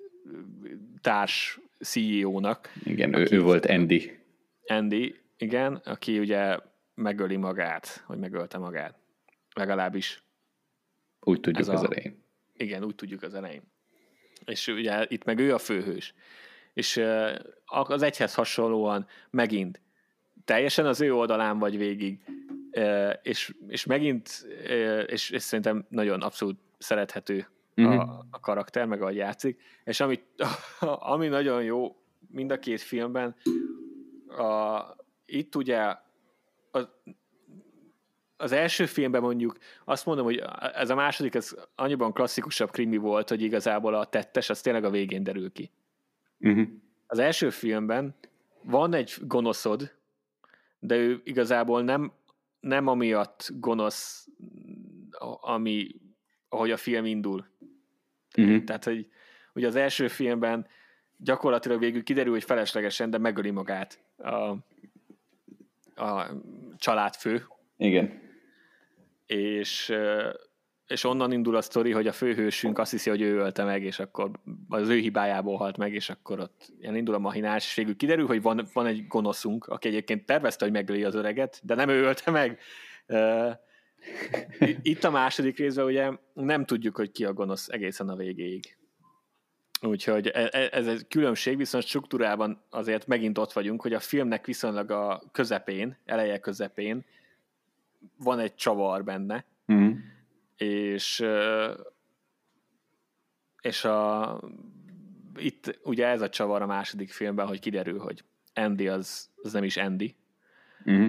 társ 1.01 1.61
CEO-nak. 1.81 2.73
Igen, 2.85 3.15
ő, 3.15 3.27
ő 3.31 3.41
volt 3.41 3.67
Andy. 3.67 4.19
Andy, 4.67 5.22
igen, 5.43 5.75
aki 5.75 6.19
ugye 6.19 6.59
megöli 6.95 7.37
magát, 7.37 8.03
hogy 8.07 8.19
megölte 8.19 8.59
magát. 8.59 8.99
Legalábbis. 9.55 10.23
Úgy 11.21 11.41
tudjuk 11.41 11.69
az 11.69 11.83
a, 11.83 11.85
elején. 11.85 12.25
Igen, 12.57 12.85
úgy 12.85 12.95
tudjuk 12.95 13.23
az 13.23 13.35
elején. 13.35 13.63
És 14.45 14.67
ugye 14.67 15.07
itt 15.09 15.25
meg 15.25 15.39
ő 15.39 15.55
a 15.55 15.59
főhős. 15.59 16.15
És 16.75 17.03
az 17.65 18.03
egyhez 18.03 18.35
hasonlóan 18.35 19.07
megint 19.31 19.81
teljesen 20.45 20.87
az 20.87 21.01
ő 21.01 21.15
oldalán 21.15 21.59
vagy 21.59 21.77
végig, 21.77 22.25
és, 23.23 23.55
és 23.69 23.87
megint, 23.87 24.47
és, 25.07 25.31
és 25.31 25.43
szerintem 25.43 25.87
nagyon 25.89 26.23
abszolút 26.23 26.59
szerethető 26.79 27.49
a, 27.75 27.81
mhm. 27.81 27.99
a 28.31 28.41
karakter, 28.41 28.87
meg 28.87 29.03
ahogy 29.03 29.17
játszik, 29.17 29.61
és 29.85 30.01
ami, 30.01 30.21
ami 31.15 31.29
nagyon 31.29 31.63
jó 31.63 31.97
mind 32.29 32.51
a 32.51 32.59
két 32.59 32.81
filmben, 32.81 33.37
a, 34.29 34.81
itt 35.37 35.55
ugye 35.55 35.97
az, 36.71 36.89
az 38.37 38.53
első 38.53 38.87
filmben 38.87 39.21
mondjuk 39.21 39.59
azt 39.85 40.07
mondom, 40.07 40.25
hogy 40.25 40.43
ez 40.75 40.91
a 40.91 40.95
második, 40.95 41.35
ez 41.35 41.55
annyiban 41.75 42.13
klasszikusabb 42.13 42.71
krimi 42.71 42.97
volt, 42.97 43.29
hogy 43.29 43.43
igazából 43.43 43.95
a 43.95 44.05
tettes, 44.05 44.51
az 44.51 44.61
tényleg 44.61 44.85
a 44.85 44.91
végén 44.91 45.23
derül 45.23 45.53
ki. 45.53 45.71
Uh-huh. 46.39 46.69
Az 47.07 47.19
első 47.19 47.51
filmben 47.51 48.15
van 48.63 48.95
egy 48.95 49.15
gonoszod, 49.21 49.95
de 50.79 50.97
ő 50.97 51.21
igazából 51.25 51.83
nem, 51.83 52.13
nem 52.61 52.87
amiatt 52.87 53.51
gonosz, 53.55 54.29
ami, 55.41 55.95
ahogy 56.49 56.71
a 56.71 56.77
film 56.77 57.05
indul. 57.05 57.47
Uh-huh. 58.37 58.65
Tehát, 58.65 58.85
hogy 58.85 59.11
ugye 59.55 59.67
az 59.67 59.77
első 59.77 60.09
filmben 60.09 60.67
gyakorlatilag 61.17 61.79
végül 61.79 62.03
kiderül, 62.03 62.33
hogy 62.33 62.45
feleslegesen, 62.45 63.11
de 63.11 63.19
megöli 63.19 63.51
magát 63.51 64.03
a, 64.19 64.55
a 65.95 66.27
családfő. 66.77 67.47
Igen. 67.77 68.21
És, 69.27 69.93
és 70.87 71.05
onnan 71.05 71.33
indul 71.33 71.57
a 71.57 71.61
sztori, 71.61 71.91
hogy 71.91 72.07
a 72.07 72.13
főhősünk 72.13 72.79
azt 72.79 72.91
hiszi, 72.91 73.11
hogy 73.11 73.21
ő 73.21 73.37
ölte 73.37 73.65
meg, 73.65 73.83
és 73.83 73.99
akkor 73.99 74.31
az 74.69 74.89
ő 74.89 74.97
hibájából 74.97 75.57
halt 75.57 75.77
meg, 75.77 75.95
és 75.95 76.11
akkor 76.11 76.41
ott 76.41 76.73
ilyen 76.81 76.97
indul 76.97 77.15
a 77.15 77.19
mahinás, 77.19 77.67
és 77.67 77.75
végül 77.75 77.97
kiderül, 77.97 78.27
hogy 78.27 78.43
van, 78.43 78.67
van 78.73 78.87
egy 78.87 79.07
gonoszunk, 79.07 79.67
aki 79.67 79.89
egyébként 79.89 80.27
tervezte, 80.27 80.65
hogy 80.65 80.75
megöli 80.75 81.05
az 81.05 81.15
öreget, 81.15 81.61
de 81.63 81.75
nem 81.75 81.89
ő 81.89 82.03
ölte 82.03 82.31
meg. 82.31 82.59
Itt 84.83 85.05
a 85.05 85.11
második 85.11 85.59
részben 85.59 85.85
ugye 85.85 86.11
nem 86.33 86.65
tudjuk, 86.65 86.97
hogy 86.97 87.11
ki 87.11 87.25
a 87.25 87.33
gonosz 87.33 87.69
egészen 87.69 88.09
a 88.09 88.17
végéig. 88.17 88.77
Úgyhogy 89.83 90.27
e, 90.27 90.49
e, 90.53 90.69
ez 90.73 90.87
egy 90.87 91.07
különbség, 91.09 91.57
viszont 91.57 91.85
struktúrában 91.85 92.63
azért 92.71 93.07
megint 93.07 93.39
ott 93.39 93.53
vagyunk, 93.53 93.83
hogy 93.83 93.93
a 93.93 94.01
filmnek 94.01 94.47
viszonylag 94.47 94.91
a 94.91 95.23
közepén, 95.33 95.97
eleje 96.05 96.39
közepén 96.39 97.05
van 98.17 98.39
egy 98.39 98.55
csavar 98.55 99.05
benne, 99.05 99.45
mm. 99.73 99.91
és 100.57 101.25
és 103.61 103.85
a, 103.85 104.41
itt 105.37 105.79
ugye 105.83 106.07
ez 106.07 106.21
a 106.21 106.29
csavar 106.29 106.63
a 106.63 106.67
második 106.67 107.11
filmben, 107.11 107.47
hogy 107.47 107.61
kiderül, 107.61 107.99
hogy 107.99 108.25
Andy 108.55 108.89
az, 108.89 109.31
az 109.43 109.53
nem 109.53 109.65
is 109.65 109.77
Andy, 109.77 110.17
mm. 110.91 111.07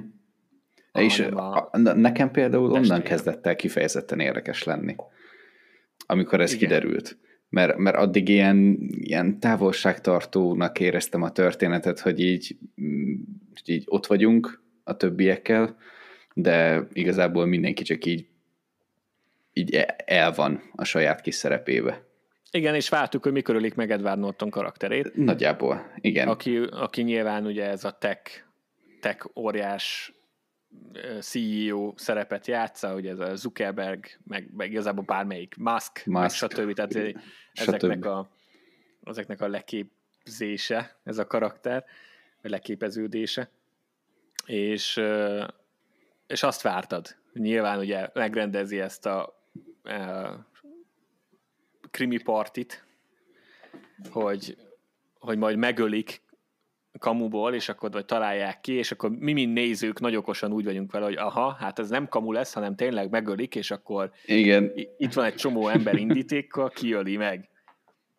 És 0.94 1.20
a, 1.20 1.70
nekem 1.78 2.32
például 2.32 2.72
onnan 2.72 3.02
kezdett 3.02 3.46
el 3.46 3.56
kifejezetten 3.56 4.20
érdekes 4.20 4.64
lenni, 4.64 4.96
amikor 6.06 6.42
ez 6.42 6.54
Igen. 6.54 6.70
kiderült. 6.70 7.18
Mert, 7.54 7.78
mert 7.78 7.96
addig 7.96 8.30
ilyen, 8.30 8.78
ilyen 8.90 9.40
távolságtartónak 9.40 10.80
éreztem 10.80 11.22
a 11.22 11.32
történetet, 11.32 12.00
hogy 12.00 12.20
így, 12.20 12.58
mm, 12.82 13.14
így 13.66 13.84
ott 13.86 14.06
vagyunk 14.06 14.62
a 14.84 14.98
többiekkel, 14.98 15.78
de 16.34 16.88
igazából 16.94 17.46
mindenki 17.46 17.84
csak 17.84 18.06
így, 18.06 18.28
így 19.54 19.76
e, 19.76 19.96
el 20.06 20.32
van 20.32 20.62
a 20.76 20.84
saját 20.84 21.22
kis 21.22 21.36
szerepébe. 21.36 22.04
Igen, 22.52 22.76
és 22.76 22.90
vártuk, 22.90 23.24
hogy 23.24 23.32
mikor 23.32 23.56
ölik 23.56 23.76
meg 23.76 23.92
Edward 23.92 24.20
Norton 24.20 24.50
karakterét. 24.50 25.16
Nagyjából, 25.16 25.92
igen. 26.02 26.28
Aki, 26.28 26.58
aki 26.58 27.02
nyilván 27.02 27.46
ugye 27.46 27.70
ez 27.70 27.84
a 27.84 27.92
tech, 27.92 28.44
tech 29.02 29.30
óriás 29.36 30.14
CEO 31.20 31.94
szerepet 31.96 32.48
játsza, 32.48 32.92
hogy 32.92 33.08
ez 33.08 33.20
a 33.20 33.36
Zuckerberg, 33.36 34.06
meg, 34.24 34.50
meg 34.56 34.72
igazából 34.72 35.04
bármelyik, 35.04 35.56
Musk, 35.58 36.06
Musk. 36.06 36.06
meg 36.06 36.30
stb. 36.30 36.74
Tehát 36.74 37.16
ezeknek 37.54 38.06
a, 38.06 38.30
ezeknek 39.04 39.42
a 39.42 39.48
leképzése, 39.48 40.98
ez 41.04 41.18
a 41.18 41.28
karakter, 41.28 41.86
vagy 42.42 42.52
leképeződése. 42.52 43.50
És, 44.46 45.02
és 46.28 46.44
azt 46.44 46.62
vártad. 46.62 47.16
Nyilván 47.34 47.80
ugye 47.80 48.10
megrendezi 48.14 48.80
ezt 48.80 49.06
a, 49.06 49.22
a 49.84 50.48
krimi 51.92 52.22
partit, 52.22 52.86
hogy, 54.10 54.58
hogy 55.20 55.38
majd 55.38 55.58
megölik 55.58 56.22
kamuból, 57.04 57.54
és 57.54 57.70
akkor 57.70 57.92
vagy 57.92 58.06
találják 58.06 58.60
ki, 58.60 58.74
és 58.74 58.92
akkor 58.92 59.10
mi, 59.10 59.34
mint 59.34 59.54
nézők, 59.54 60.00
nagy 60.00 60.16
okosan 60.16 60.52
úgy 60.52 60.64
vagyunk 60.64 60.92
vele, 60.92 61.06
hogy 61.06 61.16
aha, 61.16 61.52
hát 61.52 61.80
ez 61.80 61.90
nem 61.90 62.08
kamu 62.08 62.32
lesz, 62.32 62.54
hanem 62.54 62.76
tényleg 62.76 63.10
megölik, 63.10 63.56
és 63.56 63.72
akkor 63.72 64.12
Igen. 64.26 64.72
itt 64.98 65.14
van 65.14 65.26
egy 65.26 65.36
csomó 65.36 65.68
ember 65.68 65.96
indítékkal, 65.96 66.70
kiöli 66.70 67.18
meg. 67.18 67.50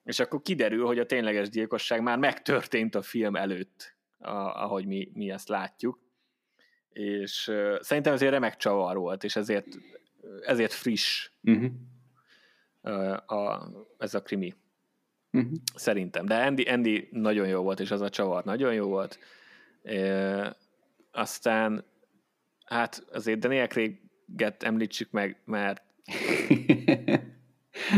És 0.05 0.20
akkor 0.20 0.43
kiderül, 0.43 0.87
hogy 0.87 0.99
a 0.99 1.07
tényleges 1.07 1.49
gyilkosság 1.49 2.03
már 2.03 2.18
megtörtént 2.18 2.95
a 2.95 3.03
film 3.03 3.37
előtt, 3.37 3.97
a, 4.18 4.37
ahogy 4.37 4.87
mi, 4.87 5.11
mi 5.14 5.30
ezt 5.30 5.49
látjuk. 5.49 5.99
És 6.93 7.49
uh, 7.49 7.80
szerintem 7.80 8.12
azért 8.12 8.32
remek 8.32 8.57
csavar 8.57 8.97
volt, 8.97 9.24
és 9.24 9.37
ezért, 9.37 9.66
ezért 10.47 10.72
friss 10.72 11.30
uh-huh. 11.43 11.70
uh, 12.82 13.32
a, 13.32 13.70
ez 13.99 14.14
a 14.14 14.22
krimi. 14.22 14.55
Uh-huh. 15.35 15.53
Szerintem. 15.74 16.26
De 16.26 16.35
Andy, 16.35 16.62
Andy 16.62 17.09
nagyon 17.11 17.47
jó 17.47 17.62
volt, 17.62 17.80
és 17.80 17.91
az 17.91 18.01
a 18.01 18.09
csavar 18.09 18.45
nagyon 18.45 18.74
jó 18.74 18.87
volt. 18.87 19.18
E, 19.82 20.57
aztán 21.12 21.85
hát 22.64 23.07
azért 23.12 23.39
Daniel 23.39 23.66
Craig-et 23.66 24.62
említsük 24.62 25.11
meg, 25.11 25.41
mert 25.45 25.82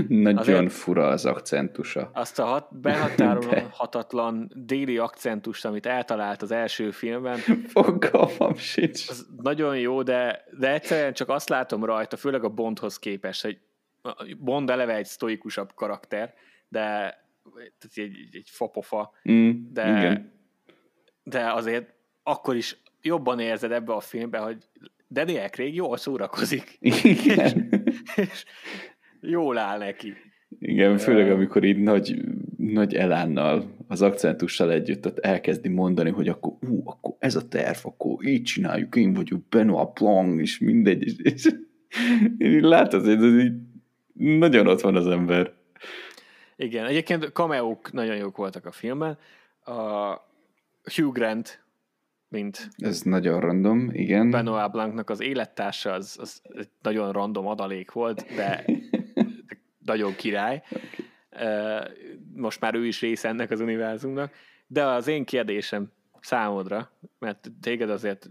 nagyon 0.09 0.39
azért 0.39 0.73
fura 0.73 1.09
az 1.09 1.25
akcentusa. 1.25 2.11
Azt 2.15 2.39
a 2.39 2.45
hat, 2.45 2.81
behatárolhatatlan 2.81 4.51
déli 4.67 4.99
akcentust, 4.99 5.65
amit 5.65 5.87
eltalált 5.87 6.43
az 6.43 6.51
első 6.51 6.91
filmben. 6.91 7.39
Fogalmam 7.75 8.55
sincs. 8.55 9.09
Az 9.09 9.27
nagyon 9.43 9.79
jó, 9.79 10.03
de, 10.03 10.45
de 10.59 10.73
egyszerűen 10.73 11.13
csak 11.13 11.29
azt 11.29 11.49
látom 11.49 11.85
rajta, 11.85 12.17
főleg 12.17 12.45
a 12.45 12.49
Bondhoz 12.49 12.99
képest, 12.99 13.43
hogy 13.43 13.59
Bond 14.39 14.71
eleve 14.71 14.95
egy 14.95 15.07
sztoikusabb 15.07 15.75
karakter, 15.75 16.35
de 16.69 17.19
tehát 17.55 18.11
egy, 18.11 18.29
egy 18.33 18.49
fapofa, 18.51 19.13
mm, 19.31 19.51
de, 19.73 19.89
igen. 19.89 20.33
de 21.23 21.53
azért 21.53 21.95
akkor 22.23 22.57
is 22.57 22.77
jobban 23.03 23.41
érzed 23.41 23.73
ebbe 23.73 23.93
a 23.93 24.01
filmbe, 24.01 24.39
hogy 24.39 24.57
Daniel 25.11 25.49
Craig 25.49 25.75
jól 25.75 25.97
szórakozik. 25.97 26.77
Igen. 26.81 27.69
És, 27.85 27.93
és 28.31 28.45
jól 29.21 29.59
áll 29.59 29.79
neki. 29.79 30.15
Igen, 30.59 30.99
főleg 30.99 31.31
amikor 31.31 31.65
így 31.65 31.79
nagy, 31.79 32.17
nagy 32.57 32.95
elánnal, 32.95 33.75
az 33.89 34.03
akcentussal 34.03 34.73
együtt 34.73 35.07
ott 35.07 35.19
elkezdi 35.19 35.69
mondani, 35.69 36.11
hogy 36.11 36.29
akkor, 36.29 36.53
ú, 36.69 36.83
akkor 36.85 37.15
ez 37.19 37.37
a 37.37 37.49
terv, 37.49 37.79
akkor 37.83 38.27
így 38.27 38.43
csináljuk, 38.43 38.97
én 38.97 39.13
vagyok 39.13 39.49
Benoit 39.49 39.93
Blanc, 39.93 40.41
és 40.41 40.59
mindegy, 40.59 41.03
és, 41.03 41.15
és 41.33 41.49
így 42.39 42.63
látod, 42.63 43.05
hogy 43.05 43.25
ez 43.25 43.45
így 43.45 43.53
nagyon 44.15 44.67
ott 44.67 44.81
van 44.81 44.97
az 44.97 45.07
ember. 45.07 45.53
Igen, 46.57 46.87
egyébként 46.87 47.25
cameók 47.25 47.93
nagyon 47.93 48.17
jók 48.17 48.37
voltak 48.37 48.67
a 48.67 48.73
filmben. 48.73 49.19
A 49.65 50.11
Hugh 50.95 51.13
Grant, 51.13 51.65
mint 52.29 52.69
Ez 52.77 53.01
nagyon 53.03 53.41
random, 53.41 53.91
igen. 53.93 54.31
Benoit 54.31 54.71
Blancnak 54.71 55.11
az 55.11 55.21
élettársa, 55.21 55.93
az, 55.93 56.17
az 56.21 56.43
egy 56.57 56.69
nagyon 56.83 57.13
random 57.13 57.47
adalék 57.47 57.91
volt, 57.93 58.35
de 58.35 58.65
nagyon 59.93 60.15
király. 60.15 60.63
Ö, 61.31 61.79
Most 62.35 62.61
már 62.61 62.75
ő 62.75 62.87
is 62.87 63.01
része 63.01 63.29
ennek 63.29 63.51
az 63.51 63.61
univerzumnak. 63.61 64.33
De 64.67 64.85
az 64.85 65.07
én 65.07 65.25
kérdésem 65.25 65.93
számodra, 66.21 66.91
mert 67.19 67.51
téged 67.61 67.91
azért 67.91 68.31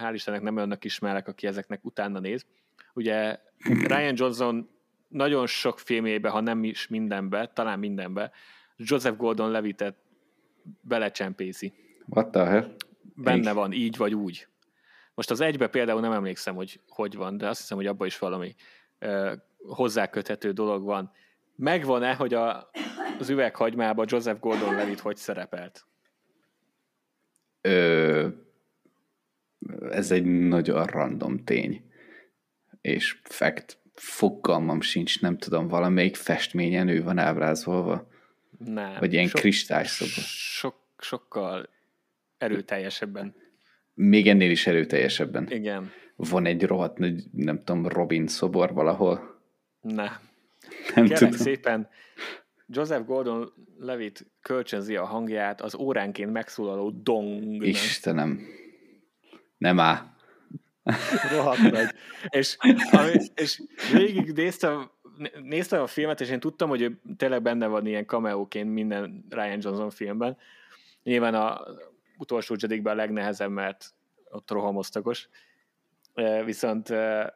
hál' 0.00 0.10
Istennek 0.14 0.42
nem 0.42 0.56
önnek 0.56 0.84
ismerek, 0.84 1.28
aki 1.28 1.46
ezeknek 1.46 1.84
utána 1.84 2.18
néz. 2.18 2.46
Ugye 2.94 3.38
Ryan 3.90 4.14
Johnson 4.16 4.68
nagyon 5.08 5.46
sok 5.46 5.78
filmjébe, 5.78 6.28
ha 6.28 6.40
nem 6.40 6.64
is 6.64 6.88
mindenbe, 6.88 7.46
talán 7.46 7.78
mindenbe, 7.78 8.30
Joseph 8.76 9.16
Gordon-Levitt 9.16 9.84
belecsempészi. 10.80 11.72
What 12.06 12.30
the 12.30 12.44
hell? 12.44 12.74
Benne 13.14 13.52
van, 13.52 13.72
így 13.72 13.96
vagy 13.96 14.14
úgy. 14.14 14.48
Most 15.14 15.30
az 15.30 15.40
egybe 15.40 15.68
például 15.68 16.00
nem 16.00 16.12
emlékszem, 16.12 16.54
hogy 16.54 16.80
hogy 16.88 17.14
van, 17.14 17.36
de 17.36 17.48
azt 17.48 17.60
hiszem, 17.60 17.76
hogy 17.76 17.86
abban 17.86 18.06
is 18.06 18.18
valami 18.18 18.54
ö, 18.98 19.32
hozzáköthető 19.58 20.52
dolog 20.52 20.84
van. 20.84 21.10
Megvan-e, 21.56 22.14
hogy 22.14 22.34
a, 22.34 22.70
az 23.18 23.28
üveghagymában 23.28 24.06
Joseph 24.08 24.40
Gordon-Levitt 24.40 25.00
hogy 25.00 25.16
szerepelt? 25.16 25.86
Ö, 27.60 28.28
ez 29.90 30.10
egy 30.10 30.24
nagyon 30.24 30.84
random 30.84 31.44
tény. 31.44 31.90
És 32.80 33.20
fact, 33.22 33.78
fogalmam 33.96 34.80
sincs, 34.80 35.20
nem 35.20 35.38
tudom, 35.38 35.68
valamelyik 35.68 36.16
festményen 36.16 36.88
ő 36.88 37.02
van 37.02 37.18
ábrázolva. 37.18 38.08
Nem. 38.58 38.96
Vagy 38.98 39.12
ilyen 39.12 39.26
Sok- 39.26 39.40
kristályszoba. 39.40 40.26
Sok, 40.26 40.76
sokkal 40.98 41.68
erőteljesebben. 42.38 43.34
Még 43.94 44.28
ennél 44.28 44.50
is 44.50 44.66
erőteljesebben. 44.66 45.50
Igen. 45.50 45.90
Van 46.16 46.46
egy 46.46 46.62
rohadt 46.62 46.98
nagy, 46.98 47.24
nem 47.32 47.58
tudom, 47.64 47.88
Robin 47.88 48.26
szobor 48.26 48.72
valahol. 48.72 49.40
Ne. 49.80 50.10
Nem 50.94 51.04
Kérlek 51.04 51.18
tudom. 51.18 51.32
szépen, 51.32 51.88
Joseph 52.68 53.06
Gordon-Levitt 53.06 54.26
kölcsönzi 54.42 54.96
a 54.96 55.04
hangját 55.04 55.60
az 55.60 55.74
óránként 55.74 56.32
megszólaló 56.32 56.90
dongnak. 56.90 57.66
Istenem. 57.66 58.40
Nem 59.58 59.80
áll. 59.80 60.14
Rohadt 61.32 61.70
nagy. 61.70 61.94
És, 62.28 62.56
ami, 62.90 63.10
és 63.34 63.62
végig 63.92 64.32
néztem, 64.32 64.90
néztem 65.42 65.82
a 65.82 65.86
filmet, 65.86 66.20
és 66.20 66.30
én 66.30 66.40
tudtam, 66.40 66.68
hogy 66.68 66.82
ő 66.82 67.00
tényleg 67.16 67.42
benne 67.42 67.66
van 67.66 67.86
ilyen 67.86 68.06
cameóként 68.06 68.72
minden 68.72 69.26
Ryan 69.30 69.58
Johnson 69.62 69.90
filmben. 69.90 70.36
Nyilván 71.02 71.34
a 71.34 71.60
utolsó 72.18 72.56
Jedikben 72.58 72.92
a 72.92 72.96
legnehezebb, 72.96 73.50
mert 73.50 73.94
ott 74.30 74.50
rohamosztagos. 74.50 75.28
Eh, 76.14 76.44
Viszont 76.44 76.90
eh, 76.90 77.26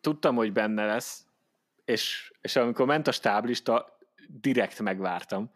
tudtam, 0.00 0.36
hogy 0.36 0.52
benne 0.52 0.86
lesz, 0.86 1.26
és, 1.84 2.32
és 2.40 2.56
amikor 2.56 2.86
ment 2.86 3.06
a 3.06 3.12
stáblista, 3.12 3.98
direkt 4.28 4.80
megvártam, 4.80 5.50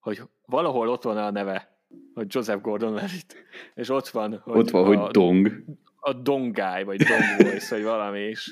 hogy 0.00 0.22
valahol 0.46 0.88
ott 0.88 1.02
van 1.02 1.16
a 1.16 1.30
neve, 1.30 1.76
hogy 2.14 2.26
Joseph 2.28 2.62
Gordon-Levitt, 2.62 3.36
és 3.74 3.88
ott 3.88 4.08
van, 4.08 4.38
hogy 4.38 4.58
Ott 4.58 4.70
van, 4.70 4.84
a, 4.84 4.86
hogy 4.86 5.10
dong. 5.10 5.64
A 6.04 6.12
Dongáj, 6.12 6.84
vagy 6.84 7.02
Dong 7.02 7.22
Voice, 7.48 7.74
vagy 7.74 7.84
valami 7.84 8.20
is. 8.20 8.50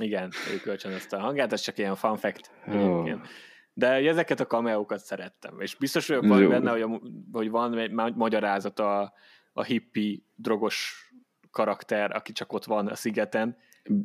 Igen, 0.00 0.30
ő 0.54 0.56
kölcsönözte 0.62 1.16
a 1.16 1.20
hangját, 1.20 1.52
ez 1.52 1.60
csak 1.60 1.78
ilyen 1.78 1.96
fun 1.96 2.16
fact. 2.16 2.50
De 3.72 3.86
ezeket 3.88 4.40
a 4.40 4.46
cameókat 4.46 4.98
szerettem, 4.98 5.60
és 5.60 5.74
biztos 5.74 6.06
vagyok 6.06 6.26
van 6.26 6.48
benne, 6.48 6.70
hogy, 6.70 6.82
a, 6.82 7.00
hogy 7.32 7.50
van 7.50 7.78
egy 7.78 7.90
ma- 7.90 8.10
magyarázat 8.14 8.78
a, 8.78 9.12
a 9.52 9.62
hippi 9.62 10.24
drogos 10.34 11.04
karakter, 11.50 12.16
aki 12.16 12.32
csak 12.32 12.52
ott 12.52 12.64
van 12.64 12.86
a 12.86 12.94
szigeten, 12.94 13.56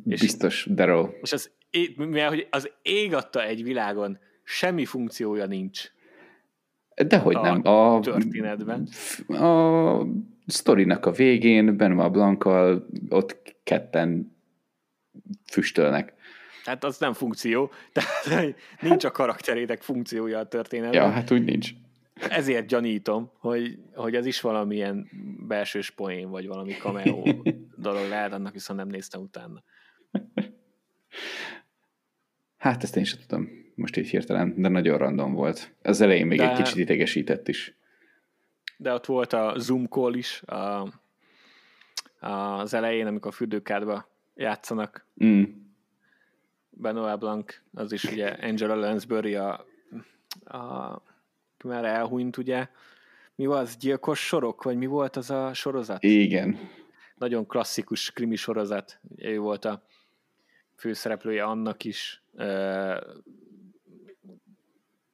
És- 0.04 0.20
Biztos, 0.20 0.66
Daryl. 0.70 1.14
és 1.22 1.32
az, 1.32 1.50
mivel 1.96 2.28
hogy 2.28 2.46
az 2.50 2.70
ég 2.82 3.14
adta 3.14 3.42
egy 3.44 3.62
világon 3.62 4.18
semmi 4.42 4.84
funkciója 4.84 5.46
nincs 5.46 5.90
Dehogy 7.04 7.34
a 7.34 7.40
nem. 7.40 7.66
A, 7.66 8.00
történetben. 8.00 8.88
a 9.28 10.06
sztorinak 10.46 11.06
a 11.06 11.10
végén 11.10 11.76
Benoit 11.76 12.12
Blankkal 12.12 12.86
ott 13.08 13.56
ketten 13.64 14.36
füstölnek. 15.50 16.14
Hát 16.64 16.84
az 16.84 16.98
nem 16.98 17.12
funkció, 17.12 17.70
tehát 17.92 18.54
nincs 18.80 19.04
a 19.04 19.10
karakterének 19.10 19.82
funkciója 19.82 20.38
a 20.38 20.48
történetben. 20.48 21.02
Ja, 21.02 21.10
hát 21.10 21.30
úgy 21.30 21.44
nincs. 21.44 21.70
Ezért 22.30 22.66
gyanítom, 22.66 23.30
hogy, 23.38 23.78
hogy 23.94 24.14
ez 24.14 24.26
is 24.26 24.40
valamilyen 24.40 25.10
belsős 25.46 25.90
poén, 25.90 26.28
vagy 26.28 26.46
valami 26.46 26.72
cameo 26.72 27.22
dolog 27.76 28.08
lehet, 28.08 28.32
annak 28.32 28.52
viszont 28.52 28.78
nem 28.78 28.88
néztem 28.88 29.20
utána. 29.20 29.62
Hát 32.56 32.82
ezt 32.82 32.96
én 32.96 33.04
sem 33.04 33.18
tudom 33.26 33.65
most 33.76 33.96
így 33.96 34.08
hirtelen, 34.08 34.54
de 34.56 34.68
nagyon 34.68 34.98
random 34.98 35.32
volt. 35.34 35.72
Az 35.82 36.00
elején 36.00 36.26
még 36.26 36.38
De- 36.38 36.50
egy 36.50 36.56
kicsit 36.56 36.76
idegesített 36.76 37.48
is. 37.48 37.74
De 38.76 38.92
ott 38.92 39.06
volt 39.06 39.32
a 39.32 39.54
Zoom 39.56 39.86
call 39.86 40.14
is 40.14 40.42
a, 40.42 40.88
az 42.20 42.74
elején, 42.74 43.06
amikor 43.06 43.30
a 43.30 43.34
fürdőkádba 43.34 44.08
játszanak. 44.34 45.06
Mm. 45.24 45.42
Benoit 46.70 47.18
Blanc, 47.18 47.54
az 47.74 47.92
is 47.92 48.04
ugye 48.04 48.28
Angela 48.28 48.74
Lansbury 48.74 49.34
a, 49.34 49.66
a 50.44 51.02
már 51.64 51.84
elhunyt, 51.84 52.36
ugye. 52.36 52.68
Mi 53.34 53.46
az? 53.46 53.76
Gyilkos 53.76 54.26
sorok? 54.26 54.62
Vagy 54.62 54.76
mi 54.76 54.86
volt 54.86 55.16
az 55.16 55.30
a 55.30 55.54
sorozat? 55.54 56.02
Igen. 56.02 56.58
nagyon 57.14 57.46
klasszikus 57.46 58.10
krimi 58.12 58.36
sorozat. 58.36 59.00
Ő 59.16 59.38
volt 59.38 59.64
a 59.64 59.82
főszereplője 60.76 61.44
annak 61.44 61.84
is. 61.84 62.22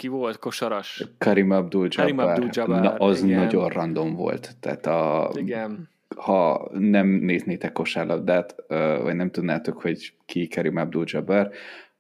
Ki 0.03 0.09
volt 0.09 0.39
kosaras? 0.39 1.05
Karim 1.19 1.51
Abdul-Jabbar. 1.51 2.15
Karim 2.15 2.19
Abdul-Jabbar, 2.19 2.81
Na, 2.81 2.95
az 2.95 3.23
igen. 3.23 3.39
nagyon 3.39 3.69
random 3.69 4.15
volt. 4.15 4.57
Tehát 4.61 4.87
a, 4.87 5.31
Igen. 5.35 5.89
ha 6.17 6.69
nem 6.73 7.07
néznétek 7.07 7.73
kosárlabdát, 7.73 8.55
vagy 9.03 9.15
nem 9.15 9.31
tudnátok, 9.31 9.81
hogy 9.81 10.15
ki 10.27 10.49
Karim 10.49 10.77
Abdul-Jabbar, 10.77 11.51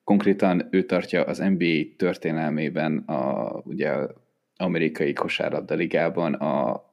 konkrétan 0.04 0.68
ő 0.70 0.82
tartja 0.82 1.24
az 1.24 1.38
NBA 1.38 1.94
történelmében 1.96 2.98
a 2.98 3.50
ugye 3.64 3.92
amerikai 4.56 5.12
kosárlabda 5.12 5.74
ligában 5.74 6.34
a 6.34 6.84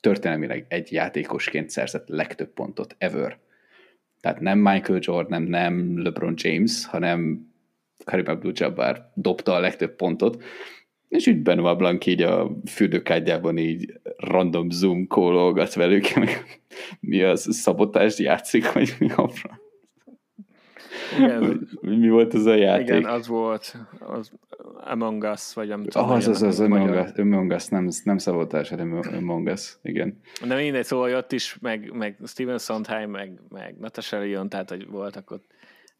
történelmileg 0.00 0.64
egy 0.68 0.92
játékosként 0.92 1.70
szerzett 1.70 2.08
legtöbb 2.08 2.52
pontot 2.52 2.94
ever. 2.98 3.38
Tehát 4.20 4.40
nem 4.40 4.58
Michael 4.58 4.98
Jordan, 5.02 5.42
nem 5.42 6.02
LeBron 6.02 6.34
James, 6.36 6.86
hanem 6.86 7.49
Karim 8.04 8.24
Abdul-Jabbar 8.28 9.10
dobta 9.14 9.54
a 9.54 9.60
legtöbb 9.60 9.96
pontot, 9.96 10.42
és 11.08 11.26
úgy 11.26 11.42
Benoit 11.42 11.76
Blanc 11.76 12.06
így 12.06 12.22
a 12.22 12.50
fürdőkádjában 12.66 13.58
így 13.58 14.00
random 14.16 14.70
zoom 14.70 15.06
kólolgat 15.06 15.74
velük, 15.74 16.14
meg 16.14 16.60
mi 17.00 17.22
az, 17.22 17.46
szabotást 17.50 18.18
játszik, 18.18 18.72
vagy 18.72 18.94
mi 18.98 19.10
a? 19.10 19.30
Igen, 21.18 21.68
Mi 21.80 22.08
volt 22.08 22.34
ez 22.34 22.46
a 22.46 22.54
játék? 22.54 22.88
igen, 22.88 23.04
az 23.04 23.26
volt 23.26 23.76
az 23.98 24.30
Among 24.84 25.22
Us, 25.22 25.54
vagy 25.54 25.68
nem 25.68 25.84
tudom. 25.84 26.08
Ah, 26.08 26.16
az, 26.16 26.28
az, 26.28 26.42
az, 26.42 26.60
Among 26.60 26.90
Us, 26.90 27.10
Among 27.16 27.52
Us, 27.52 27.66
nem, 27.66 27.88
nem 28.04 28.18
szabotás, 28.18 28.68
hanem 28.68 29.00
Among 29.16 29.46
Us, 29.46 29.76
igen. 29.82 30.20
De 30.46 30.54
mindegy, 30.54 30.84
szóval 30.84 31.14
ott 31.14 31.32
is, 31.32 31.58
meg, 31.60 31.92
meg 31.92 32.16
Steven 32.26 32.58
Sondheim, 32.58 33.10
meg, 33.10 33.40
meg 33.48 33.74
Natasha 33.78 34.22
Lyon, 34.22 34.48
tehát 34.48 34.68
hogy 34.68 34.86
voltak 34.88 35.30
ott. 35.30 35.44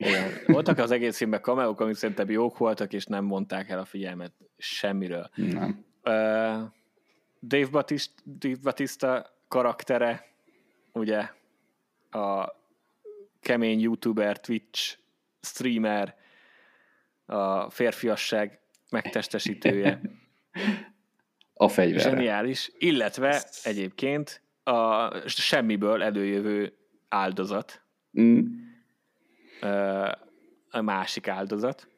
Igen. 0.00 0.32
Voltak 0.46 0.78
az 0.78 0.90
egész 0.90 1.16
filmben 1.16 1.40
kameók, 1.40 1.80
amik 1.80 1.94
szerintem 1.94 2.30
jók 2.30 2.58
voltak, 2.58 2.92
és 2.92 3.04
nem 3.04 3.24
mondták 3.24 3.68
el 3.68 3.78
a 3.78 3.84
figyelmet 3.84 4.32
semmiről. 4.58 5.30
Nem. 5.34 5.84
Uh, 6.04 6.68
Dave, 7.42 7.66
Batista, 7.70 8.22
Dave 8.38 8.56
Batista 8.62 9.38
karaktere, 9.48 10.26
ugye 10.92 11.28
a 12.10 12.52
kemény 13.40 13.80
youtuber, 13.80 14.40
Twitch 14.40 14.98
streamer, 15.40 16.16
a 17.26 17.70
férfiasság 17.70 18.60
megtestesítője. 18.90 20.00
A 21.54 21.68
fegyverre. 21.68 22.10
Zseniális. 22.10 22.72
Illetve 22.78 23.42
egyébként 23.62 24.42
a 24.62 25.10
semmiből 25.28 26.02
előjövő 26.02 26.76
áldozat, 27.08 27.82
Mm, 28.20 28.46
a 30.70 30.80
másik 30.80 31.28
áldozat. 31.28 31.88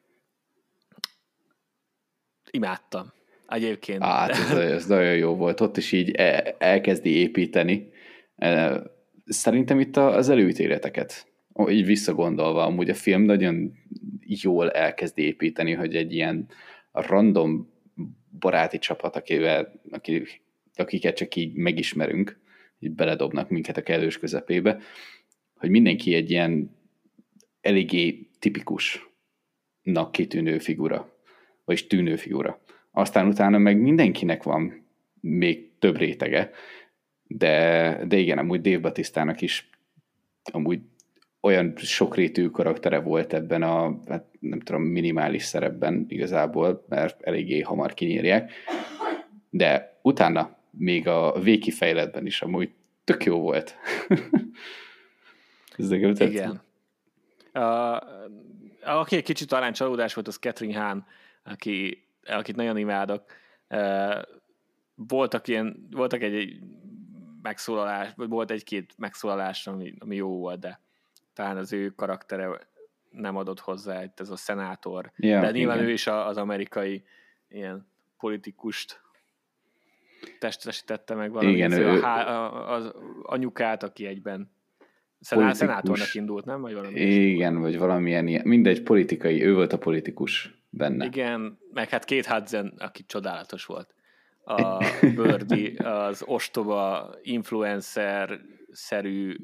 imádtam. 2.51 3.11
Egyébként. 3.47 4.03
Hát, 4.03 4.29
ez, 4.29 4.51
ez 4.51 4.87
nagyon 4.87 5.15
jó 5.15 5.35
volt. 5.35 5.61
Ott 5.61 5.77
is 5.77 5.91
így 5.91 6.11
e, 6.11 6.55
elkezdi 6.57 7.09
építeni. 7.09 7.91
Szerintem 9.25 9.79
itt 9.79 9.97
az 9.97 10.29
előítéleteket, 10.29 11.27
így 11.69 11.85
visszagondolva, 11.85 12.65
amúgy 12.65 12.89
a 12.89 12.93
film 12.93 13.21
nagyon 13.21 13.71
jól 14.25 14.71
elkezdi 14.71 15.21
építeni, 15.21 15.73
hogy 15.73 15.95
egy 15.95 16.13
ilyen 16.13 16.47
random 16.91 17.71
baráti 18.39 18.79
csapat, 18.79 19.15
akivel, 19.15 19.81
akiket 20.75 21.15
csak 21.15 21.35
így 21.35 21.53
megismerünk, 21.53 22.39
így 22.79 22.91
beledobnak 22.91 23.49
minket 23.49 23.77
a 23.77 23.81
kellős 23.83 24.19
közepébe, 24.19 24.79
hogy 25.55 25.69
mindenki 25.69 26.13
egy 26.13 26.31
ilyen 26.31 26.77
eléggé 27.63 28.29
tipikusnak 28.39 30.11
kitűnő 30.11 30.57
figura, 30.57 31.17
vagyis 31.65 31.87
tűnő 31.87 32.15
figura. 32.15 32.61
Aztán 32.91 33.27
utána 33.27 33.57
meg 33.57 33.81
mindenkinek 33.81 34.43
van 34.43 34.87
még 35.19 35.71
több 35.79 35.97
rétege, 35.97 36.51
de, 37.23 38.05
de 38.07 38.17
igen, 38.17 38.37
amúgy 38.37 38.61
Dave 38.61 38.79
Batisztának 38.79 39.41
is 39.41 39.69
amúgy 40.51 40.79
olyan 41.41 41.73
sokrétű 41.77 42.47
karaktere 42.47 42.99
volt 42.99 43.33
ebben 43.33 43.61
a, 43.63 43.99
hát 44.07 44.25
nem 44.39 44.59
tudom, 44.59 44.81
minimális 44.81 45.43
szerepben 45.43 46.05
igazából, 46.07 46.85
mert 46.89 47.21
eléggé 47.21 47.59
hamar 47.59 47.93
kinyírják, 47.93 48.51
de 49.49 49.99
utána 50.01 50.57
még 50.69 51.07
a 51.07 51.39
végkifejletben 51.41 52.25
is 52.25 52.41
amúgy 52.41 52.69
tök 53.03 53.23
jó 53.23 53.39
volt. 53.39 53.75
Ez 55.77 55.87
nekem 55.87 56.13
Igen. 56.19 56.61
Uh, 57.53 57.97
aki 58.83 59.15
egy 59.15 59.23
kicsit 59.23 59.47
talán 59.47 59.73
csalódás 59.73 60.13
volt, 60.13 60.27
az 60.27 60.37
Catherine 60.37 60.79
Hahn, 60.79 60.99
aki, 61.43 62.07
akit 62.25 62.55
nagyon 62.55 62.77
imádok. 62.77 63.23
Uh, 63.69 64.21
voltak 64.95 65.47
ilyen, 65.47 65.87
voltak 65.91 66.21
egy, 66.21 66.35
egy 66.35 66.59
megszólalás, 67.41 68.09
vagy 68.15 68.29
volt 68.29 68.51
egy-két 68.51 68.93
megszólalás, 68.97 69.67
ami, 69.67 69.93
ami 69.99 70.15
jó 70.15 70.37
volt, 70.37 70.59
de 70.59 70.79
talán 71.33 71.57
az 71.57 71.73
ő 71.73 71.89
karaktere 71.89 72.59
nem 73.09 73.35
adott 73.35 73.59
hozzá, 73.59 74.03
ez 74.15 74.29
a 74.29 74.35
szenátor. 74.35 75.11
Yeah, 75.15 75.41
de 75.41 75.51
nyilván 75.51 75.77
igen. 75.77 75.89
ő 75.89 75.91
is 75.91 76.07
az 76.07 76.37
amerikai 76.37 77.05
ilyen 77.49 77.87
politikust 78.17 79.01
testesítette 80.39 81.15
meg 81.15 81.31
valami. 81.31 81.51
Igen, 81.51 81.71
ő, 81.71 82.01
a, 82.03 82.29
a, 82.29 82.73
az 82.73 82.93
anyukát, 83.21 83.83
aki 83.83 84.05
egyben 84.05 84.51
politikus. 85.29 85.57
szenátornak 85.57 86.13
indult, 86.13 86.45
nem? 86.45 86.61
Vagy 86.61 86.73
valami 86.73 86.99
igen, 86.99 87.61
vagy 87.61 87.77
valamilyen 87.77 88.27
ilyen, 88.27 88.41
mindegy 88.45 88.81
politikai, 88.81 89.43
ő 89.43 89.53
volt 89.53 89.73
a 89.73 89.77
politikus 89.77 90.53
benne. 90.69 91.05
Igen, 91.05 91.59
meg 91.73 91.89
hát 91.89 92.05
két 92.05 92.25
Hudson, 92.25 92.73
aki 92.77 93.05
csodálatos 93.05 93.65
volt. 93.65 93.93
A 94.45 94.85
Birdie, 95.15 95.89
az 95.89 96.23
ostoba 96.25 97.15
influencer-szerű 97.21 99.35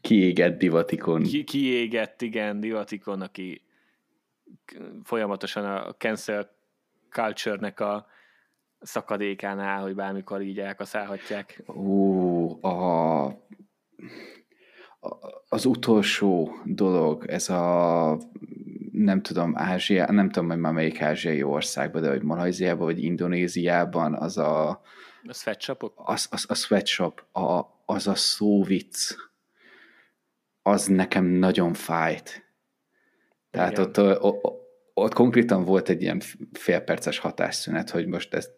kiégett 0.00 0.58
divatikon. 0.58 1.22
Ki, 1.22 1.44
kiégett, 1.44 2.22
igen, 2.22 2.60
divatikon, 2.60 3.20
aki 3.20 3.62
folyamatosan 5.02 5.64
a 5.64 5.94
cancel 5.94 6.54
culture-nek 7.10 7.80
a 7.80 8.06
szakadékánál, 8.80 9.82
hogy 9.82 9.94
bármikor 9.94 10.42
így 10.42 10.58
elkaszálhatják. 10.58 11.62
Ó, 11.76 12.64
a, 12.64 13.24
az 15.48 15.64
utolsó 15.64 16.56
dolog, 16.64 17.24
ez 17.26 17.48
a 17.48 18.18
nem 18.92 19.22
tudom, 19.22 19.56
Ázsia, 19.56 20.12
nem 20.12 20.30
tudom, 20.30 20.48
hogy 20.48 20.58
már 20.58 20.72
melyik 20.72 21.00
ázsiai 21.00 21.42
országban, 21.42 22.02
de 22.02 22.08
hogy 22.08 22.22
Malajziában, 22.22 22.84
vagy 22.84 23.02
Indonéziában, 23.02 24.14
az 24.14 24.38
a... 24.38 24.68
A 25.22 25.32
sweatshopok? 25.32 25.92
Az, 25.96 26.28
az, 26.30 26.44
a 26.48 26.54
sweatshop, 26.54 27.24
a, 27.32 27.62
az 27.84 28.06
a 28.06 28.14
szóvic, 28.14 29.14
az 30.62 30.86
nekem 30.86 31.24
nagyon 31.24 31.74
fájt. 31.74 32.44
Tehát 33.50 33.78
ott, 33.78 33.98
ott, 33.98 34.40
ott 34.94 35.14
konkrétan 35.14 35.64
volt 35.64 35.88
egy 35.88 36.02
ilyen 36.02 36.20
félperces 36.52 37.18
hatásszünet, 37.18 37.90
hogy 37.90 38.06
most 38.06 38.34
ezt, 38.34 38.52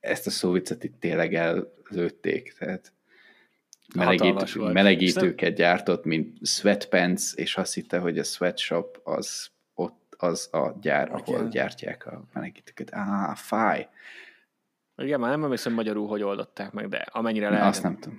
ezt 0.00 0.26
a 0.26 0.30
szóvicet 0.30 0.84
itt 0.84 1.00
tényleg 1.00 1.34
előtték. 1.34 2.52
Tehát 2.58 2.92
melegít, 3.94 4.72
melegítőket 4.72 5.54
gyártott, 5.54 6.04
mint 6.04 6.46
sweatpants, 6.46 7.32
és 7.34 7.56
azt 7.56 7.74
hitte, 7.74 7.98
hogy 7.98 8.18
a 8.18 8.22
sweatshop 8.22 9.00
az 9.04 9.50
ott 9.74 10.14
az 10.16 10.48
a 10.52 10.78
gyár, 10.80 11.12
ahol 11.12 11.38
Igen. 11.38 11.50
gyártják 11.50 12.06
a 12.06 12.24
melegítőket. 12.32 12.94
Á, 12.94 13.34
fáj. 13.34 13.88
Igen, 14.96 15.20
már 15.20 15.30
nem 15.30 15.44
emlékszem 15.44 15.72
magyarul, 15.72 16.08
hogy 16.08 16.22
oldották 16.22 16.72
meg, 16.72 16.88
de 16.88 17.06
amennyire 17.10 17.50
lehet, 17.50 17.66
azt 17.66 17.82
nem 17.82 17.98
tudom. 17.98 18.18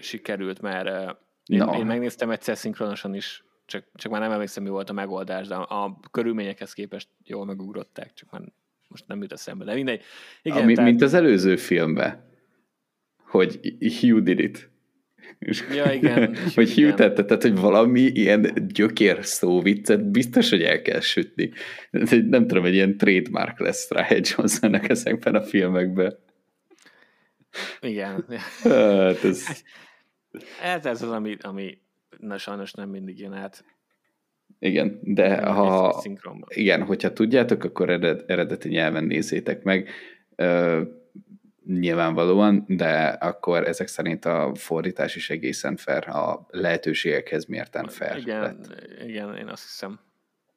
sikerült, 0.00 0.60
mert 0.60 1.16
én, 1.46 1.58
no. 1.58 1.78
én 1.78 1.86
megnéztem 1.86 2.30
egyszer 2.30 2.56
szinkronosan 2.56 3.14
is, 3.14 3.44
csak, 3.66 3.84
csak 3.94 4.12
már 4.12 4.20
nem 4.20 4.30
emlékszem, 4.30 4.62
mi 4.62 4.68
volt 4.68 4.90
a 4.90 4.92
megoldás, 4.92 5.46
de 5.46 5.54
a, 5.54 5.84
a 5.84 6.00
körülményekhez 6.10 6.72
képest 6.72 7.08
jól 7.24 7.44
megugrották, 7.44 8.14
csak 8.14 8.30
már 8.30 8.42
most 8.88 9.06
nem 9.06 9.22
jut 9.22 9.32
eszembe, 9.32 9.64
de 9.64 9.74
mindegy. 9.74 10.02
Igen, 10.42 10.62
Ami, 10.62 10.74
tehát... 10.74 10.90
Mint 10.90 11.02
az 11.02 11.14
előző 11.14 11.56
filmben, 11.56 12.24
hogy 13.16 13.76
Hugh 14.00 14.22
did 14.22 14.38
it. 14.38 14.70
Ja, 15.74 15.92
igen. 15.92 16.36
hogy 16.54 16.72
Hugh 16.72 16.94
tette, 16.94 17.24
tehát, 17.24 17.42
hogy 17.42 17.56
valami 17.56 18.00
ilyen 18.00 18.68
gyökér 18.68 19.24
szó 19.24 19.60
viccet 19.60 20.10
biztos, 20.10 20.50
hogy 20.50 20.62
el 20.62 20.82
kell 20.82 21.00
sütni. 21.00 21.50
Nem 22.08 22.46
tudom, 22.46 22.64
egy 22.64 22.74
ilyen 22.74 22.96
trademark 22.96 23.60
lesz 23.60 23.90
rá 23.90 24.06
egy 24.08 24.34
Johnsonnak 24.36 24.88
ezekben 24.88 25.34
a 25.34 25.42
filmekben. 25.42 26.18
Igen. 27.80 28.24
Hát 28.62 29.24
ez... 29.24 29.44
Ez, 30.62 30.86
ez 30.86 31.02
az, 31.02 31.10
ami, 31.10 31.36
ami 31.40 31.78
na, 32.18 32.38
sajnos 32.38 32.72
nem 32.72 32.88
mindig 32.88 33.18
jön 33.18 33.32
át. 33.32 33.64
Igen, 34.58 34.98
de 35.02 35.42
ha, 35.42 36.02
igen, 36.48 36.82
hogyha 36.82 37.12
tudjátok, 37.12 37.64
akkor 37.64 37.90
ered, 37.90 38.24
eredeti 38.26 38.68
nyelven 38.68 39.04
nézzétek 39.04 39.62
meg. 39.62 39.88
Nyilvánvalóan, 41.66 42.64
de 42.68 43.06
akkor 43.08 43.66
ezek 43.68 43.86
szerint 43.86 44.24
a 44.24 44.54
fordítás 44.54 45.16
is 45.16 45.30
egészen 45.30 45.76
fair, 45.76 46.08
a 46.08 46.46
lehetőségekhez 46.50 47.44
mérten 47.44 47.88
fair 47.88 48.16
Igen, 48.16 48.40
lett. 48.40 48.90
igen 49.06 49.36
én 49.36 49.48
azt 49.48 49.62
hiszem. 49.62 50.00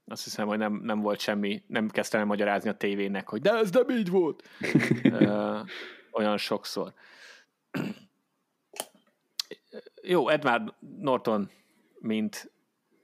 Azt 0.07 0.23
hiszem, 0.23 0.47
hogy 0.47 0.57
nem, 0.57 0.73
nem 0.83 1.01
volt 1.01 1.19
semmi, 1.19 1.63
nem 1.67 1.89
kezdtem 1.89 2.19
el 2.19 2.25
magyarázni 2.25 2.69
a 2.69 2.73
tévének, 2.73 3.29
hogy 3.29 3.41
de 3.41 3.51
ez 3.51 3.71
nem 3.71 3.89
így 3.89 4.09
volt. 4.09 4.49
Ö, 5.03 5.59
olyan 6.11 6.37
sokszor. 6.37 6.93
Jó, 10.01 10.29
Edward 10.29 10.73
Norton, 10.99 11.49
mint... 11.99 12.51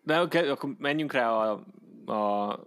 De 0.04 0.18
akkor 0.18 0.76
menjünk 0.78 1.12
rá 1.12 1.32
a, 1.32 1.52
a 2.06 2.60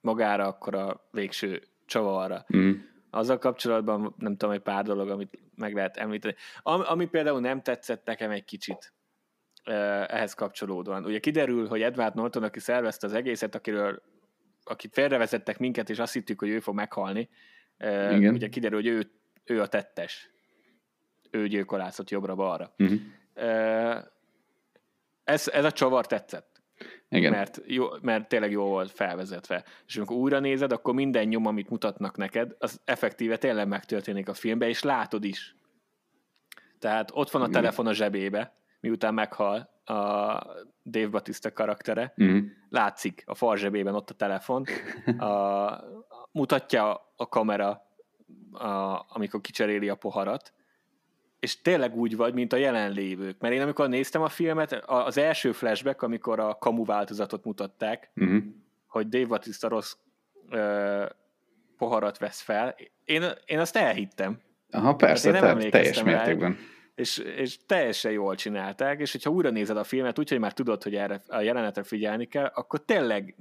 magára, 0.00 0.46
akkor 0.46 0.74
a 0.74 1.08
végső 1.10 1.62
csavarra. 1.86 2.44
Mm. 2.56 2.72
Azzal 3.14 3.38
kapcsolatban 3.38 4.14
nem 4.18 4.36
tudom, 4.36 4.54
egy 4.54 4.60
pár 4.60 4.84
dolog, 4.84 5.08
amit 5.08 5.38
meg 5.56 5.74
lehet 5.74 5.96
említeni. 5.96 6.34
Ami, 6.62 6.84
ami 6.86 7.06
például 7.06 7.40
nem 7.40 7.62
tetszett 7.62 8.06
nekem 8.06 8.30
egy 8.30 8.44
kicsit 8.44 8.92
ehhez 10.06 10.34
kapcsolódóan. 10.34 11.04
Ugye 11.04 11.18
kiderül, 11.18 11.68
hogy 11.68 11.82
Edward 11.82 12.14
Norton, 12.14 12.42
aki 12.42 12.60
szervezte 12.60 13.06
az 13.06 13.12
egészet, 13.12 13.54
akiről 13.54 14.02
akit 14.64 14.92
félrevezettek 14.92 15.58
minket, 15.58 15.90
és 15.90 15.98
azt 15.98 16.12
hittük, 16.12 16.38
hogy 16.38 16.48
ő 16.48 16.60
fog 16.60 16.74
meghalni, 16.74 17.28
Igen. 17.78 18.34
ugye 18.34 18.48
kiderül, 18.48 18.78
hogy 18.78 18.86
ő, 18.86 19.10
ő 19.44 19.60
a 19.60 19.66
tettes. 19.66 20.30
Ő 21.30 21.46
gyilkolászott 21.46 22.10
jobbra-balra. 22.10 22.74
Uh-huh. 22.78 23.00
Ez, 25.24 25.48
ez 25.48 25.64
a 25.64 25.72
csavar 25.72 26.06
tetszett. 26.06 26.51
Igen. 27.12 27.32
Mert, 27.32 27.60
jó, 27.66 27.86
mert 28.00 28.28
tényleg 28.28 28.50
jó 28.50 28.64
volt 28.64 28.90
felvezetve. 28.90 29.64
És 29.86 29.96
amikor 29.96 30.16
újra 30.16 30.38
nézed, 30.38 30.72
akkor 30.72 30.94
minden 30.94 31.26
nyom, 31.26 31.46
amit 31.46 31.70
mutatnak 31.70 32.16
neked, 32.16 32.54
az 32.58 32.80
effektíve 32.84 33.36
tényleg 33.36 33.68
megtörténik 33.68 34.28
a 34.28 34.34
filmben, 34.34 34.68
és 34.68 34.82
látod 34.82 35.24
is. 35.24 35.56
Tehát 36.78 37.10
ott 37.14 37.30
van 37.30 37.42
a 37.42 37.48
Igen. 37.48 37.60
telefon 37.60 37.86
a 37.86 37.92
zsebébe, 37.92 38.54
miután 38.80 39.14
meghal 39.14 39.70
a 39.84 39.94
Dave 40.84 41.08
Batista 41.08 41.52
karaktere, 41.52 42.14
mm. 42.22 42.38
látszik 42.68 43.22
a 43.26 43.34
far 43.34 43.58
zsebében 43.58 43.94
ott 43.94 44.10
a 44.10 44.14
telefon, 44.14 44.64
a, 45.18 45.80
mutatja 46.32 47.12
a 47.16 47.28
kamera, 47.28 47.86
a, 48.52 49.04
amikor 49.08 49.40
kicseréli 49.40 49.88
a 49.88 49.94
poharat, 49.94 50.52
és 51.42 51.60
tényleg 51.60 51.96
úgy 51.96 52.16
vagy, 52.16 52.34
mint 52.34 52.52
a 52.52 52.56
jelenlévők. 52.56 53.40
Mert 53.40 53.54
én 53.54 53.60
amikor 53.60 53.88
néztem 53.88 54.22
a 54.22 54.28
filmet, 54.28 54.72
az 54.72 55.16
első 55.16 55.52
flashback, 55.52 56.02
amikor 56.02 56.40
a 56.40 56.58
kamu 56.58 56.84
változatot 56.84 57.44
mutatták, 57.44 58.10
uh-huh. 58.16 58.42
hogy 58.86 59.08
Dave 59.08 59.26
Bautista 59.26 59.68
rossz 59.68 59.96
ö, 60.50 61.04
poharat 61.76 62.18
vesz 62.18 62.40
fel, 62.40 62.76
én, 63.04 63.22
én 63.44 63.58
azt 63.58 63.76
elhittem. 63.76 64.40
Aha, 64.70 64.94
persze, 64.94 65.26
én 65.26 65.32
nem 65.32 65.42
tehát 65.42 65.70
teljes 65.70 66.02
mértékben. 66.02 66.58
és, 66.94 67.18
és 67.18 67.58
teljesen 67.66 68.12
jól 68.12 68.34
csinálták, 68.34 69.00
és 69.00 69.12
hogyha 69.12 69.30
újra 69.30 69.50
nézed 69.50 69.76
a 69.76 69.84
filmet, 69.84 70.18
úgyhogy 70.18 70.38
már 70.38 70.52
tudod, 70.52 70.82
hogy 70.82 70.94
erre 70.94 71.22
a 71.26 71.40
jelenetre 71.40 71.82
figyelni 71.82 72.26
kell, 72.26 72.50
akkor 72.54 72.84
tényleg 72.84 73.34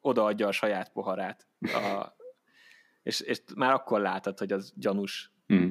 odaadja 0.00 0.46
a 0.46 0.52
saját 0.52 0.92
poharát 0.92 1.46
a, 1.60 2.14
és, 3.02 3.20
és 3.20 3.40
már 3.56 3.72
akkor 3.72 4.00
látod, 4.00 4.38
hogy 4.38 4.52
az 4.52 4.72
gyanús. 4.76 5.32
Mm. 5.52 5.70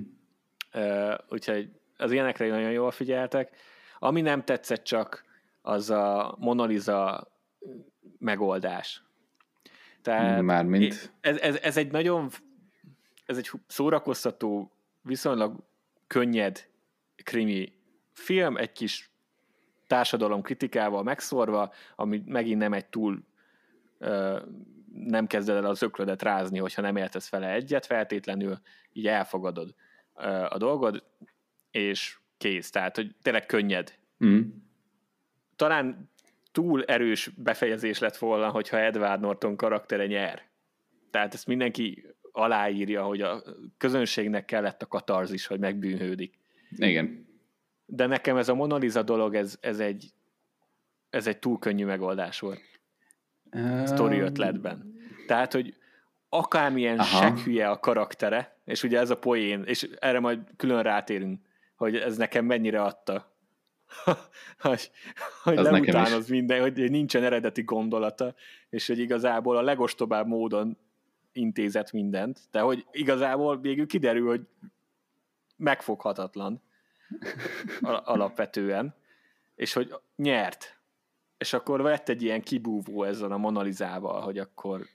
Úgyhogy 1.29 1.69
az 1.97 2.11
ilyenekre 2.11 2.47
nagyon 2.47 2.71
jól 2.71 2.91
figyeltek. 2.91 3.55
Ami 3.99 4.21
nem 4.21 4.43
tetszett 4.43 4.83
csak, 4.83 5.23
az 5.61 5.89
a 5.89 6.35
Mona 6.39 6.65
Lisa 6.65 7.27
megoldás. 8.19 9.03
Tehát 10.01 10.41
Mármint? 10.41 11.13
Ez, 11.21 11.37
ez, 11.37 11.55
ez 11.55 11.77
egy 11.77 11.91
nagyon 11.91 12.29
ez 13.25 13.37
egy 13.37 13.51
szórakoztató, 13.67 14.71
viszonylag 15.01 15.63
könnyed 16.07 16.67
krimi 17.23 17.73
film, 18.13 18.57
egy 18.57 18.71
kis 18.71 19.11
társadalom 19.87 20.41
kritikával 20.41 21.03
megszorva, 21.03 21.73
ami 21.95 22.23
megint 22.25 22.59
nem 22.59 22.73
egy 22.73 22.85
túl 22.85 23.23
ö, 23.97 24.39
nem 24.93 25.27
kezded 25.27 25.55
el 25.55 25.65
az 25.65 25.81
öklödet 25.81 26.21
rázni, 26.21 26.59
hogyha 26.59 26.81
nem 26.81 26.95
értesz 26.95 27.29
vele 27.29 27.51
egyet, 27.51 27.85
feltétlenül 27.85 28.59
így 28.93 29.07
elfogadod 29.07 29.73
a 30.49 30.57
dolgod, 30.57 31.03
és 31.71 32.17
kész. 32.37 32.69
Tehát, 32.69 32.95
hogy 32.95 33.15
tényleg 33.21 33.45
könnyed. 33.45 33.93
Mm. 34.25 34.41
Talán 35.55 36.09
túl 36.51 36.83
erős 36.83 37.29
befejezés 37.37 37.99
lett 37.99 38.17
volna, 38.17 38.49
hogyha 38.49 38.79
Edward 38.79 39.21
Norton 39.21 39.55
karaktere 39.55 40.05
nyer. 40.05 40.47
Tehát 41.11 41.33
ezt 41.33 41.47
mindenki 41.47 42.05
aláírja, 42.31 43.03
hogy 43.03 43.21
a 43.21 43.43
közönségnek 43.77 44.45
kellett 44.45 44.81
a 44.81 44.87
katarzis, 44.87 45.47
hogy 45.47 45.59
megbűnhődik. 45.59 46.37
Igen. 46.77 47.27
De 47.85 48.05
nekem 48.05 48.37
ez 48.37 48.49
a 48.49 48.53
Mona 48.53 48.77
Lisa 48.77 49.03
dolog, 49.03 49.35
ez, 49.35 49.57
ez, 49.61 49.79
egy, 49.79 50.13
ez 51.09 51.27
egy 51.27 51.37
túl 51.37 51.59
könnyű 51.59 51.85
megoldás 51.85 52.39
volt. 52.39 52.61
Uh... 53.51 53.87
Story 53.87 54.19
ötletben. 54.19 54.97
Tehát, 55.27 55.53
hogy 55.53 55.78
akármilyen 56.29 57.03
seghülye 57.03 57.69
a 57.69 57.79
karaktere, 57.79 58.57
és 58.65 58.83
ugye 58.83 58.99
ez 58.99 59.09
a 59.09 59.17
poén, 59.17 59.63
és 59.63 59.89
erre 59.99 60.19
majd 60.19 60.39
külön 60.57 60.83
rátérünk, 60.83 61.41
hogy 61.75 61.95
ez 61.95 62.17
nekem 62.17 62.45
mennyire 62.45 62.81
adta, 62.81 63.31
hogy, 64.59 64.91
hogy 65.43 65.57
leután 65.57 66.23
minden, 66.27 66.61
hogy 66.61 66.91
nincsen 66.91 67.23
eredeti 67.23 67.63
gondolata, 67.63 68.33
és 68.69 68.87
hogy 68.87 68.99
igazából 68.99 69.57
a 69.57 69.61
legostobább 69.61 70.27
módon 70.27 70.77
intézett 71.31 71.91
mindent, 71.91 72.39
de 72.51 72.59
hogy 72.59 72.85
igazából 72.91 73.59
végül 73.59 73.87
kiderül, 73.87 74.27
hogy 74.27 74.41
megfoghatatlan 75.55 76.61
alapvetően, 78.03 78.95
és 79.55 79.73
hogy 79.73 79.93
nyert. 80.15 80.77
És 81.37 81.53
akkor 81.53 81.81
vett 81.81 82.09
egy 82.09 82.21
ilyen 82.21 82.41
kibúvó 82.41 83.03
ezzel 83.03 83.31
a 83.31 83.37
monalizával, 83.37 84.21
hogy 84.21 84.37
akkor 84.37 84.87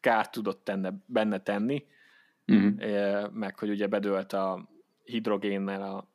kárt 0.00 0.32
tudott 0.32 0.64
tenne, 0.64 0.92
benne 1.06 1.38
tenni, 1.38 1.84
uh-huh. 2.46 3.30
meg 3.32 3.58
hogy 3.58 3.70
ugye 3.70 3.86
bedőlt 3.86 4.32
a 4.32 4.68
hidrogénnel 5.04 5.82
a 5.82 6.08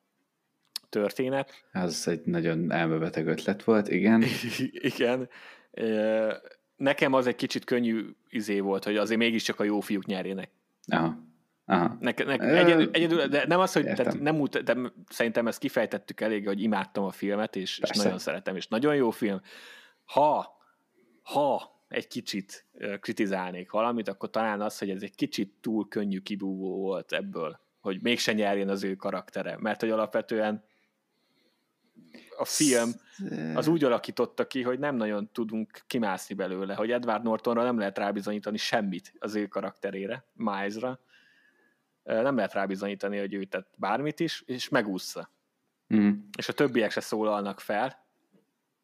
történet. 0.90 1.66
Az 1.72 2.08
egy 2.08 2.22
nagyon 2.26 2.72
elmebeteg 2.72 3.28
ötlet 3.28 3.64
volt, 3.64 3.88
igen. 3.88 4.24
igen 4.96 5.30
nekem 6.80 7.14
az 7.14 7.28
egy 7.28 7.36
kicsit 7.36 7.64
könnyű 7.64 8.16
izé 8.30 8.60
volt, 8.60 8.84
hogy 8.84 8.98
azért 8.98 9.20
mégiscsak 9.20 9.60
a 9.60 9.64
jó 9.64 9.80
fiúk 9.80 10.06
nyerjenek. 10.06 10.50
Aha. 10.88 11.28
Aha. 11.66 11.98
Ne, 12.00 12.12
ne, 12.26 12.34
egyedül, 12.34 12.90
egyedül, 12.92 13.28
de 13.28 13.48
nem 13.48 13.60
az, 13.60 13.74
hogy 13.74 13.84
tehát 13.84 14.20
nem 14.20 14.40
út, 14.40 14.64
de 14.64 14.78
szerintem 15.10 15.48
ezt 15.48 15.60
kifejtettük 15.60 16.22
elég, 16.22 16.48
hogy 16.48 16.62
imádtam 16.62 17.04
a 17.04 17.12
filmet, 17.12 17.56
és, 17.56 17.80
és 17.80 17.98
nagyon 17.98 18.20
szeretem, 18.20 18.56
és 18.56 18.68
nagyon 18.68 18.96
jó 18.96 19.10
film. 19.10 19.42
Ha, 20.06 20.58
ha 21.22 21.79
egy 21.90 22.08
kicsit 22.08 22.66
kritizálnék 23.00 23.72
valamit, 23.72 24.08
akkor 24.08 24.30
talán 24.30 24.62
az, 24.62 24.78
hogy 24.78 24.90
ez 24.90 25.02
egy 25.02 25.16
kicsit 25.16 25.54
túl 25.62 25.88
könnyű 25.88 26.20
kibúvó 26.20 26.78
volt 26.78 27.12
ebből, 27.12 27.60
hogy 27.80 28.02
mégse 28.02 28.34
nyerjen 28.34 28.70
az 28.70 28.84
ő 28.84 28.96
karaktere, 28.96 29.58
mert 29.60 29.80
hogy 29.80 29.90
alapvetően 29.90 30.64
a 32.38 32.46
film 32.46 32.92
az 33.56 33.68
úgy 33.68 33.84
alakította 33.84 34.48
ki, 34.48 34.62
hogy 34.62 34.80
nem 34.80 34.96
nagyon 34.96 35.30
tudunk 35.32 35.84
kimászni 35.88 36.36
belőle, 36.36 36.74
hogy 36.74 36.92
Edward 36.92 37.24
Nortonra 37.24 37.64
nem 37.64 37.78
lehet 37.78 37.98
rábizonyítani 37.98 38.58
semmit 38.58 39.14
az 39.20 39.36
ő 39.36 39.48
karakterére, 39.48 40.26
Milesra. 40.34 41.00
Nem 42.04 42.36
lehet 42.36 42.54
rábizonyítani, 42.54 43.18
hogy 43.18 43.34
ő 43.34 43.44
tett 43.44 43.74
bármit 43.78 44.20
is, 44.20 44.44
és 44.46 44.70
megúszza. 44.70 45.32
Mm. 45.94 46.12
És 46.38 46.50
a 46.50 46.54
többiek 46.54 46.92
se 46.92 47.00
szólalnak 47.00 47.60
fel, 47.60 48.08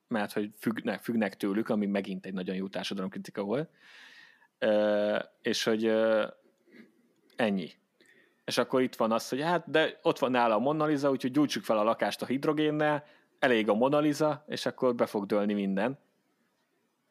mert 0.08 0.34
hogy 0.34 0.52
függnek, 0.60 1.02
függnek 1.02 1.38
tőlük, 1.38 1.70
ami 1.70 1.86
megint 1.86 2.26
egy 2.26 2.34
nagyon 2.34 2.56
jó 2.56 2.68
társadalomkritika 2.68 3.44
volt. 3.44 3.70
És 5.42 5.64
hogy 5.64 5.92
ennyi. 7.36 7.72
És 8.46 8.58
akkor 8.58 8.82
itt 8.82 8.96
van 8.96 9.12
az, 9.12 9.30
hogy 9.30 9.42
hát, 9.42 9.70
de 9.70 10.00
ott 10.02 10.20
van 10.20 10.32
nála 10.32 10.56
a 10.56 10.60
Mona 10.60 10.86
Lisa, 10.86 11.10
úgyhogy 11.10 11.32
gyújtsuk 11.32 11.64
fel 11.64 11.78
a 11.78 11.84
lakást 11.84 12.22
a 12.22 12.26
hidrogénnel, 12.26 13.04
elég 13.40 13.70
a 13.70 13.74
Mona 13.74 14.00
Lisa, 14.00 14.44
és 14.48 14.66
akkor 14.66 14.96
be 14.96 15.06
fog 15.06 15.26
dőlni 15.26 15.54
minden. 15.54 16.00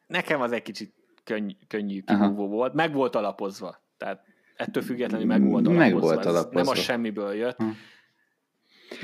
Nekem 0.07 0.41
az 0.41 0.51
egy 0.51 0.61
kicsit 0.61 0.93
könny, 1.23 1.51
könnyű 1.67 2.03
kibúvó 2.03 2.47
volt, 2.47 2.73
meg 2.73 2.93
volt 2.93 3.15
alapozva. 3.15 3.81
Tehát 3.97 4.25
ettől 4.55 4.83
függetlenül 4.83 5.25
meg 5.25 5.49
volt 5.49 5.67
alapozva. 5.67 5.89
Meg 5.89 6.01
volt 6.01 6.25
alapozva. 6.25 6.59
nem 6.59 6.67
a 6.67 6.75
semmiből 6.75 7.33
jött. 7.33 7.57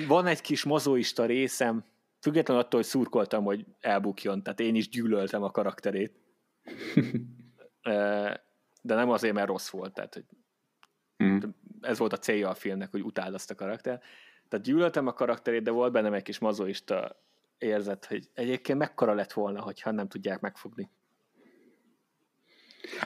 Van 0.07 0.25
egy 0.25 0.41
kis 0.41 0.63
mozóista 0.63 1.25
részem, 1.25 1.83
függetlenül 2.21 2.63
attól, 2.63 2.79
hogy 2.79 2.89
szurkoltam, 2.89 3.43
hogy 3.43 3.65
elbukjon, 3.79 4.43
tehát 4.43 4.59
én 4.59 4.75
is 4.75 4.89
gyűlöltem 4.89 5.43
a 5.43 5.51
karakterét. 5.51 6.19
De 8.83 8.95
nem 8.95 9.09
azért, 9.09 9.33
mert 9.33 9.47
rossz 9.47 9.69
volt, 9.69 9.93
tehát 9.93 10.13
hogy 10.13 10.25
hm. 11.17 11.49
ez 11.81 11.97
volt 11.97 12.13
a 12.13 12.17
célja 12.17 12.49
a 12.49 12.53
filmnek, 12.53 12.91
hogy 12.91 13.03
utáld 13.03 13.33
azt 13.33 13.51
a 13.51 13.55
karakter. 13.55 14.01
Tehát 14.47 14.65
gyűlöltem 14.65 15.07
a 15.07 15.13
karakterét, 15.13 15.63
de 15.63 15.71
volt 15.71 15.91
bennem 15.91 16.13
egy 16.13 16.23
kis 16.23 16.39
mazoista 16.39 17.21
érzet, 17.57 18.05
hogy 18.05 18.29
egyébként 18.33 18.79
mekkora 18.79 19.13
lett 19.13 19.31
volna, 19.33 19.61
hogyha 19.61 19.91
nem 19.91 20.07
tudják 20.07 20.39
megfogni. 20.39 20.89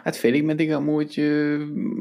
Hát 0.03 0.15
félig 0.15 0.43
meddig 0.43 0.71
amúgy, 0.71 1.19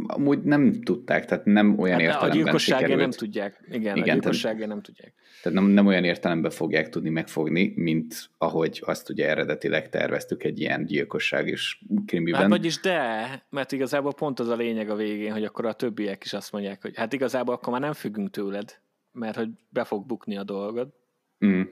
amúgy 0.07 0.43
nem 0.43 0.73
tudták, 0.83 1.25
tehát 1.25 1.45
nem 1.45 1.79
olyan 1.79 2.01
hát 2.01 2.07
értelemben 2.07 2.31
A 2.31 2.43
gyilkosságért 2.43 2.99
nem 2.99 3.11
tudják. 3.11 3.61
Igen, 3.69 3.97
Igen 3.97 4.09
a 4.09 4.13
gyilkosságért 4.13 4.69
nem 4.69 4.83
tudják. 4.83 5.15
Tehát 5.43 5.59
nem, 5.59 5.69
nem 5.69 5.87
olyan 5.87 6.05
értelemben 6.05 6.51
fogják 6.51 6.89
tudni 6.89 7.11
megfogni, 7.11 7.73
mint 7.77 8.31
ahogy 8.39 8.83
azt 8.85 9.11
ugye 9.11 9.29
eredetileg 9.29 9.89
terveztük 9.89 10.45
egy 10.45 10.61
ilyen 10.61 10.85
gyilkosság 10.85 11.49
és 11.49 11.79
krimiben. 12.07 12.41
Hát 12.41 12.51
vagyis 12.51 12.81
de, 12.81 13.27
mert 13.51 13.73
igazából 13.73 14.15
pont 14.15 14.41
az 14.41 14.49
a 14.49 14.57
lényeg 14.57 14.91
a 14.91 14.97
végén, 14.97 15.33
hogy 15.33 15.45
akkor 15.45 15.67
a 15.67 15.73
többiek 15.73 16.25
is 16.25 16.33
azt 16.33 16.53
mondják, 16.53 16.83
hogy 16.83 16.97
hát 16.97 17.13
igazából 17.13 17.55
akkor 17.55 17.73
már 17.73 17.81
nem 17.81 17.93
függünk 17.93 18.31
tőled 18.31 18.83
mert 19.15 19.37
hogy 19.37 19.51
be 19.69 19.85
fog 19.85 20.07
bukni 20.07 20.37
a 20.37 20.45
dolgod. 20.45 20.89
Mm. 21.47 21.63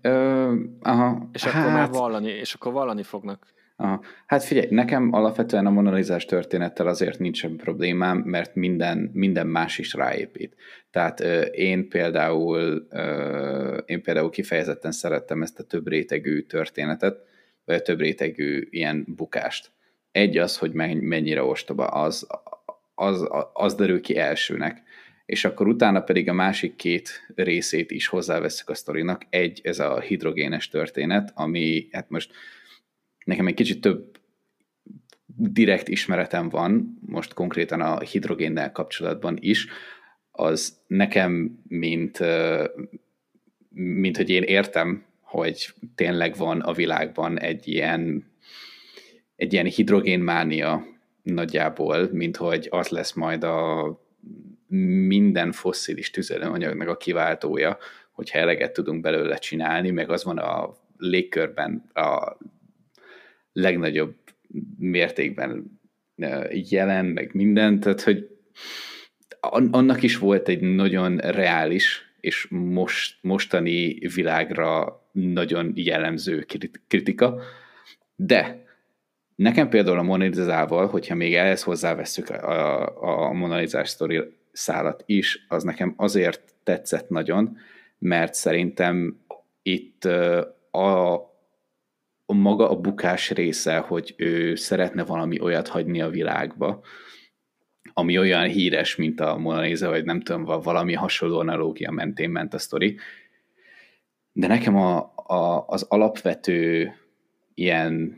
Ö, 0.00 0.54
aha, 0.80 1.28
és 1.32 1.44
hát... 1.44 1.54
akkor 1.54 1.72
már 1.72 1.90
vallani, 1.90 2.28
és 2.28 2.54
akkor 2.54 2.72
vallani 2.72 3.02
fognak. 3.02 3.46
Aha. 3.78 4.02
Hát 4.26 4.44
figyelj, 4.44 4.66
nekem 4.70 5.12
alapvetően 5.12 5.66
a 5.66 5.70
monalizás 5.70 6.24
történettel 6.24 6.86
azért 6.86 7.18
nincsen 7.18 7.56
problémám, 7.56 8.18
mert 8.18 8.54
minden, 8.54 9.10
minden 9.12 9.46
más 9.46 9.78
is 9.78 9.94
ráépít. 9.94 10.56
Tehát 10.90 11.20
ö, 11.20 11.40
én 11.40 11.88
például 11.88 12.86
ö, 12.90 13.76
én 13.86 14.02
például 14.02 14.30
kifejezetten 14.30 14.92
szerettem 14.92 15.42
ezt 15.42 15.58
a 15.58 15.64
több 15.64 15.88
rétegű 15.88 16.40
történetet, 16.40 17.18
vagy 17.64 17.74
a 17.74 17.82
több 17.82 18.00
rétegű 18.00 18.66
ilyen 18.70 19.04
bukást. 19.08 19.70
Egy 20.10 20.38
az, 20.38 20.58
hogy 20.58 20.72
mennyire 21.00 21.42
ostoba, 21.42 21.86
az, 21.86 22.26
az, 22.94 23.28
az 23.52 23.74
derül 23.74 24.00
ki 24.00 24.16
elsőnek 24.16 24.82
és 25.26 25.44
akkor 25.44 25.68
utána 25.68 26.00
pedig 26.00 26.28
a 26.28 26.32
másik 26.32 26.76
két 26.76 27.26
részét 27.34 27.90
is 27.90 28.06
hozzáveszek 28.06 28.68
a 28.68 28.74
sztorinak. 28.74 29.26
Egy, 29.30 29.60
ez 29.62 29.78
a 29.78 30.00
hidrogénes 30.00 30.68
történet, 30.68 31.32
ami 31.34 31.88
hát 31.92 32.10
most 32.10 32.32
nekem 33.26 33.46
egy 33.46 33.54
kicsit 33.54 33.80
több 33.80 34.18
direkt 35.26 35.88
ismeretem 35.88 36.48
van, 36.48 36.98
most 37.06 37.34
konkrétan 37.34 37.80
a 37.80 38.00
hidrogénnel 38.00 38.72
kapcsolatban 38.72 39.36
is, 39.40 39.66
az 40.30 40.78
nekem, 40.86 41.58
mint, 41.68 42.18
mint 43.70 44.16
hogy 44.16 44.30
én 44.30 44.42
értem, 44.42 45.04
hogy 45.20 45.72
tényleg 45.94 46.36
van 46.36 46.60
a 46.60 46.72
világban 46.72 47.38
egy 47.38 47.68
ilyen, 47.68 48.30
egy 49.36 49.52
ilyen 49.52 49.66
hidrogénmánia 49.66 50.86
nagyjából, 51.22 52.08
mint 52.12 52.36
hogy 52.36 52.66
az 52.70 52.88
lesz 52.88 53.12
majd 53.12 53.44
a 53.44 53.90
minden 55.06 55.52
fosszilis 55.52 56.10
tüzelőanyagnak 56.10 56.88
a 56.88 56.96
kiváltója, 56.96 57.78
hogyha 58.12 58.38
eleget 58.38 58.72
tudunk 58.72 59.00
belőle 59.00 59.36
csinálni, 59.36 59.90
meg 59.90 60.10
az 60.10 60.24
van 60.24 60.38
a 60.38 60.76
légkörben 60.98 61.90
a 61.94 62.36
legnagyobb 63.56 64.14
mértékben 64.78 65.80
jelen, 66.50 67.06
meg 67.06 67.30
minden, 67.34 67.80
tehát 67.80 68.02
hogy 68.02 68.28
annak 69.70 70.02
is 70.02 70.18
volt 70.18 70.48
egy 70.48 70.60
nagyon 70.60 71.16
reális 71.16 72.14
és 72.20 72.46
most, 72.50 73.18
mostani 73.20 74.08
világra 74.14 75.00
nagyon 75.12 75.72
jellemző 75.74 76.46
kritika, 76.88 77.40
de 78.16 78.64
Nekem 79.36 79.68
például 79.68 79.98
a 79.98 80.02
Monalizával, 80.02 80.86
hogyha 80.86 81.14
még 81.14 81.34
ehhez 81.34 81.62
hozzáveszünk 81.62 82.30
a, 82.30 83.28
a 83.28 83.32
Monalizás 83.32 83.88
sztori 83.88 84.22
szálat 84.52 85.02
is, 85.06 85.46
az 85.48 85.62
nekem 85.62 85.94
azért 85.96 86.54
tetszett 86.62 87.08
nagyon, 87.08 87.56
mert 87.98 88.34
szerintem 88.34 89.20
itt 89.62 90.04
a, 90.70 91.14
a 92.26 92.34
maga 92.34 92.70
a 92.70 92.80
bukás 92.80 93.30
része, 93.30 93.78
hogy 93.78 94.14
ő 94.16 94.54
szeretne 94.54 95.04
valami 95.04 95.40
olyat 95.40 95.68
hagyni 95.68 96.00
a 96.00 96.08
világba, 96.08 96.80
ami 97.92 98.18
olyan 98.18 98.48
híres, 98.48 98.96
mint 98.96 99.20
a 99.20 99.36
Mona 99.36 99.60
Lisa, 99.60 99.88
vagy 99.88 100.04
nem 100.04 100.20
tudom, 100.20 100.44
valami 100.62 100.92
hasonló 100.92 101.38
analógia 101.38 101.90
mentén 101.90 102.30
ment 102.30 102.54
a 102.54 102.58
sztori. 102.58 102.98
De 104.32 104.46
nekem 104.46 104.76
a, 104.76 105.12
a, 105.16 105.64
az 105.66 105.82
alapvető 105.82 106.92
ilyen 107.54 108.16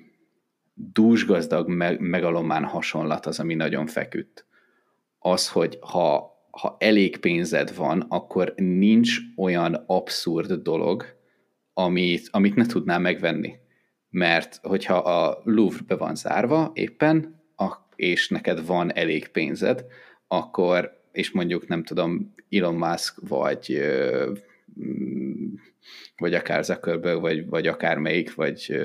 dúsgazdag 0.75 1.69
meg, 1.69 2.01
megalomán 2.01 2.65
hasonlat 2.65 3.27
az, 3.27 3.41
ami 3.41 3.55
nagyon 3.55 3.87
feküdt. 3.87 4.47
Az, 5.19 5.49
hogy 5.49 5.79
ha, 5.81 6.33
ha 6.51 6.77
elég 6.79 7.17
pénzed 7.17 7.77
van, 7.77 8.01
akkor 8.09 8.55
nincs 8.57 9.17
olyan 9.37 9.85
abszurd 9.87 10.53
dolog, 10.53 11.05
amit, 11.73 12.29
amit 12.31 12.55
ne 12.55 12.67
tudnál 12.67 12.99
megvenni. 12.99 13.55
Mert 14.19 14.59
hogyha 14.63 14.97
a 14.97 15.41
Louvre 15.45 15.85
be 15.87 15.97
van 15.97 16.15
zárva 16.15 16.71
éppen, 16.75 17.39
és 17.99 18.29
neked 18.29 18.67
van 18.67 18.95
elég 18.95 19.29
pénzed, 19.29 19.85
akkor, 20.29 21.01
és 21.13 21.31
mondjuk 21.31 21.69
nem 21.69 21.85
tudom, 21.85 22.35
Elon 22.51 22.75
Musk, 22.75 23.29
vagy 23.29 23.81
mm, 24.81 25.55
vagy 26.17 26.35
akár 26.35 26.65
Zuckerberg, 26.65 27.21
vagy, 27.21 27.49
vagy 27.49 27.67
akármelyik, 27.67 28.35
vagy 28.35 28.81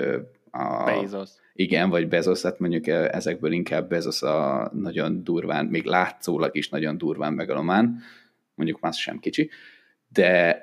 a... 0.51 0.83
Bezos. 0.83 1.29
Igen, 1.53 1.89
vagy 1.89 2.07
Bezos, 2.07 2.41
hát 2.41 2.59
mondjuk 2.59 2.87
ezekből 2.87 3.51
inkább 3.51 3.89
Bezos 3.89 4.21
a 4.21 4.71
nagyon 4.73 5.23
durván, 5.23 5.65
még 5.65 5.83
látszólag 5.83 6.55
is 6.55 6.69
nagyon 6.69 6.97
durván 6.97 7.33
megalomán, 7.33 7.99
mondjuk 8.55 8.79
más 8.79 9.01
sem 9.01 9.19
kicsi, 9.19 9.49
de, 10.07 10.61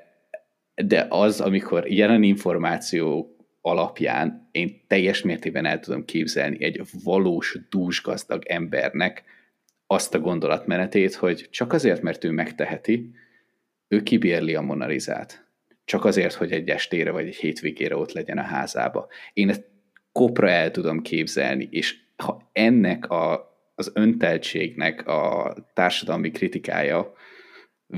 de 0.74 1.06
az, 1.08 1.40
amikor 1.40 1.90
jelen 1.90 2.22
információ 2.22 3.36
alapján 3.60 4.48
én 4.50 4.80
teljes 4.86 5.22
mértékben 5.22 5.64
el 5.64 5.80
tudom 5.80 6.04
képzelni 6.04 6.64
egy 6.64 6.82
valós 7.04 7.58
dúsgazdag 7.70 8.42
embernek 8.46 9.24
azt 9.86 10.14
a 10.14 10.18
gondolatmenetét, 10.18 11.14
hogy 11.14 11.48
csak 11.50 11.72
azért, 11.72 12.02
mert 12.02 12.24
ő 12.24 12.30
megteheti, 12.30 13.10
ő 13.88 14.02
kibérli 14.02 14.54
a 14.54 14.60
Monalizát. 14.60 15.48
Csak 15.84 16.04
azért, 16.04 16.34
hogy 16.34 16.52
egy 16.52 16.68
estére 16.68 17.10
vagy 17.10 17.26
egy 17.26 17.36
hétvégére 17.36 17.96
ott 17.96 18.12
legyen 18.12 18.38
a 18.38 18.42
házába. 18.42 19.08
Én 19.32 19.48
ezt 19.48 19.64
kopra 20.12 20.48
el 20.48 20.70
tudom 20.70 21.02
képzelni, 21.02 21.68
és 21.70 21.96
ha 22.16 22.50
ennek 22.52 23.10
a, 23.10 23.54
az 23.74 23.90
önteltségnek 23.94 25.06
a 25.06 25.54
társadalmi 25.74 26.30
kritikája 26.30 27.12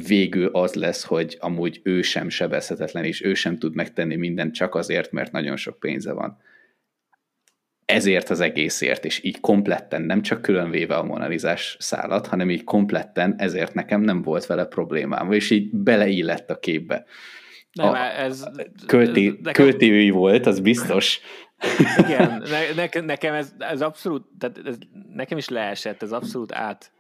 végül 0.07 0.47
az 0.47 0.75
lesz, 0.75 1.05
hogy 1.05 1.37
amúgy 1.41 1.81
ő 1.83 2.03
sem 2.03 2.29
sebezhetetlen, 2.29 3.05
és 3.05 3.25
ő 3.25 3.35
sem 3.35 3.59
tud 3.59 3.75
megtenni 3.75 4.17
mindent 4.17 4.55
csak 4.55 4.75
azért, 4.75 5.13
mert 5.13 5.33
nagyon 5.33 5.57
sok 5.57 5.79
pénze 5.79 6.13
van. 6.13 6.39
Ezért 7.85 8.31
az 8.31 8.41
egészért, 8.41 9.05
és 9.05 9.25
így 9.25 9.41
kompletten, 9.41 10.03
nem 10.03 10.23
csak 10.23 10.43
különvéve 10.43 10.95
a 10.95 11.03
monalizás 11.03 11.77
szállat, 11.79 12.27
hanem 12.27 12.51
így 12.51 12.65
kompletten, 12.65 13.35
ezért 13.39 13.75
nekem 13.75 14.01
nem 14.01 14.23
volt 14.23 14.47
vele 14.47 14.65
problémám, 14.65 15.33
és 15.33 15.51
így 15.51 15.71
beleillett 15.71 16.51
a 16.51 16.59
képbe. 16.59 17.05
Nem, 17.73 17.89
a, 17.89 18.19
ez... 18.19 18.45
Költi, 18.87 19.27
ez 19.27 19.35
nekem... 19.43 19.65
Költői 19.65 20.11
volt, 20.11 20.47
az 20.47 20.61
biztos. 20.61 21.21
Igen, 21.99 22.43
ne, 22.51 22.83
ne, 22.83 23.01
nekem 23.01 23.35
ez, 23.35 23.53
ez 23.59 23.81
abszolút, 23.81 24.27
tehát 24.39 24.61
ez, 24.65 24.77
nekem 25.15 25.39
is 25.39 25.49
leesett, 25.49 26.03
ez 26.03 26.13
abszolút 26.13 26.53
át, 26.53 26.93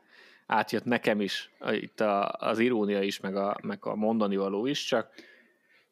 átjött 0.47 0.85
nekem 0.85 1.20
is, 1.20 1.51
itt 1.70 2.01
a, 2.01 2.28
az 2.28 2.59
irónia 2.59 3.02
is, 3.02 3.20
meg 3.20 3.36
a, 3.36 3.59
meg 3.62 3.78
a 3.81 3.94
mondani 3.94 4.36
való 4.36 4.66
is, 4.66 4.85
csak 4.85 5.10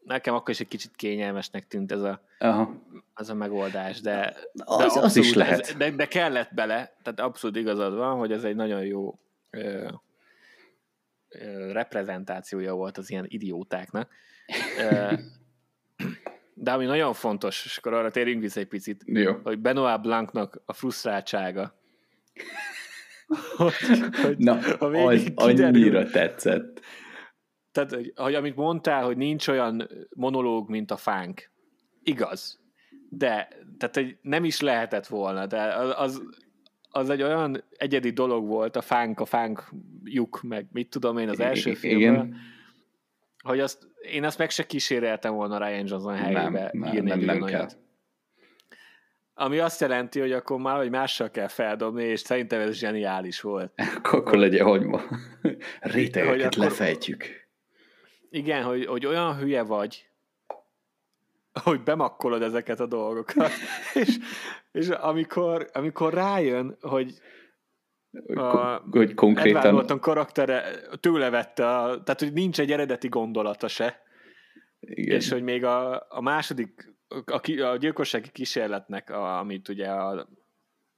nekem 0.05 0.35
akkor 0.35 0.51
is 0.51 0.61
egy 0.61 0.69
kicsit 0.69 0.97
kényelmesnek 0.97 1.67
tűnt 1.67 1.93
ez 1.93 2.03
a, 2.03 2.21
Aha. 2.39 2.75
az 3.15 3.31
a 3.31 3.35
megoldás, 3.35 4.01
de, 4.01 4.37
az, 4.53 4.77
de 4.79 4.85
abszolút, 4.85 5.05
az 5.05 5.17
is 5.17 5.35
lehet. 5.35 5.61
Ez, 5.61 5.75
de, 5.75 5.91
de 5.91 6.07
kellett 6.07 6.55
bele, 6.55 6.97
tehát 7.03 7.21
abszolút 7.21 7.57
igazad 7.57 7.95
van, 7.95 8.19
hogy 8.19 8.33
ez 8.33 8.45
egy 8.45 8.57
nagyon 8.57 8.85
jó 8.85 9.19
ö, 9.51 9.89
ö, 11.29 11.73
reprezentációja 11.73 12.75
volt 12.75 12.99
az 12.99 13.11
ilyen 13.11 13.27
idiótáknak. 13.29 14.11
Ö, 14.79 15.13
de 16.55 16.73
ami 16.73 16.85
nagyon 16.85 17.13
fontos, 17.13 17.65
és 17.65 17.77
akkor 17.77 17.93
arra 17.93 18.11
térjünk 18.11 18.43
vissza 18.43 18.61
egy 18.61 18.69
picit, 18.69 19.03
jó. 19.07 19.33
hogy 19.43 19.59
Benoit 19.59 20.01
Blancnak 20.01 20.63
a 20.65 20.73
frusztráltsága 20.73 21.79
hogy, 23.57 23.74
hogy 24.23 24.39
Na, 24.39 24.59
az 24.59 25.32
annyira 25.35 26.05
tetszett. 26.11 26.81
Tehát, 27.73 27.94
hogy, 27.94 28.12
hogy 28.16 28.35
amit 28.35 28.57
mondtál, 28.57 29.05
hogy 29.05 29.16
nincs 29.16 29.48
olyan 29.48 29.89
monológ, 30.16 30.69
mint 30.69 30.90
a 30.90 30.97
fánk. 30.97 31.51
Igaz. 32.02 32.61
De, 33.09 33.48
tehát 33.78 33.94
hogy 33.94 34.16
nem 34.23 34.44
is 34.44 34.61
lehetett 34.61 35.07
volna, 35.07 35.47
de 35.47 35.74
az, 35.74 36.23
az 36.90 37.11
egy 37.11 37.23
olyan 37.23 37.65
egyedi 37.77 38.11
dolog 38.11 38.47
volt, 38.47 38.77
a 38.77 38.81
fánk, 38.81 39.20
a 39.20 39.24
fánk 39.24 39.73
lyuk, 40.05 40.43
meg 40.43 40.66
mit 40.73 40.89
tudom 40.89 41.19
én 41.19 41.28
az 41.28 41.40
első 41.40 41.74
filmben, 41.74 42.36
hogy 43.43 43.61
azt, 43.61 43.89
én 44.12 44.24
azt 44.24 44.39
meg 44.39 44.51
se 44.51 44.66
kíséreltem 44.66 45.35
volna 45.35 45.59
Ryan 45.59 45.86
Johnson 45.86 46.15
helyébe 46.15 46.70
nem, 46.73 46.94
írni 46.94 47.09
nem, 47.09 47.19
nem, 47.19 47.39
nem 47.39 47.48
kell. 47.48 47.69
Ami 49.41 49.59
azt 49.59 49.81
jelenti, 49.81 50.21
hogy 50.21 50.33
akkor 50.33 50.59
már 50.59 50.77
hogy 50.77 50.91
mással 50.91 51.31
kell 51.31 51.49
feldobni, 51.49 52.05
és 52.05 52.21
szerintem 52.21 52.61
ez 52.61 52.75
zseniális 52.75 53.41
volt. 53.41 53.73
akkor 54.03 54.37
legyen 54.37 54.67
hagyma. 54.67 55.03
Rétegeket 55.81 56.55
akkor, 56.55 56.65
lefejtjük. 56.65 57.25
Igen, 58.31 58.62
hogy, 58.62 58.87
hogy 58.87 59.07
olyan 59.07 59.37
hülye 59.37 59.62
vagy, 59.62 60.09
hogy 61.62 61.83
bemakkolod 61.83 62.43
ezeket 62.43 62.81
a 62.81 62.87
dolgokat, 62.87 63.51
és, 64.03 64.19
és 64.73 64.89
amikor, 64.89 65.69
amikor 65.73 66.15
rájön, 66.15 66.77
hogy 66.81 67.15
a 68.35 68.83
hogy 68.91 69.15
konkrétan... 69.15 69.57
Edward 69.57 69.75
Norton 69.75 70.01
karaktere 70.01 70.65
tőle 71.01 71.31
vette, 71.31 71.69
a, 71.69 72.03
tehát 72.03 72.21
hogy 72.21 72.33
nincs 72.33 72.61
egy 72.61 72.73
eredeti 72.73 73.09
gondolata 73.09 73.69
se, 73.69 74.03
Igen. 74.81 75.17
és 75.17 75.31
hogy 75.31 75.43
még 75.43 75.65
a, 75.65 76.07
a 76.09 76.21
második 76.21 76.90
a, 77.27 77.62
a 77.62 77.77
gyilkossági 77.77 78.31
kísérletnek, 78.31 79.11
a, 79.11 79.39
amit 79.39 79.69
ugye 79.69 79.89
a, 79.89 80.28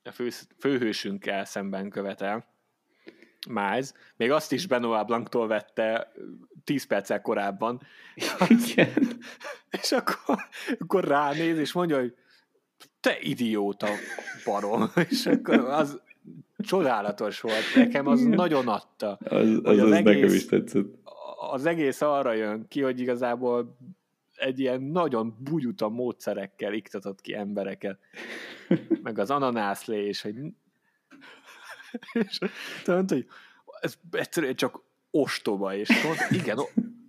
a 0.03 0.11
fő, 0.13 0.29
főhősünkkel 0.59 1.45
szemben 1.45 1.91
követel, 1.91 2.51
Miles, 3.49 3.93
még 4.17 4.31
azt 4.31 4.53
is 4.53 4.67
Benoit 4.67 5.07
Blanc-tól 5.07 5.47
vette 5.47 6.13
10 6.65 6.87
perccel 6.87 7.21
korábban. 7.21 7.81
Igen. 8.49 8.89
és 9.83 9.93
akkor, 9.93 10.37
akkor 10.79 11.05
ránéz, 11.05 11.59
és 11.59 11.73
mondja, 11.73 11.99
hogy 11.99 12.15
te 13.01 13.17
idióta 13.21 13.89
barom. 14.45 14.91
és 15.11 15.27
akkor 15.27 15.59
az 15.59 16.01
csodálatos 16.57 17.41
volt. 17.41 17.75
Nekem 17.75 18.07
az 18.07 18.21
Igen. 18.21 18.35
nagyon 18.35 18.69
adta. 18.69 19.19
Az, 19.25 19.49
az, 19.49 19.61
az, 19.63 19.79
az 19.79 19.91
egész, 19.91 20.05
nekem 20.05 20.35
is 20.35 20.47
tetszett. 20.47 20.87
Az 21.51 21.67
egész 21.67 22.01
arra 22.01 22.33
jön 22.33 22.69
ki, 22.69 22.81
hogy 22.81 23.01
igazából 23.01 23.77
egy 24.43 24.61
ilyen 24.61 24.83
nagyon 24.83 25.37
bugyuta 25.39 25.89
módszerekkel 25.89 26.73
iktatott 26.73 27.21
ki 27.21 27.35
embereket. 27.35 27.99
Meg 29.03 29.19
az 29.19 29.31
ananászlés, 29.31 30.23
hogy 30.23 30.35
és 32.13 32.39
tehát, 32.85 33.11
hogy 33.11 33.27
ez 33.81 33.99
egyszerűen 34.11 34.55
csak 34.55 34.81
ostoba, 35.11 35.75
és 35.75 36.03
mondta, 36.05 36.25
igen, 36.31 36.59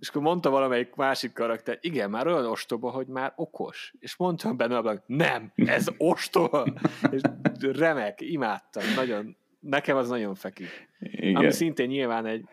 és 0.00 0.08
akkor 0.08 0.22
mondta 0.22 0.50
valamelyik 0.50 0.94
másik 0.94 1.32
karakter, 1.32 1.78
igen, 1.80 2.10
már 2.10 2.26
olyan 2.26 2.46
ostoba, 2.46 2.90
hogy 2.90 3.06
már 3.06 3.32
okos. 3.36 3.94
És 3.98 4.16
mondtam 4.16 4.56
benne 4.56 4.76
abban, 4.76 5.02
nem, 5.06 5.52
ez 5.54 5.86
ostoba. 5.96 6.66
és 7.10 7.20
remek, 7.58 8.20
imádtam, 8.20 8.82
nagyon, 8.96 9.36
nekem 9.60 9.96
az 9.96 10.08
nagyon 10.08 10.34
feküdt. 10.34 10.88
Igen. 10.98 11.36
Ami 11.36 11.50
szintén 11.50 11.86
nyilván 11.86 12.26
egy, 12.26 12.48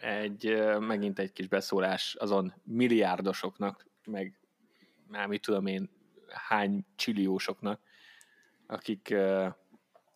egy, 0.00 0.62
megint 0.78 1.18
egy 1.18 1.32
kis 1.32 1.46
beszólás 1.46 2.16
azon 2.18 2.54
milliárdosoknak, 2.64 3.86
meg 4.06 4.38
már 5.06 5.26
mit 5.26 5.42
tudom 5.42 5.66
én, 5.66 5.90
hány 6.28 6.86
csilliósoknak, 6.96 7.80
akik, 8.66 9.14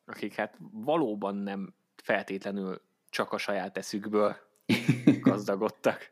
akik 0.05 0.35
hát 0.35 0.57
valóban 0.73 1.37
nem 1.37 1.75
feltétlenül 1.97 2.81
csak 3.11 3.33
a 3.33 3.39
saját 3.39 3.77
eszükből 3.77 4.37
gazdagodtak 5.21 6.11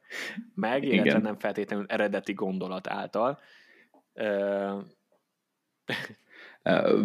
meg, 0.55 0.85
illetve 0.85 1.19
nem 1.19 1.39
feltétlenül 1.39 1.87
eredeti 1.89 2.33
gondolat 2.33 2.89
által. 2.89 3.39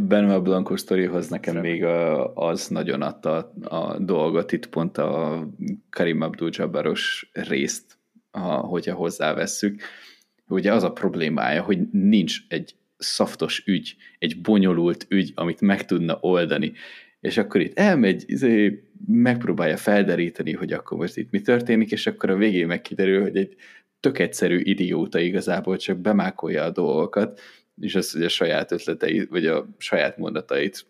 Benoit 0.08 0.44
Blanco 0.44 0.78
sztorihoz 0.78 1.30
nekem 1.30 1.54
Szerint. 1.54 1.74
még 1.74 1.84
az 2.34 2.68
nagyon 2.68 3.02
adta 3.02 3.54
a 3.64 4.00
dolgot, 4.00 4.52
itt 4.52 4.70
pont 4.70 4.98
a 4.98 5.44
Karim 5.90 6.22
Abdul-Jabbaros 6.22 7.30
részt, 7.34 7.98
ha, 8.32 8.58
hogyha 8.58 8.96
hozzávesszük, 8.96 9.82
ugye 10.48 10.74
az 10.74 10.84
a 10.84 10.92
problémája, 10.92 11.62
hogy 11.62 11.80
nincs 11.92 12.38
egy 12.48 12.76
szaftos 12.98 13.64
ügy, 13.66 13.96
egy 14.20 14.42
bonyolult 14.42 15.06
ügy, 15.10 15.32
amit 15.36 15.62
meg 15.62 15.86
tudna 15.86 16.18
oldani. 16.22 16.74
És 17.20 17.38
akkor 17.38 17.62
itt 17.62 17.80
elmegy, 17.80 18.24
izé, 18.26 18.84
megpróbálja 19.08 19.78
felderíteni, 19.78 20.54
hogy 20.54 20.74
akkor 20.74 20.98
most 20.98 21.18
itt 21.18 21.32
mi 21.32 21.42
történik, 21.42 21.92
és 21.92 22.08
akkor 22.08 22.30
a 22.30 22.36
végén 22.36 22.68
megkiderül, 22.68 23.22
hogy 23.22 23.38
egy 23.38 23.56
tök 24.00 24.20
egyszerű 24.20 24.60
idióta 24.60 25.20
igazából 25.20 25.78
csak 25.78 25.98
bemákolja 25.98 26.64
a 26.64 26.72
dolgokat, 26.72 27.40
és 27.82 27.96
az, 27.96 28.12
hogy 28.12 28.24
a 28.24 28.30
saját 28.30 28.72
ötleteit, 28.72 29.30
vagy 29.30 29.46
a 29.46 29.68
saját 29.78 30.18
mondatait 30.18 30.86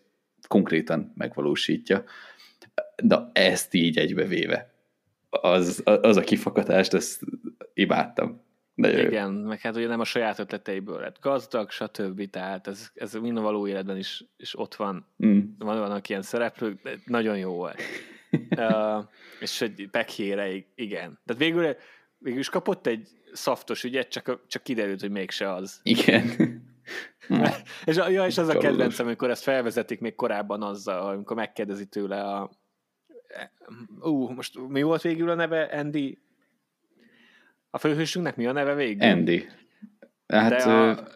konkrétan 0.48 1.12
megvalósítja. 1.16 2.04
De 3.02 3.30
ezt 3.32 3.74
így 3.74 3.98
egybevéve. 3.98 4.72
Az, 5.30 5.82
az 5.84 6.16
a 6.16 6.20
kifakatást, 6.20 6.94
ezt 6.94 7.22
imádtam. 7.74 8.46
De 8.80 9.02
Igen, 9.02 9.32
jó. 9.32 9.42
meg 9.42 9.60
hát 9.60 9.76
ugye 9.76 9.86
nem 9.86 10.00
a 10.00 10.04
saját 10.04 10.38
ötleteiből 10.38 11.00
lett 11.00 11.20
gazdag, 11.20 11.70
stb. 11.70 12.30
Tehát 12.30 12.66
ez, 12.66 12.90
ez 12.94 13.14
mind 13.14 13.36
a 13.36 13.40
való 13.40 13.68
életben 13.68 13.96
is, 13.96 14.24
is 14.36 14.58
ott 14.58 14.74
van. 14.74 15.06
Mm. 15.26 15.38
Van, 15.58 15.78
vannak 15.78 16.08
ilyen 16.08 16.22
szereplők, 16.22 16.82
de 16.82 16.98
nagyon 17.04 17.38
jó 17.38 17.52
volt. 17.52 17.80
uh, 18.56 19.04
és 19.40 19.60
egy 19.60 19.88
pekhére, 19.90 20.50
igen. 20.74 21.18
Tehát 21.24 21.42
végül, 21.42 21.76
végül 22.18 22.38
is 22.38 22.48
kapott 22.48 22.86
egy 22.86 23.08
szaftos 23.32 23.84
ügyet, 23.84 24.08
csak, 24.08 24.46
csak 24.46 24.62
kiderült, 24.62 25.00
hogy 25.00 25.10
mégse 25.10 25.52
az. 25.52 25.80
Igen. 25.82 26.24
és, 27.84 27.96
ja, 27.96 28.26
és 28.26 28.38
az 28.38 28.48
a 28.48 28.58
kedvencem, 28.58 29.06
amikor 29.06 29.30
ezt 29.30 29.42
felvezetik 29.42 30.00
még 30.00 30.14
korábban 30.14 30.62
azzal, 30.62 31.08
amikor 31.08 31.36
megkérdezi 31.36 31.86
tőle 31.86 32.22
a 32.22 32.50
ú, 34.00 34.24
uh, 34.24 34.34
most 34.34 34.58
mi 34.68 34.82
volt 34.82 35.02
végül 35.02 35.30
a 35.30 35.34
neve? 35.34 35.62
Andy? 35.62 36.18
A 37.70 37.78
főhősünknek 37.78 38.36
mi 38.36 38.46
a 38.46 38.52
neve 38.52 38.74
végül? 38.74 39.08
Andy. 39.08 39.46
Hát, 40.26 40.64
de, 40.64 40.72
a, 40.72 41.08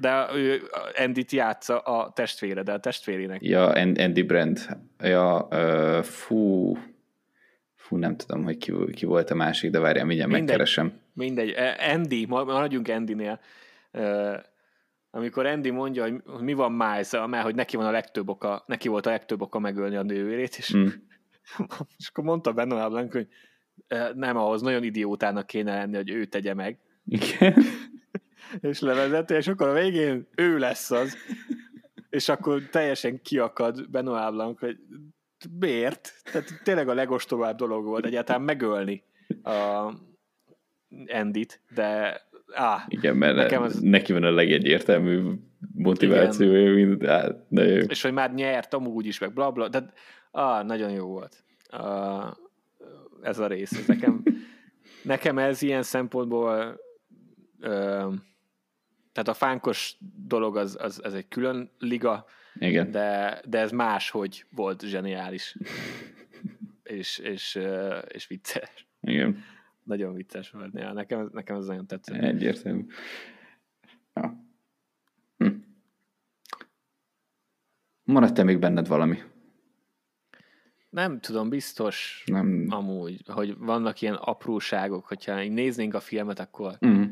de 0.00 0.26
ő 0.34 0.62
Andy-t 0.96 1.32
játsza 1.32 1.78
a 1.78 2.12
testvére, 2.12 2.62
de 2.62 2.72
a 2.72 2.80
testvérének. 2.80 3.42
Ja, 3.42 3.66
Andy 3.68 4.22
Brand. 4.22 4.68
Ja, 4.98 5.48
uh, 5.50 6.02
fú, 6.02 6.76
fú, 7.74 7.96
nem 7.96 8.16
tudom, 8.16 8.44
hogy 8.44 8.56
ki, 8.56 8.72
ki 8.92 9.06
volt 9.06 9.30
a 9.30 9.34
másik, 9.34 9.70
de 9.70 9.78
várjál, 9.78 10.04
mindjárt 10.04 10.30
mindegy, 10.30 10.48
megkeresem. 10.48 11.00
Mindegy, 11.12 11.50
e, 11.50 11.76
Andy, 11.92 12.26
maradjunk 12.26 12.88
Andy-nél. 12.88 13.40
Uh, 13.92 14.36
amikor 15.10 15.46
Andy 15.46 15.70
mondja, 15.70 16.02
hogy 16.02 16.22
mi 16.40 16.52
van 16.52 16.72
miles 16.72 17.10
mert 17.10 17.44
hogy 17.44 17.54
neki 17.54 17.76
van 17.76 17.86
a 17.86 17.90
legtöbb 17.90 18.28
oka, 18.28 18.64
neki 18.66 18.88
volt 18.88 19.06
a 19.06 19.10
legtöbb 19.10 19.42
oka 19.42 19.58
megölni 19.58 19.96
a 19.96 20.02
nővérét, 20.02 20.56
és, 20.56 20.76
mm. 20.76 20.86
és 21.98 22.08
akkor 22.08 22.24
mondta 22.24 22.52
benne 22.52 22.88
Blanc, 22.88 23.12
hogy 23.12 23.28
nem 24.14 24.36
ahhoz 24.36 24.62
nagyon 24.62 24.82
idiótának 24.82 25.46
kéne 25.46 25.76
lenni, 25.76 25.96
hogy 25.96 26.10
ő 26.10 26.24
tegye 26.24 26.54
meg. 26.54 26.78
Igen. 27.04 27.54
és 28.60 28.80
levezeti, 28.80 29.34
és 29.34 29.46
akkor 29.46 29.68
a 29.68 29.72
végén 29.72 30.26
ő 30.36 30.58
lesz 30.58 30.90
az. 30.90 31.16
És 32.10 32.28
akkor 32.28 32.62
teljesen 32.70 33.22
kiakad 33.22 33.90
Benoit 33.90 34.32
Blanc, 34.32 34.58
hogy 34.60 34.78
miért? 35.58 36.12
Tehát 36.32 36.60
tényleg 36.62 36.88
a 36.88 36.94
legostobább 36.94 37.56
dolog 37.56 37.84
volt 37.84 38.06
egyáltalán 38.06 38.42
megölni 38.42 39.02
a 39.42 39.90
Endit, 41.06 41.60
de 41.74 42.20
á, 42.52 42.84
Igen, 42.88 43.16
mert 43.16 43.36
nekem 43.36 43.62
az... 43.62 43.80
neki 43.80 44.12
van 44.12 44.22
a 44.22 44.30
legegyértelmű 44.30 45.32
motivációja, 45.74 46.74
mint, 46.74 47.06
á, 47.06 47.28
de 47.48 47.64
jó. 47.64 47.84
És 47.88 48.02
hogy 48.02 48.12
már 48.12 48.34
nyert 48.34 48.74
amúgy 48.74 49.06
is, 49.06 49.18
meg 49.18 49.32
blabla, 49.32 49.68
bla, 49.68 49.80
de 49.80 49.92
á, 50.32 50.62
nagyon 50.62 50.90
jó 50.90 51.06
volt. 51.06 51.44
Uh, 51.72 52.36
ez 53.24 53.38
a 53.38 53.46
rész. 53.46 53.72
Ez 53.72 53.86
nekem, 53.86 54.22
nekem 55.02 55.38
ez 55.38 55.62
ilyen 55.62 55.82
szempontból 55.82 56.80
uh, 57.60 58.14
tehát 59.14 59.28
a 59.28 59.34
fánkos 59.34 59.96
dolog 60.26 60.56
az, 60.56 60.76
az, 60.80 61.00
az 61.04 61.14
egy 61.14 61.28
külön 61.28 61.70
liga, 61.78 62.26
Igen. 62.54 62.90
De, 62.90 63.40
de 63.48 63.58
ez 63.58 63.70
máshogy 63.70 64.46
volt 64.50 64.82
zseniális. 64.82 65.56
és, 66.82 67.18
és, 67.18 67.60
és 68.08 68.26
vicces. 68.26 68.86
Igen. 69.00 69.44
Nagyon 69.82 70.14
vicces 70.14 70.50
volt. 70.50 70.70
Ja, 70.74 70.92
nekem, 70.92 71.30
nekem 71.32 71.56
ez 71.56 71.66
nagyon 71.66 71.86
tetszett. 71.86 72.22
Egyértelmű. 72.22 72.86
Ja. 74.14 74.44
Hm. 75.36 75.48
Maradt-e 78.04 78.42
még 78.42 78.58
benned 78.58 78.88
valami? 78.88 79.18
Nem 80.94 81.20
tudom, 81.20 81.48
biztos 81.48 82.22
nem. 82.26 82.66
amúgy, 82.68 83.22
hogy 83.26 83.56
vannak 83.58 84.00
ilyen 84.00 84.14
apróságok, 84.14 85.06
hogyha 85.06 85.34
néznénk 85.34 85.94
a 85.94 86.00
filmet, 86.00 86.38
akkor, 86.38 86.78
mm. 86.86 87.02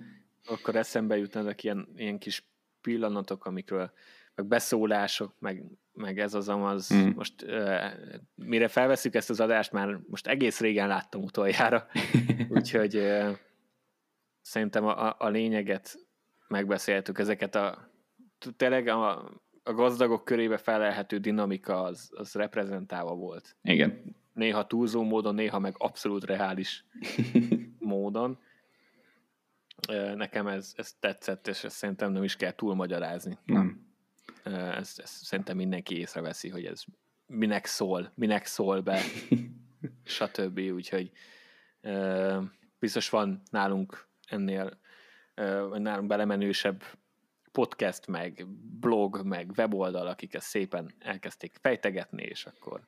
akkor 0.44 0.76
eszembe 0.76 1.16
jutnak 1.16 1.62
ilyen, 1.62 1.88
ilyen 1.96 2.18
kis 2.18 2.46
pillanatok, 2.80 3.44
amikről, 3.44 3.92
meg 4.34 4.46
beszólások, 4.46 5.34
meg, 5.38 5.64
meg 5.92 6.18
ez 6.18 6.34
az 6.34 6.48
amaz. 6.48 6.94
Mm. 6.94 7.08
Most 7.14 7.42
uh, 7.42 7.90
mire 8.34 8.68
felveszük 8.68 9.14
ezt 9.14 9.30
az 9.30 9.40
adást, 9.40 9.72
már 9.72 9.98
most 10.06 10.26
egész 10.26 10.60
régen 10.60 10.88
láttam 10.88 11.22
utoljára, 11.22 11.86
úgyhogy 12.56 12.96
uh, 12.96 13.36
szerintem 14.40 14.84
a, 14.84 15.14
a 15.18 15.28
lényeget 15.28 15.98
megbeszéltük, 16.48 17.18
ezeket 17.18 17.54
a 17.54 17.90
tényleg 18.56 18.88
a, 18.88 19.32
a 19.62 19.72
gazdagok 19.72 20.24
körébe 20.24 20.56
felelhető 20.56 21.18
dinamika 21.18 21.82
az, 21.82 22.10
az 22.14 22.34
reprezentálva 22.34 23.14
volt. 23.14 23.56
Igen. 23.62 24.16
Néha 24.32 24.66
túlzó 24.66 25.02
módon, 25.02 25.34
néha 25.34 25.58
meg 25.58 25.74
abszolút 25.78 26.24
reális 26.24 26.84
módon. 27.78 28.38
Nekem 30.14 30.46
ez, 30.46 30.72
ez 30.76 30.92
tetszett, 31.00 31.46
és 31.46 31.64
ezt 31.64 31.76
szerintem 31.76 32.12
nem 32.12 32.22
is 32.22 32.36
kell 32.36 32.52
túlmagyarázni. 32.52 33.38
Nem. 33.44 33.86
Ezt, 34.74 34.98
ezt 34.98 35.24
szerintem 35.24 35.56
mindenki 35.56 35.98
észreveszi, 35.98 36.48
hogy 36.48 36.64
ez 36.64 36.84
minek 37.26 37.66
szól, 37.66 38.12
minek 38.14 38.46
szól 38.46 38.80
be, 38.80 39.00
stb. 40.04 40.58
Úgyhogy 40.58 41.10
biztos 42.78 43.10
van 43.10 43.42
nálunk 43.50 44.08
ennél, 44.28 44.78
nálunk 45.72 46.06
belemenősebb 46.08 46.82
podcast, 47.52 48.06
meg 48.06 48.46
blog, 48.80 49.20
meg 49.24 49.50
weboldal, 49.56 50.06
akik 50.06 50.34
ezt 50.34 50.46
szépen 50.46 50.94
elkezdték 50.98 51.52
fejtegetni, 51.60 52.22
és 52.22 52.46
akkor 52.46 52.80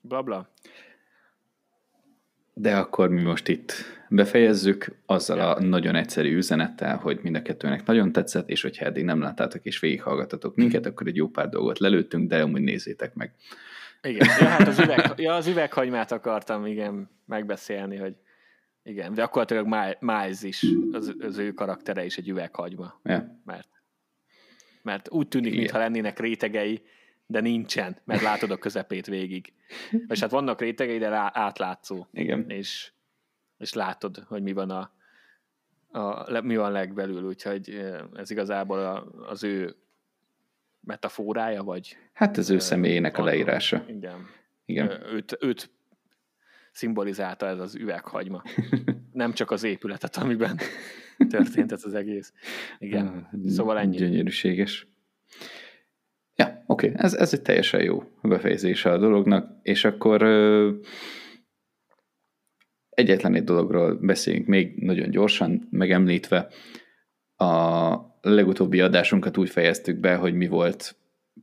blabla. 0.00 0.48
De 2.54 2.76
akkor 2.76 3.08
mi 3.08 3.22
most 3.22 3.48
itt 3.48 3.72
befejezzük 4.08 4.96
azzal 5.06 5.40
a 5.40 5.60
nagyon 5.60 5.94
egyszerű 5.94 6.36
üzenettel, 6.36 6.96
hogy 6.96 7.18
mind 7.22 7.36
a 7.36 7.42
kettőnek 7.42 7.86
nagyon 7.86 8.12
tetszett, 8.12 8.48
és 8.48 8.62
hogyha 8.62 8.84
eddig 8.84 9.04
nem 9.04 9.20
láttátok 9.20 9.64
és 9.64 9.80
végighallgatatok 9.80 10.54
minket, 10.54 10.86
akkor 10.86 11.06
egy 11.06 11.16
jó 11.16 11.28
pár 11.28 11.48
dolgot 11.48 11.78
lelőttünk, 11.78 12.28
de 12.28 12.42
amúgy 12.42 12.62
nézzétek 12.62 13.14
meg. 13.14 13.34
Igen, 14.02 14.28
ja, 14.40 14.46
hát 14.46 14.68
az, 14.68 14.78
üveg, 14.78 15.12
ja, 15.16 15.34
az 15.34 15.46
üveghagymát 15.46 16.12
akartam 16.12 16.66
igen 16.66 17.10
megbeszélni, 17.26 17.96
hogy 17.96 18.14
igen, 18.82 19.14
de 19.14 19.22
akkor 19.22 19.66
Miles 20.00 20.42
is, 20.42 20.66
az, 20.92 21.14
az 21.20 21.38
ő 21.38 21.52
karaktere 21.52 22.04
is 22.04 22.16
egy 22.18 22.28
üveghagyma. 22.28 23.00
Ja. 23.04 23.40
Mert 23.44 23.68
mert 24.82 25.10
úgy 25.10 25.28
tűnik, 25.28 25.54
mintha 25.54 25.78
lennének 25.78 26.18
rétegei, 26.18 26.82
de 27.26 27.40
nincsen, 27.40 27.96
mert 28.04 28.22
látod 28.22 28.50
a 28.50 28.58
közepét 28.58 29.06
végig. 29.06 29.52
És 30.08 30.20
hát 30.20 30.30
vannak 30.30 30.60
rétegei, 30.60 30.98
de 30.98 31.30
átlátszó. 31.32 32.06
Igen. 32.12 32.50
És, 32.50 32.92
és 33.58 33.72
látod, 33.72 34.24
hogy 34.28 34.42
mi 34.42 34.52
van 34.52 34.70
a, 34.70 34.92
a, 35.98 36.40
mi 36.40 36.56
van 36.56 36.72
legbelül, 36.72 37.24
úgyhogy 37.24 37.82
ez 38.14 38.30
igazából 38.30 38.78
a, 38.78 39.04
az 39.28 39.44
ő 39.44 39.76
metaforája, 40.80 41.62
vagy... 41.62 41.96
Hát 42.12 42.36
az 42.36 42.50
ő 42.50 42.58
személyének 42.58 43.18
a 43.18 43.24
leírása. 43.24 43.84
Igen. 43.86 44.28
Igen. 44.64 45.02
Őt, 45.06 45.36
őt 45.40 45.70
szimbolizálta 46.72 47.46
ez 47.46 47.58
az 47.58 47.74
üveghagyma. 47.74 48.42
Nem 49.12 49.32
csak 49.32 49.50
az 49.50 49.62
épületet, 49.62 50.16
amiben 50.16 50.58
történt 51.28 51.72
ez 51.72 51.84
az 51.84 51.94
egész. 51.94 52.32
Igen, 52.78 53.06
ah, 53.06 53.50
szóval 53.50 53.78
ennyi. 53.78 53.96
Gyönyörűséges. 53.96 54.86
Ja, 56.36 56.62
oké, 56.66 56.88
okay. 56.88 57.04
ez, 57.04 57.14
ez 57.14 57.32
egy 57.32 57.42
teljesen 57.42 57.82
jó 57.82 58.02
befejezése 58.22 58.90
a 58.90 58.98
dolognak, 58.98 59.50
és 59.62 59.84
akkor 59.84 60.22
ö, 60.22 60.70
egyetlen 62.90 63.34
egy 63.34 63.44
dologról 63.44 63.94
beszéljünk 63.94 64.46
még 64.46 64.74
nagyon 64.76 65.10
gyorsan, 65.10 65.68
megemlítve. 65.70 66.48
A 67.36 67.94
legutóbbi 68.20 68.80
adásunkat 68.80 69.36
úgy 69.36 69.50
fejeztük 69.50 69.96
be, 69.96 70.14
hogy 70.14 70.34
mi 70.34 70.46
volt 70.46 70.96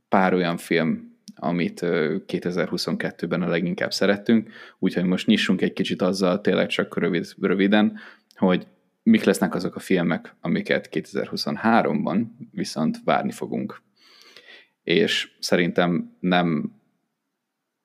pár 0.08 0.34
olyan 0.34 0.56
film, 0.56 1.16
amit 1.34 1.80
2022-ben 1.82 3.42
a 3.42 3.48
leginkább 3.48 3.92
szerettünk, 3.92 4.50
úgyhogy 4.78 5.04
most 5.04 5.26
nyissunk 5.26 5.60
egy 5.60 5.72
kicsit 5.72 6.02
azzal 6.02 6.40
tényleg 6.40 6.66
csak 6.66 6.98
rövid, 6.98 7.26
röviden, 7.40 7.98
hogy 8.34 8.66
mik 9.08 9.24
lesznek 9.24 9.54
azok 9.54 9.74
a 9.74 9.80
filmek, 9.80 10.34
amiket 10.40 10.88
2023-ban 10.92 12.26
viszont 12.50 13.00
várni 13.04 13.32
fogunk. 13.32 13.82
És 14.82 15.30
szerintem 15.38 16.16
nem 16.20 16.72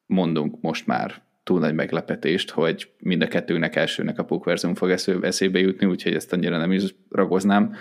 mondunk 0.06 0.62
most 0.62 0.88
már 0.88 1.22
túl 1.44 1.60
nagy 1.60 1.74
meglepetést, 1.74 2.50
hogy 2.50 2.91
mind 3.00 3.22
a 3.22 3.28
kettőnek 3.28 3.76
elsőnek 3.76 4.20
a 4.20 4.26
Pukverzum 4.26 4.76
fog 4.76 4.91
eszébe 5.22 5.60
jutni, 5.60 5.86
úgyhogy 5.86 6.14
ezt 6.16 6.34
annyira 6.34 6.58
nem 6.58 6.72
is 6.72 6.95
ragoznám 7.10 7.76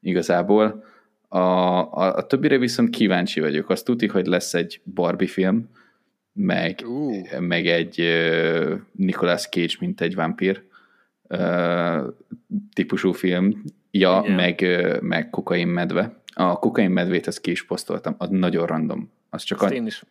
igazából. 0.00 0.84
A, 1.28 1.38
a, 1.38 2.16
a 2.16 2.26
többire 2.26 2.58
viszont 2.58 2.90
kíváncsi 2.90 3.40
vagyok. 3.40 3.70
Azt 3.70 3.84
tudni, 3.84 4.06
hogy 4.06 4.26
lesz 4.26 4.54
egy 4.54 4.80
Barbie 4.84 5.28
film, 5.28 5.68
meg, 6.32 6.82
uh. 6.84 7.38
meg 7.40 7.66
egy 7.66 8.00
uh, 8.00 8.78
Nicolas 8.92 9.48
Cage, 9.48 9.74
mint 9.80 10.00
egy 10.00 10.14
vampír 10.14 10.70
uh, 11.32 12.14
típusú 12.74 13.12
film. 13.12 13.62
Ja, 13.90 14.22
meg, 14.26 14.64
meg 15.00 15.30
kokain 15.30 15.68
medve. 15.68 16.20
A 16.34 16.58
kokain 16.58 16.90
medvét 16.90 17.26
ezt 17.26 17.40
ki 17.40 17.50
is 17.50 17.66
posztoltam, 17.66 18.14
az 18.18 18.28
nagyon 18.28 18.66
random. 18.66 19.10
Az 19.30 19.42
csak 19.42 19.62
a... 19.62 19.68
én 19.68 19.86
is. 19.86 20.04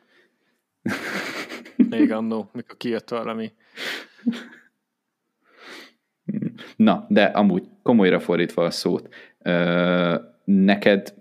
Még 1.90 2.12
annó, 2.12 2.50
mikor 2.54 2.78
kijött 2.78 3.10
valami. 3.10 3.54
Na, 6.76 7.06
de 7.10 7.24
amúgy 7.24 7.68
komolyra 7.82 8.20
fordítva 8.20 8.64
a 8.64 8.72
szót, 8.72 9.14
ö, 9.40 10.16
neked 10.44 11.14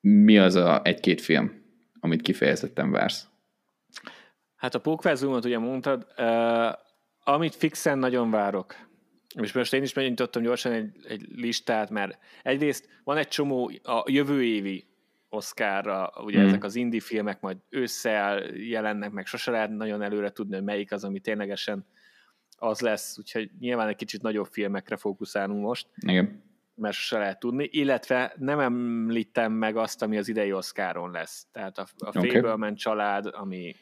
mi 0.00 0.38
az 0.38 0.54
a 0.54 0.80
egy-két 0.84 1.20
film, 1.20 1.62
amit 2.00 2.22
kifejezetten 2.22 2.90
vársz? 2.90 3.28
Hát 4.56 4.74
a 4.74 4.80
Pókvázumot 4.80 5.44
ugye 5.44 5.58
mondtad, 5.58 6.06
uh, 6.18 6.72
amit 7.24 7.54
fixen 7.54 7.98
nagyon 7.98 8.30
várok, 8.30 8.74
és 9.38 9.52
most 9.52 9.72
én 9.72 9.82
is 9.82 9.92
megnyitottam 9.92 10.42
gyorsan 10.42 10.72
egy, 10.72 10.96
egy 11.08 11.26
listát, 11.34 11.90
mert 11.90 12.18
egyrészt 12.42 12.88
van 13.04 13.16
egy 13.16 13.28
csomó 13.28 13.72
a 13.82 14.04
jövő 14.06 14.44
évi 14.44 14.88
Oscarra, 15.28 16.12
ugye 16.24 16.42
mm. 16.42 16.46
ezek 16.46 16.64
az 16.64 16.74
indie 16.74 17.00
filmek 17.00 17.40
majd 17.40 17.56
ősszel 17.68 18.42
jelennek, 18.54 19.10
meg 19.10 19.26
sose 19.26 19.50
lehet 19.50 19.70
nagyon 19.70 20.02
előre 20.02 20.30
tudni, 20.30 20.54
hogy 20.54 20.64
melyik 20.64 20.92
az, 20.92 21.04
ami 21.04 21.20
ténylegesen 21.20 21.86
az 22.56 22.80
lesz, 22.80 23.18
úgyhogy 23.18 23.50
nyilván 23.58 23.88
egy 23.88 23.96
kicsit 23.96 24.22
nagyobb 24.22 24.46
filmekre 24.50 24.96
fókuszálunk 24.96 25.62
most. 25.62 25.86
Igen. 26.06 26.42
Mert 26.74 26.94
sose 26.94 27.18
lehet 27.18 27.38
tudni, 27.38 27.68
illetve 27.70 28.34
nem 28.36 28.58
említem 28.58 29.52
meg 29.52 29.76
azt, 29.76 30.02
ami 30.02 30.16
az 30.16 30.28
idei 30.28 30.52
Oscaron 30.52 31.10
lesz. 31.10 31.46
Tehát 31.52 31.78
a, 31.78 31.86
a 31.98 32.08
okay. 32.08 32.30
Fableman 32.30 32.74
család, 32.74 33.26
ami 33.32 33.74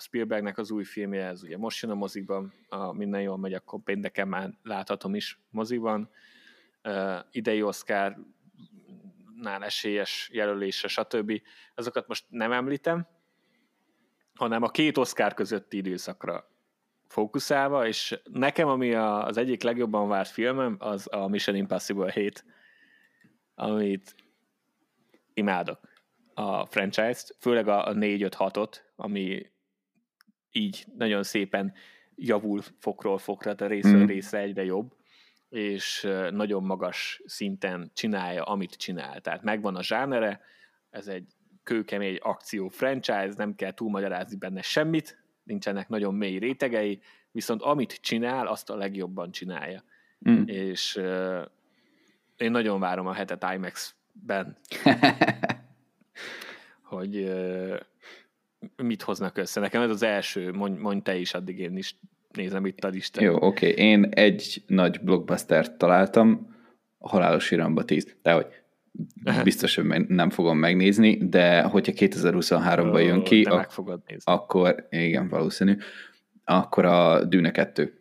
Spielbergnek 0.00 0.58
az 0.58 0.70
új 0.70 0.84
filmje, 0.84 1.26
ez 1.26 1.42
ugye 1.42 1.56
most 1.56 1.82
jön 1.82 1.90
a 1.90 1.94
mozikban, 1.94 2.52
a 2.68 2.92
minden 2.92 3.20
jól 3.20 3.38
megy, 3.38 3.54
akkor 3.54 3.80
pénteken 3.82 4.28
már 4.28 4.50
láthatom 4.62 5.14
is 5.14 5.40
moziban. 5.50 6.10
Uh, 6.84 7.18
idei 7.30 7.62
Oscar 7.62 8.16
nál 9.40 9.64
esélyes 9.64 10.30
jelölése, 10.32 10.88
stb. 10.88 11.40
Azokat 11.74 12.08
most 12.08 12.24
nem 12.28 12.52
említem, 12.52 13.06
hanem 14.34 14.62
a 14.62 14.68
két 14.68 14.96
Oscar 14.96 15.34
közötti 15.34 15.76
időszakra 15.76 16.50
fókuszálva, 17.06 17.86
és 17.86 18.20
nekem, 18.32 18.68
ami 18.68 18.94
a, 18.94 19.26
az 19.26 19.36
egyik 19.36 19.62
legjobban 19.62 20.08
várt 20.08 20.30
filmem, 20.30 20.76
az 20.78 21.08
a 21.10 21.28
Mission 21.28 21.56
Impossible 21.56 22.10
7, 22.10 22.44
amit 23.54 24.14
imádok 25.34 25.80
a 26.34 26.66
franchise-t, 26.66 27.36
főleg 27.40 27.68
a, 27.68 27.86
a 27.88 27.92
4-5-6-ot, 27.92 28.76
ami 28.96 29.50
így 30.52 30.86
nagyon 30.96 31.22
szépen 31.22 31.74
javul 32.14 32.62
fokról 32.78 33.18
fokra, 33.18 33.54
a 33.58 33.66
részről 33.66 34.02
mm. 34.02 34.06
részre 34.06 34.38
egyre 34.38 34.64
jobb, 34.64 34.94
és 35.48 36.08
nagyon 36.30 36.62
magas 36.62 37.22
szinten 37.24 37.90
csinálja, 37.94 38.44
amit 38.44 38.76
csinál. 38.76 39.20
Tehát 39.20 39.42
megvan 39.42 39.76
a 39.76 39.82
zsánere, 39.82 40.40
ez 40.90 41.08
egy 41.08 41.26
kőkemény 41.62 42.18
akció 42.20 42.68
franchise, 42.68 43.32
nem 43.36 43.54
kell 43.54 43.72
túlmagyarázni 43.72 44.36
benne 44.36 44.62
semmit, 44.62 45.22
nincsenek 45.42 45.88
nagyon 45.88 46.14
mély 46.14 46.38
rétegei, 46.38 47.00
viszont 47.30 47.62
amit 47.62 47.92
csinál, 47.92 48.46
azt 48.46 48.70
a 48.70 48.76
legjobban 48.76 49.30
csinálja. 49.30 49.84
Mm. 50.30 50.42
És 50.46 50.96
uh, 50.96 51.44
én 52.36 52.50
nagyon 52.50 52.80
várom 52.80 53.06
a 53.06 53.12
hetet 53.12 53.46
IMAX-ben, 53.54 54.56
hogy 56.82 57.16
uh, 57.16 57.80
mit 58.76 59.02
hoznak 59.02 59.36
össze. 59.36 59.60
Nekem 59.60 59.82
ez 59.82 59.90
az 59.90 60.02
első, 60.02 60.52
mondj, 60.52 60.80
mondj 60.80 61.02
te 61.02 61.16
is, 61.16 61.34
addig 61.34 61.58
én 61.58 61.76
is 61.76 61.94
nézem 62.32 62.66
itt 62.66 62.84
a 62.84 62.88
listát. 62.88 63.22
Jó, 63.22 63.34
oké. 63.34 63.70
Okay. 63.70 63.84
Én 63.84 64.04
egy 64.04 64.62
nagy 64.66 65.00
blockbuster 65.00 65.76
találtam, 65.76 66.56
a 66.98 67.08
Halálos 67.08 67.50
Iramba 67.50 67.84
10. 67.84 68.16
De 68.22 68.32
hogy 68.32 68.46
biztos, 69.44 69.74
hogy 69.74 70.06
nem 70.08 70.30
fogom 70.30 70.58
megnézni, 70.58 71.28
de 71.28 71.62
hogyha 71.62 71.92
2023-ban 71.96 73.04
jön 73.04 73.22
ki, 73.22 73.42
ak- 73.42 73.56
meg 73.56 73.70
fogod 73.70 74.00
nézni. 74.06 74.32
akkor, 74.32 74.86
igen, 74.90 75.28
valószínű, 75.28 75.76
akkor 76.44 76.84
a 76.84 77.24
Dűne 77.24 77.50
2. 77.50 77.92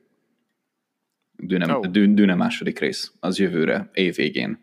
Dűne, 1.38 1.76
oh. 1.76 1.86
Dűne 1.86 2.36
második 2.36 2.80
rész, 2.80 3.14
az 3.20 3.40
jövőre, 3.40 3.90
évvégén 3.94 4.60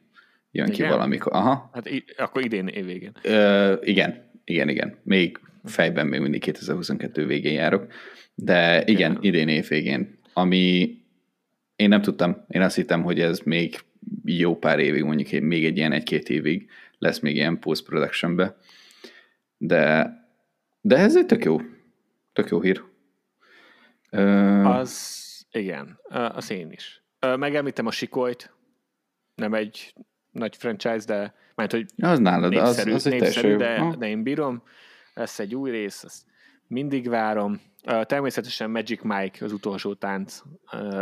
jön 0.51 0.67
igen? 0.67 0.87
ki 0.87 0.93
valamikor. 0.93 1.33
Aha. 1.33 1.71
Hát 1.73 1.91
i- 1.91 2.05
akkor 2.17 2.45
idén 2.45 2.67
évvégén. 2.67 3.13
Ö, 3.23 3.75
igen, 3.83 4.31
igen, 4.45 4.69
igen. 4.69 4.99
Még 5.03 5.39
fejben 5.65 6.07
még 6.07 6.21
mindig 6.21 6.41
2022 6.41 7.27
végén 7.27 7.53
járok, 7.53 7.87
de 8.35 8.85
igen, 8.85 9.19
idén 9.21 9.49
évvégén, 9.49 10.19
ami 10.33 10.97
én 11.77 11.89
nem 11.89 12.03
tudtam, 12.03 12.45
én 12.49 12.63
azt 12.63 12.77
hittem, 12.77 13.03
hogy 13.03 13.21
ez 13.21 13.39
még 13.39 13.79
jó 14.25 14.57
pár 14.57 14.79
évig, 14.79 15.03
mondjuk 15.03 15.43
még 15.43 15.65
egy 15.65 15.77
ilyen 15.77 15.93
egy-két 15.93 16.29
évig 16.29 16.71
lesz 16.99 17.19
még 17.19 17.37
ilyen 17.37 17.59
post-productionbe, 17.59 18.57
de, 19.57 20.13
de 20.81 20.97
ez 20.97 21.17
egy 21.17 21.27
tök 21.27 21.45
jó, 21.45 21.61
tök 22.33 22.49
jó 22.49 22.61
hír. 22.61 22.83
Az, 24.65 25.47
igen, 25.51 25.99
az 26.09 26.51
én 26.51 26.71
is. 26.71 27.03
Megemlítem 27.37 27.87
a 27.87 27.91
Sikolyt, 27.91 28.53
nem 29.35 29.55
egy 29.55 29.95
nagy 30.31 30.57
franchise, 30.57 31.05
de 31.07 31.35
mert 31.55 31.73
hogy 31.73 31.87
az 31.97 32.19
nálad, 32.19 32.51
népszerű, 32.51 32.93
az, 32.93 33.07
az 33.07 33.13
népszerű 33.13 33.57
de, 33.57 33.95
de 33.99 34.09
én 34.09 34.23
bírom 34.23 34.63
lesz 35.15 35.39
egy 35.39 35.55
új 35.55 35.71
rész, 35.71 36.03
ezt 36.05 36.25
mindig 36.67 37.09
várom. 37.09 37.61
Természetesen 38.03 38.71
Magic 38.71 39.03
Mike 39.03 39.45
az 39.45 39.53
utolsó 39.53 39.95
tánc. 39.95 40.43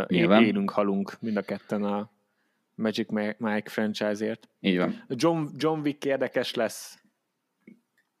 Nyilván. 0.07 0.43
Élünk, 0.43 0.69
halunk 0.69 1.13
mind 1.19 1.37
a 1.37 1.41
ketten 1.41 1.83
a 1.83 2.11
Magic 2.75 3.09
Mike 3.37 3.69
franchise-ért. 3.69 4.49
Így 4.59 4.77
van. 4.77 5.05
John, 5.07 5.45
John 5.55 5.79
Wick 5.79 6.05
érdekes 6.05 6.53
lesz. 6.53 6.97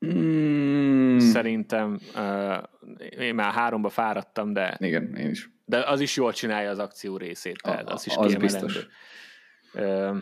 Mm. 0.05 1.17
Szerintem 1.17 1.99
uh, 2.15 2.63
én 3.19 3.35
már 3.35 3.53
háromba 3.53 3.89
fáradtam, 3.89 4.53
de... 4.53 4.77
Igen, 4.79 5.15
én 5.15 5.29
is. 5.29 5.49
De 5.65 5.77
az 5.77 5.99
is 5.99 6.15
jól 6.15 6.33
csinálja 6.33 6.69
az 6.69 6.79
akció 6.79 7.17
részét, 7.17 7.61
tehát 7.61 7.89
az 7.89 8.05
is 8.05 8.15
az 8.15 8.35
biztos. 8.35 8.87
Uh, 9.73 10.17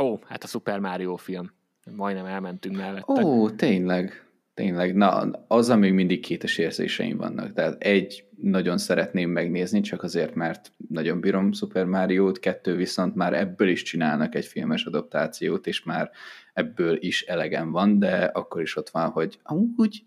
ó, 0.00 0.18
hát 0.26 0.44
a 0.44 0.46
Super 0.46 0.78
Mario 0.78 1.16
film. 1.16 1.52
Majdnem 1.90 2.24
elmentünk 2.24 2.76
mellette. 2.76 3.22
Ó, 3.24 3.50
tényleg. 3.50 4.25
Tényleg, 4.56 4.94
na, 4.94 5.30
azzal 5.48 5.76
még 5.76 5.92
mindig 5.92 6.20
kétes 6.20 6.58
érzéseim 6.58 7.16
vannak. 7.16 7.52
Tehát 7.52 7.82
egy, 7.82 8.24
nagyon 8.42 8.78
szeretném 8.78 9.30
megnézni, 9.30 9.80
csak 9.80 10.02
azért, 10.02 10.34
mert 10.34 10.72
nagyon 10.88 11.20
bírom 11.20 11.52
Super 11.52 11.84
Mario-t, 11.84 12.38
kettő 12.38 12.76
viszont 12.76 13.14
már 13.14 13.32
ebből 13.32 13.68
is 13.68 13.82
csinálnak 13.82 14.34
egy 14.34 14.44
filmes 14.44 14.84
adaptációt, 14.84 15.66
és 15.66 15.82
már 15.82 16.10
ebből 16.52 16.96
is 17.00 17.22
elegem 17.22 17.70
van, 17.70 17.98
de 17.98 18.24
akkor 18.24 18.62
is 18.62 18.76
ott 18.76 18.88
van, 18.88 19.10
hogy 19.10 19.38
amúgy 19.42 20.04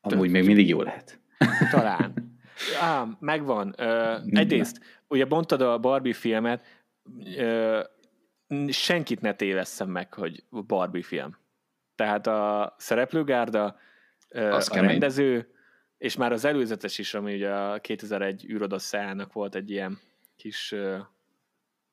amúgy 0.00 0.30
még 0.30 0.44
mindig 0.44 0.68
jó 0.68 0.82
lehet. 0.82 1.20
Talán. 1.70 2.36
Á, 2.80 3.06
megvan. 3.20 3.74
Uh, 3.78 4.38
egyrészt, 4.38 4.80
ugye 5.08 5.26
mondtad 5.28 5.60
a 5.60 5.78
Barbie 5.78 6.12
filmet, 6.14 6.64
uh, 7.38 7.80
senkit 8.68 9.20
ne 9.20 9.34
tévesszem 9.34 9.90
meg, 9.90 10.14
hogy 10.14 10.44
Barbie 10.50 11.02
film. 11.02 11.42
Tehát 11.94 12.26
a 12.26 12.74
szereplőgárda, 12.78 13.76
az 14.28 14.68
a 14.68 14.74
kemény. 14.74 14.90
rendező, 14.90 15.54
és 15.98 16.16
már 16.16 16.32
az 16.32 16.44
előzetes 16.44 16.98
is, 16.98 17.14
ami 17.14 17.34
ugye 17.34 17.50
a 17.54 17.80
2001 17.80 18.44
űrodosszájának 18.48 19.32
volt 19.32 19.54
egy 19.54 19.70
ilyen 19.70 19.98
kis 20.36 20.72
uh, 20.72 20.98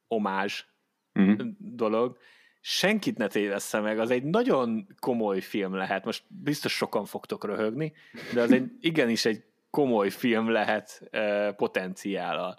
omázs 0.08 0.66
uh-huh. 1.14 1.48
dolog, 1.58 2.18
senkit 2.62 3.18
ne 3.18 3.28
tévessze 3.28 3.80
meg, 3.80 4.00
az 4.00 4.12
egy 4.12 4.24
nagyon 4.24 4.88
komoly 5.00 5.40
film 5.40 5.74
lehet. 5.74 6.06
Most 6.06 6.24
biztos 6.28 6.74
sokan 6.74 7.06
fogtok 7.06 7.46
röhögni, 7.46 7.94
de 8.34 8.42
az 8.42 8.52
egy 8.52 8.72
igenis 8.90 9.26
egy 9.26 9.44
komoly 9.70 10.10
film 10.10 10.50
lehet 10.50 11.10
uh, 11.12 11.56
potenciála 11.56 12.58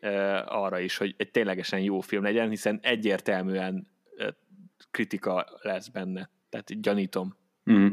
uh, 0.00 0.40
arra 0.46 0.78
is, 0.78 0.96
hogy 0.96 1.14
egy 1.16 1.30
ténylegesen 1.30 1.80
jó 1.80 2.00
film 2.00 2.22
legyen, 2.22 2.48
hiszen 2.48 2.78
egyértelműen 2.82 3.88
uh, 4.18 4.28
kritika 4.90 5.46
lesz 5.62 5.88
benne. 5.88 6.30
Tehát 6.52 6.80
gyanítom, 6.80 7.36
mm. 7.70 7.88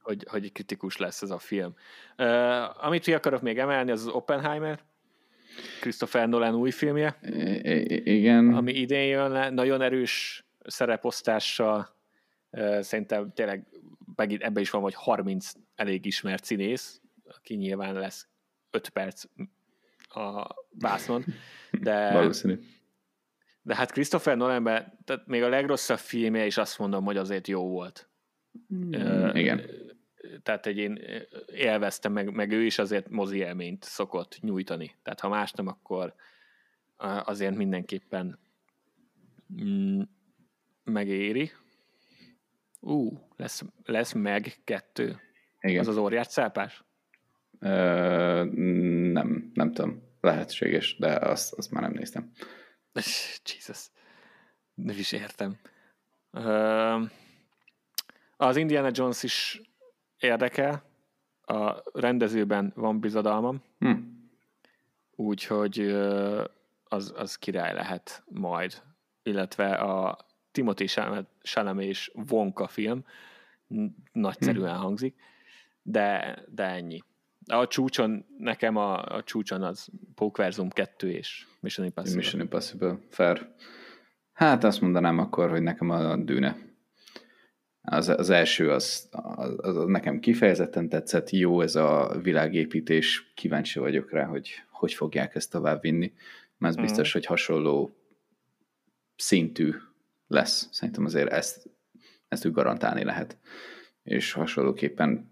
hogy, 0.00 0.26
hogy 0.28 0.52
kritikus 0.52 0.96
lesz 0.96 1.22
ez 1.22 1.30
a 1.30 1.38
film. 1.38 1.74
Uh, 2.18 2.84
amit 2.84 3.02
ki 3.02 3.14
akarok 3.14 3.42
még 3.42 3.58
emelni, 3.58 3.90
az 3.90 4.06
az 4.06 4.12
Oppenheimer, 4.14 4.80
Christopher 5.80 6.28
Nolan 6.28 6.54
új 6.54 6.70
filmje. 6.70 7.18
I- 7.62 8.12
igen. 8.14 8.54
Ami 8.54 8.72
idén 8.72 9.08
jön 9.08 9.30
le, 9.30 9.50
nagyon 9.50 9.80
erős 9.80 10.44
szereposztással, 10.64 11.88
uh, 12.50 12.80
szerintem 12.80 13.32
tényleg 13.32 13.66
megint 14.14 14.42
ebbe 14.42 14.60
is 14.60 14.70
van, 14.70 14.82
hogy 14.82 14.94
30 14.94 15.52
elég 15.74 16.06
ismert 16.06 16.44
színész, 16.44 17.00
aki 17.24 17.54
nyilván 17.54 17.94
lesz 17.94 18.28
5 18.70 18.88
perc 18.88 19.24
a 20.08 20.54
vászon, 20.78 21.24
de 21.70 22.12
Valószínű. 22.12 22.58
De 23.62 23.74
hát 23.74 23.92
Christopher 23.92 24.36
Nolanben, 24.36 24.98
tehát 25.04 25.26
még 25.26 25.42
a 25.42 25.48
legrosszabb 25.48 25.98
filmje 25.98 26.46
is 26.46 26.56
azt 26.56 26.78
mondom, 26.78 27.04
hogy 27.04 27.16
azért 27.16 27.48
jó 27.48 27.68
volt. 27.68 28.08
Mm, 28.74 29.34
igen. 29.34 29.60
Tehát 30.42 30.66
egy 30.66 30.76
én 30.76 31.00
élveztem, 31.46 32.12
meg, 32.12 32.34
meg 32.34 32.52
ő 32.52 32.62
is 32.62 32.78
azért 32.78 33.08
mozi 33.08 33.38
élményt 33.38 33.84
szokott 33.84 34.38
nyújtani. 34.40 34.94
Tehát 35.02 35.20
ha 35.20 35.28
más 35.28 35.52
nem, 35.52 35.66
akkor 35.66 36.14
azért 37.24 37.56
mindenképpen 37.56 38.38
mm, 39.62 40.00
megéri. 40.84 41.50
Ú, 42.80 43.06
uh, 43.06 43.18
lesz, 43.36 43.62
lesz 43.84 44.12
meg 44.12 44.60
kettő. 44.64 45.20
Igen. 45.60 45.80
Az 45.80 45.88
az 45.88 45.96
óriás 45.96 46.26
cápás? 46.26 46.84
Ö, 47.58 47.68
nem, 49.12 49.50
nem 49.54 49.72
tudom. 49.72 50.02
Lehetséges, 50.20 50.96
de 50.98 51.14
azt, 51.14 51.52
azt 51.52 51.70
már 51.70 51.82
nem 51.82 51.92
néztem. 51.92 52.30
Jesus. 53.54 53.90
Nem 54.74 54.98
is 54.98 55.12
értem. 55.12 55.58
Az 58.36 58.56
Indiana 58.56 58.90
Jones 58.92 59.22
is 59.22 59.60
érdekel. 60.18 60.82
A 61.42 61.82
rendezőben 61.92 62.72
van 62.74 63.00
bizadalmam. 63.00 63.62
Hm. 63.78 63.98
Úgyhogy 65.14 65.80
az, 66.84 67.12
az 67.16 67.36
király 67.36 67.74
lehet 67.74 68.22
majd. 68.28 68.82
Illetve 69.22 69.74
a 69.74 70.18
Timothy 70.50 70.86
Chalamet 71.42 71.84
és 71.84 72.12
Wonka 72.30 72.68
film 72.68 73.04
nagyszerűen 74.12 74.74
hm. 74.76 74.82
hangzik, 74.82 75.20
de, 75.82 76.38
de 76.48 76.64
ennyi. 76.64 77.02
A 77.46 77.66
csúcson, 77.66 78.26
nekem 78.38 78.76
a, 78.76 79.04
a 79.04 79.22
csúcson 79.22 79.62
az 79.62 79.88
Pókverzum 80.14 80.68
2 80.68 81.10
és 81.10 81.46
Mission 81.60 81.86
Impossible. 81.86 82.16
Mission 82.16 82.40
Impossible, 82.40 82.98
fair. 83.08 83.48
Hát 84.32 84.64
azt 84.64 84.80
mondanám 84.80 85.18
akkor, 85.18 85.50
hogy 85.50 85.62
nekem 85.62 85.90
a 85.90 86.16
dűne. 86.16 86.56
Az, 87.80 88.08
az 88.08 88.30
első 88.30 88.70
az, 88.70 89.08
az, 89.10 89.76
az 89.76 89.84
nekem 89.86 90.18
kifejezetten 90.18 90.88
tetszett, 90.88 91.30
jó 91.30 91.60
ez 91.60 91.74
a 91.74 92.18
világépítés, 92.22 93.32
kíváncsi 93.34 93.78
vagyok 93.78 94.10
rá, 94.10 94.24
hogy 94.24 94.64
hogy 94.82 94.94
fogják 94.94 95.34
ezt 95.34 95.50
tovább 95.50 95.80
vinni, 95.80 96.12
mert 96.58 96.74
ez 96.74 96.80
mm. 96.80 96.84
biztos, 96.84 97.12
hogy 97.12 97.26
hasonló 97.26 97.96
szintű 99.16 99.74
lesz. 100.26 100.68
Szerintem 100.70 101.04
azért 101.04 101.32
ezt, 101.32 101.70
ezt 102.28 102.46
úgy 102.46 102.52
garantálni 102.52 103.04
lehet. 103.04 103.38
És 104.02 104.32
hasonlóképpen 104.32 105.08
mm, 105.08 105.31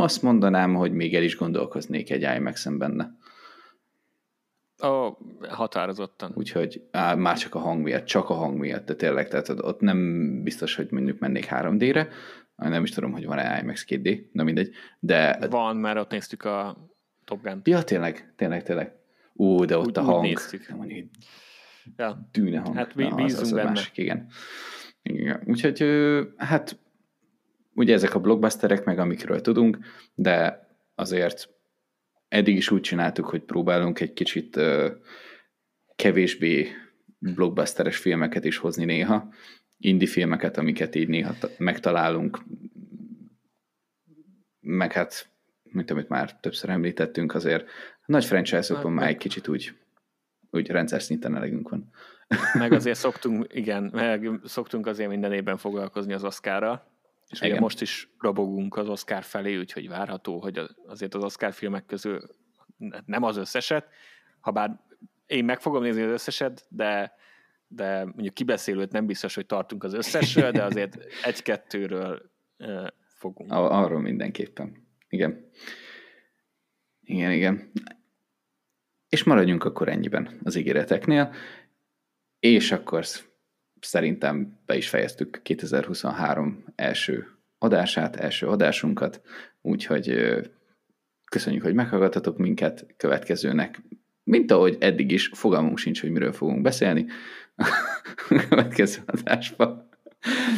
azt 0.00 0.22
mondanám, 0.22 0.74
hogy 0.74 0.92
még 0.92 1.14
el 1.14 1.22
is 1.22 1.36
gondolkoznék 1.36 2.10
egy 2.10 2.36
IMAX-en 2.36 2.78
benne. 2.78 3.14
Ó, 4.82 5.16
határozottan. 5.48 6.32
Úgyhogy 6.34 6.82
á, 6.90 7.14
már 7.14 7.38
csak 7.38 7.54
a 7.54 7.58
hang 7.58 7.82
miatt, 7.82 8.04
csak 8.04 8.30
a 8.30 8.34
hang 8.34 8.58
miatt, 8.58 8.86
de 8.86 8.94
tényleg, 8.94 9.28
tehát 9.28 9.48
ott 9.48 9.80
nem 9.80 10.42
biztos, 10.42 10.74
hogy 10.74 10.90
mondjuk 10.90 11.18
mennék 11.18 11.46
3D-re, 11.50 12.08
nem 12.56 12.82
is 12.82 12.90
tudom, 12.90 13.12
hogy 13.12 13.26
van-e 13.26 13.60
IMAX 13.62 13.84
2D, 13.88 14.30
na 14.32 14.42
mindegy, 14.42 14.74
de... 15.00 15.46
Van, 15.50 15.76
mert 15.76 15.98
ott 15.98 16.10
néztük 16.10 16.44
a 16.44 16.88
Top 17.24 17.42
Gun. 17.42 17.60
Ja, 17.64 17.82
tényleg, 17.82 18.32
tényleg, 18.36 18.62
tényleg. 18.62 18.94
Ú, 19.32 19.64
de 19.64 19.78
ott 19.78 19.86
úgy, 19.86 19.98
a 19.98 20.02
hang. 20.02 20.22
Úgy 20.22 20.28
néztük. 20.28 20.74
Ja. 21.96 22.28
Dűne 22.32 22.58
hang. 22.58 22.76
Hát 22.76 22.94
bízunk 22.94 23.18
Na, 23.18 23.24
az, 23.24 23.40
az 23.40 23.52
benne. 23.52 23.68
Másik, 23.68 23.96
igen. 23.96 24.26
igen. 25.02 25.42
Úgyhogy 25.46 25.84
hát 26.36 26.78
ugye 27.80 27.94
ezek 27.94 28.14
a 28.14 28.20
blockbusterek 28.20 28.84
meg 28.84 28.98
amikről 28.98 29.40
tudunk, 29.40 29.78
de 30.14 30.66
azért 30.94 31.48
eddig 32.28 32.56
is 32.56 32.70
úgy 32.70 32.80
csináltuk, 32.80 33.26
hogy 33.26 33.40
próbálunk 33.42 34.00
egy 34.00 34.12
kicsit 34.12 34.56
uh, 34.56 34.90
kevésbé 35.96 36.68
blockbusteres 37.18 37.96
filmeket 37.96 38.44
is 38.44 38.56
hozni 38.56 38.84
néha, 38.84 39.28
indie 39.76 40.08
filmeket, 40.08 40.58
amiket 40.58 40.94
így 40.94 41.08
néha 41.08 41.34
megtalálunk, 41.58 42.38
meg 44.60 44.92
hát, 44.92 45.28
mint 45.62 45.90
amit 45.90 46.08
már 46.08 46.40
többször 46.40 46.70
említettünk, 46.70 47.34
azért 47.34 47.68
nagy 48.06 48.24
franchise-okon 48.24 48.92
már 48.92 49.08
egy 49.08 49.16
kicsit 49.16 49.48
úgy, 49.48 49.72
úgy 50.50 50.70
rendszer 50.70 51.02
szinten 51.02 51.36
elegünk 51.36 51.68
van. 51.68 51.90
Meg 52.52 52.72
azért 52.72 52.98
szoktunk, 53.06 53.46
igen, 53.48 53.90
meg 53.92 54.30
szoktunk 54.44 54.86
azért 54.86 55.08
minden 55.08 55.32
évben 55.32 55.56
foglalkozni 55.56 56.12
az 56.12 56.24
Oscarral, 56.24 56.89
és 57.30 57.40
ugye 57.40 57.60
most 57.60 57.80
is 57.80 58.08
robogunk 58.18 58.76
az 58.76 58.88
Oscar 58.88 59.22
felé, 59.22 59.56
úgyhogy 59.56 59.88
várható, 59.88 60.40
hogy 60.40 60.60
azért 60.86 61.14
az 61.14 61.24
Oscar 61.24 61.52
filmek 61.52 61.86
közül 61.86 62.20
nem 63.06 63.22
az 63.22 63.36
összeset, 63.36 63.88
ha 64.40 64.50
bár 64.50 64.80
én 65.26 65.44
meg 65.44 65.60
fogom 65.60 65.82
nézni 65.82 66.02
az 66.02 66.10
összeset, 66.10 66.66
de, 66.68 67.14
de 67.68 68.04
mondjuk 68.04 68.34
kibeszélőt 68.34 68.92
nem 68.92 69.06
biztos, 69.06 69.34
hogy 69.34 69.46
tartunk 69.46 69.84
az 69.84 69.92
összesről, 69.92 70.50
de 70.50 70.62
azért 70.62 70.96
egy-kettőről 71.24 72.30
fogunk. 73.06 73.52
Arról 73.52 74.00
mindenképpen. 74.00 74.86
Igen. 75.08 75.50
Igen, 77.02 77.32
igen. 77.32 77.72
És 79.08 79.24
maradjunk 79.24 79.64
akkor 79.64 79.88
ennyiben 79.88 80.40
az 80.42 80.56
ígéreteknél, 80.56 81.34
és 82.40 82.72
akkor 82.72 83.04
szerintem 83.80 84.58
be 84.66 84.76
is 84.76 84.88
fejeztük 84.88 85.40
2023 85.42 86.64
első 86.74 87.26
adását, 87.58 88.16
első 88.16 88.46
adásunkat, 88.46 89.20
úgyhogy 89.60 90.14
köszönjük, 91.30 91.62
hogy 91.62 91.74
meghallgattatok 91.74 92.38
minket 92.38 92.86
következőnek. 92.96 93.80
Mint 94.22 94.50
ahogy 94.50 94.76
eddig 94.80 95.10
is, 95.12 95.30
fogalmunk 95.32 95.78
sincs, 95.78 96.00
hogy 96.00 96.10
miről 96.10 96.32
fogunk 96.32 96.62
beszélni 96.62 97.06
a 97.56 98.46
következő 98.48 99.00
adásban, 99.06 99.88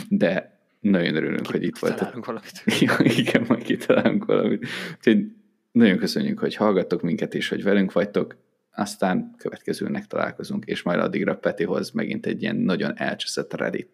de 0.09 0.61
nagyon 0.81 1.17
örülünk, 1.17 1.47
hogy 1.47 1.63
itt 1.63 1.79
voltatok. 1.79 2.27
valamit. 2.27 2.63
Ja, 2.81 2.97
igen, 3.21 3.45
majd 3.49 3.63
kitalálunk 3.63 4.25
valamit. 4.25 4.67
Úgyhogy 4.97 5.27
nagyon 5.73 5.99
köszönjük, 5.99 6.39
hogy 6.39 6.55
hallgattok 6.55 7.03
minket, 7.03 7.35
és 7.35 7.49
hogy 7.49 7.63
velünk 7.63 7.93
vagytok 7.93 8.37
aztán 8.75 9.35
következőnek 9.37 10.07
találkozunk, 10.07 10.65
és 10.65 10.83
majd 10.83 11.01
addigra 11.01 11.37
Peti 11.37 11.65
hoz 11.65 11.91
megint 11.91 12.27
egy 12.27 12.43
ilyen 12.43 12.57
nagyon 12.57 12.99
elcseszett 12.99 13.53
Reddit 13.55 13.91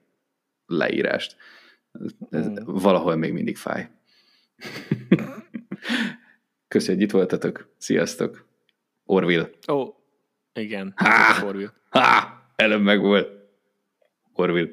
leírást. 0.67 1.37
Ez 2.31 2.49
mm. 2.49 2.55
valahol 2.65 3.17
még 3.17 3.33
mindig 3.33 3.57
fáj. 3.57 3.89
Köszönjük, 6.69 7.01
hogy 7.01 7.03
itt 7.03 7.11
voltatok. 7.11 7.75
Sziasztok. 7.77 8.47
Orville. 9.05 9.51
Ó, 9.69 9.75
oh, 9.75 9.95
igen. 10.53 10.93
Há! 10.97 11.45
Orville. 11.45 11.73
Há! 11.91 12.43
Előbb 12.57 12.83
meg 12.83 13.01
volt. 13.01 13.29
Orville. 14.33 14.71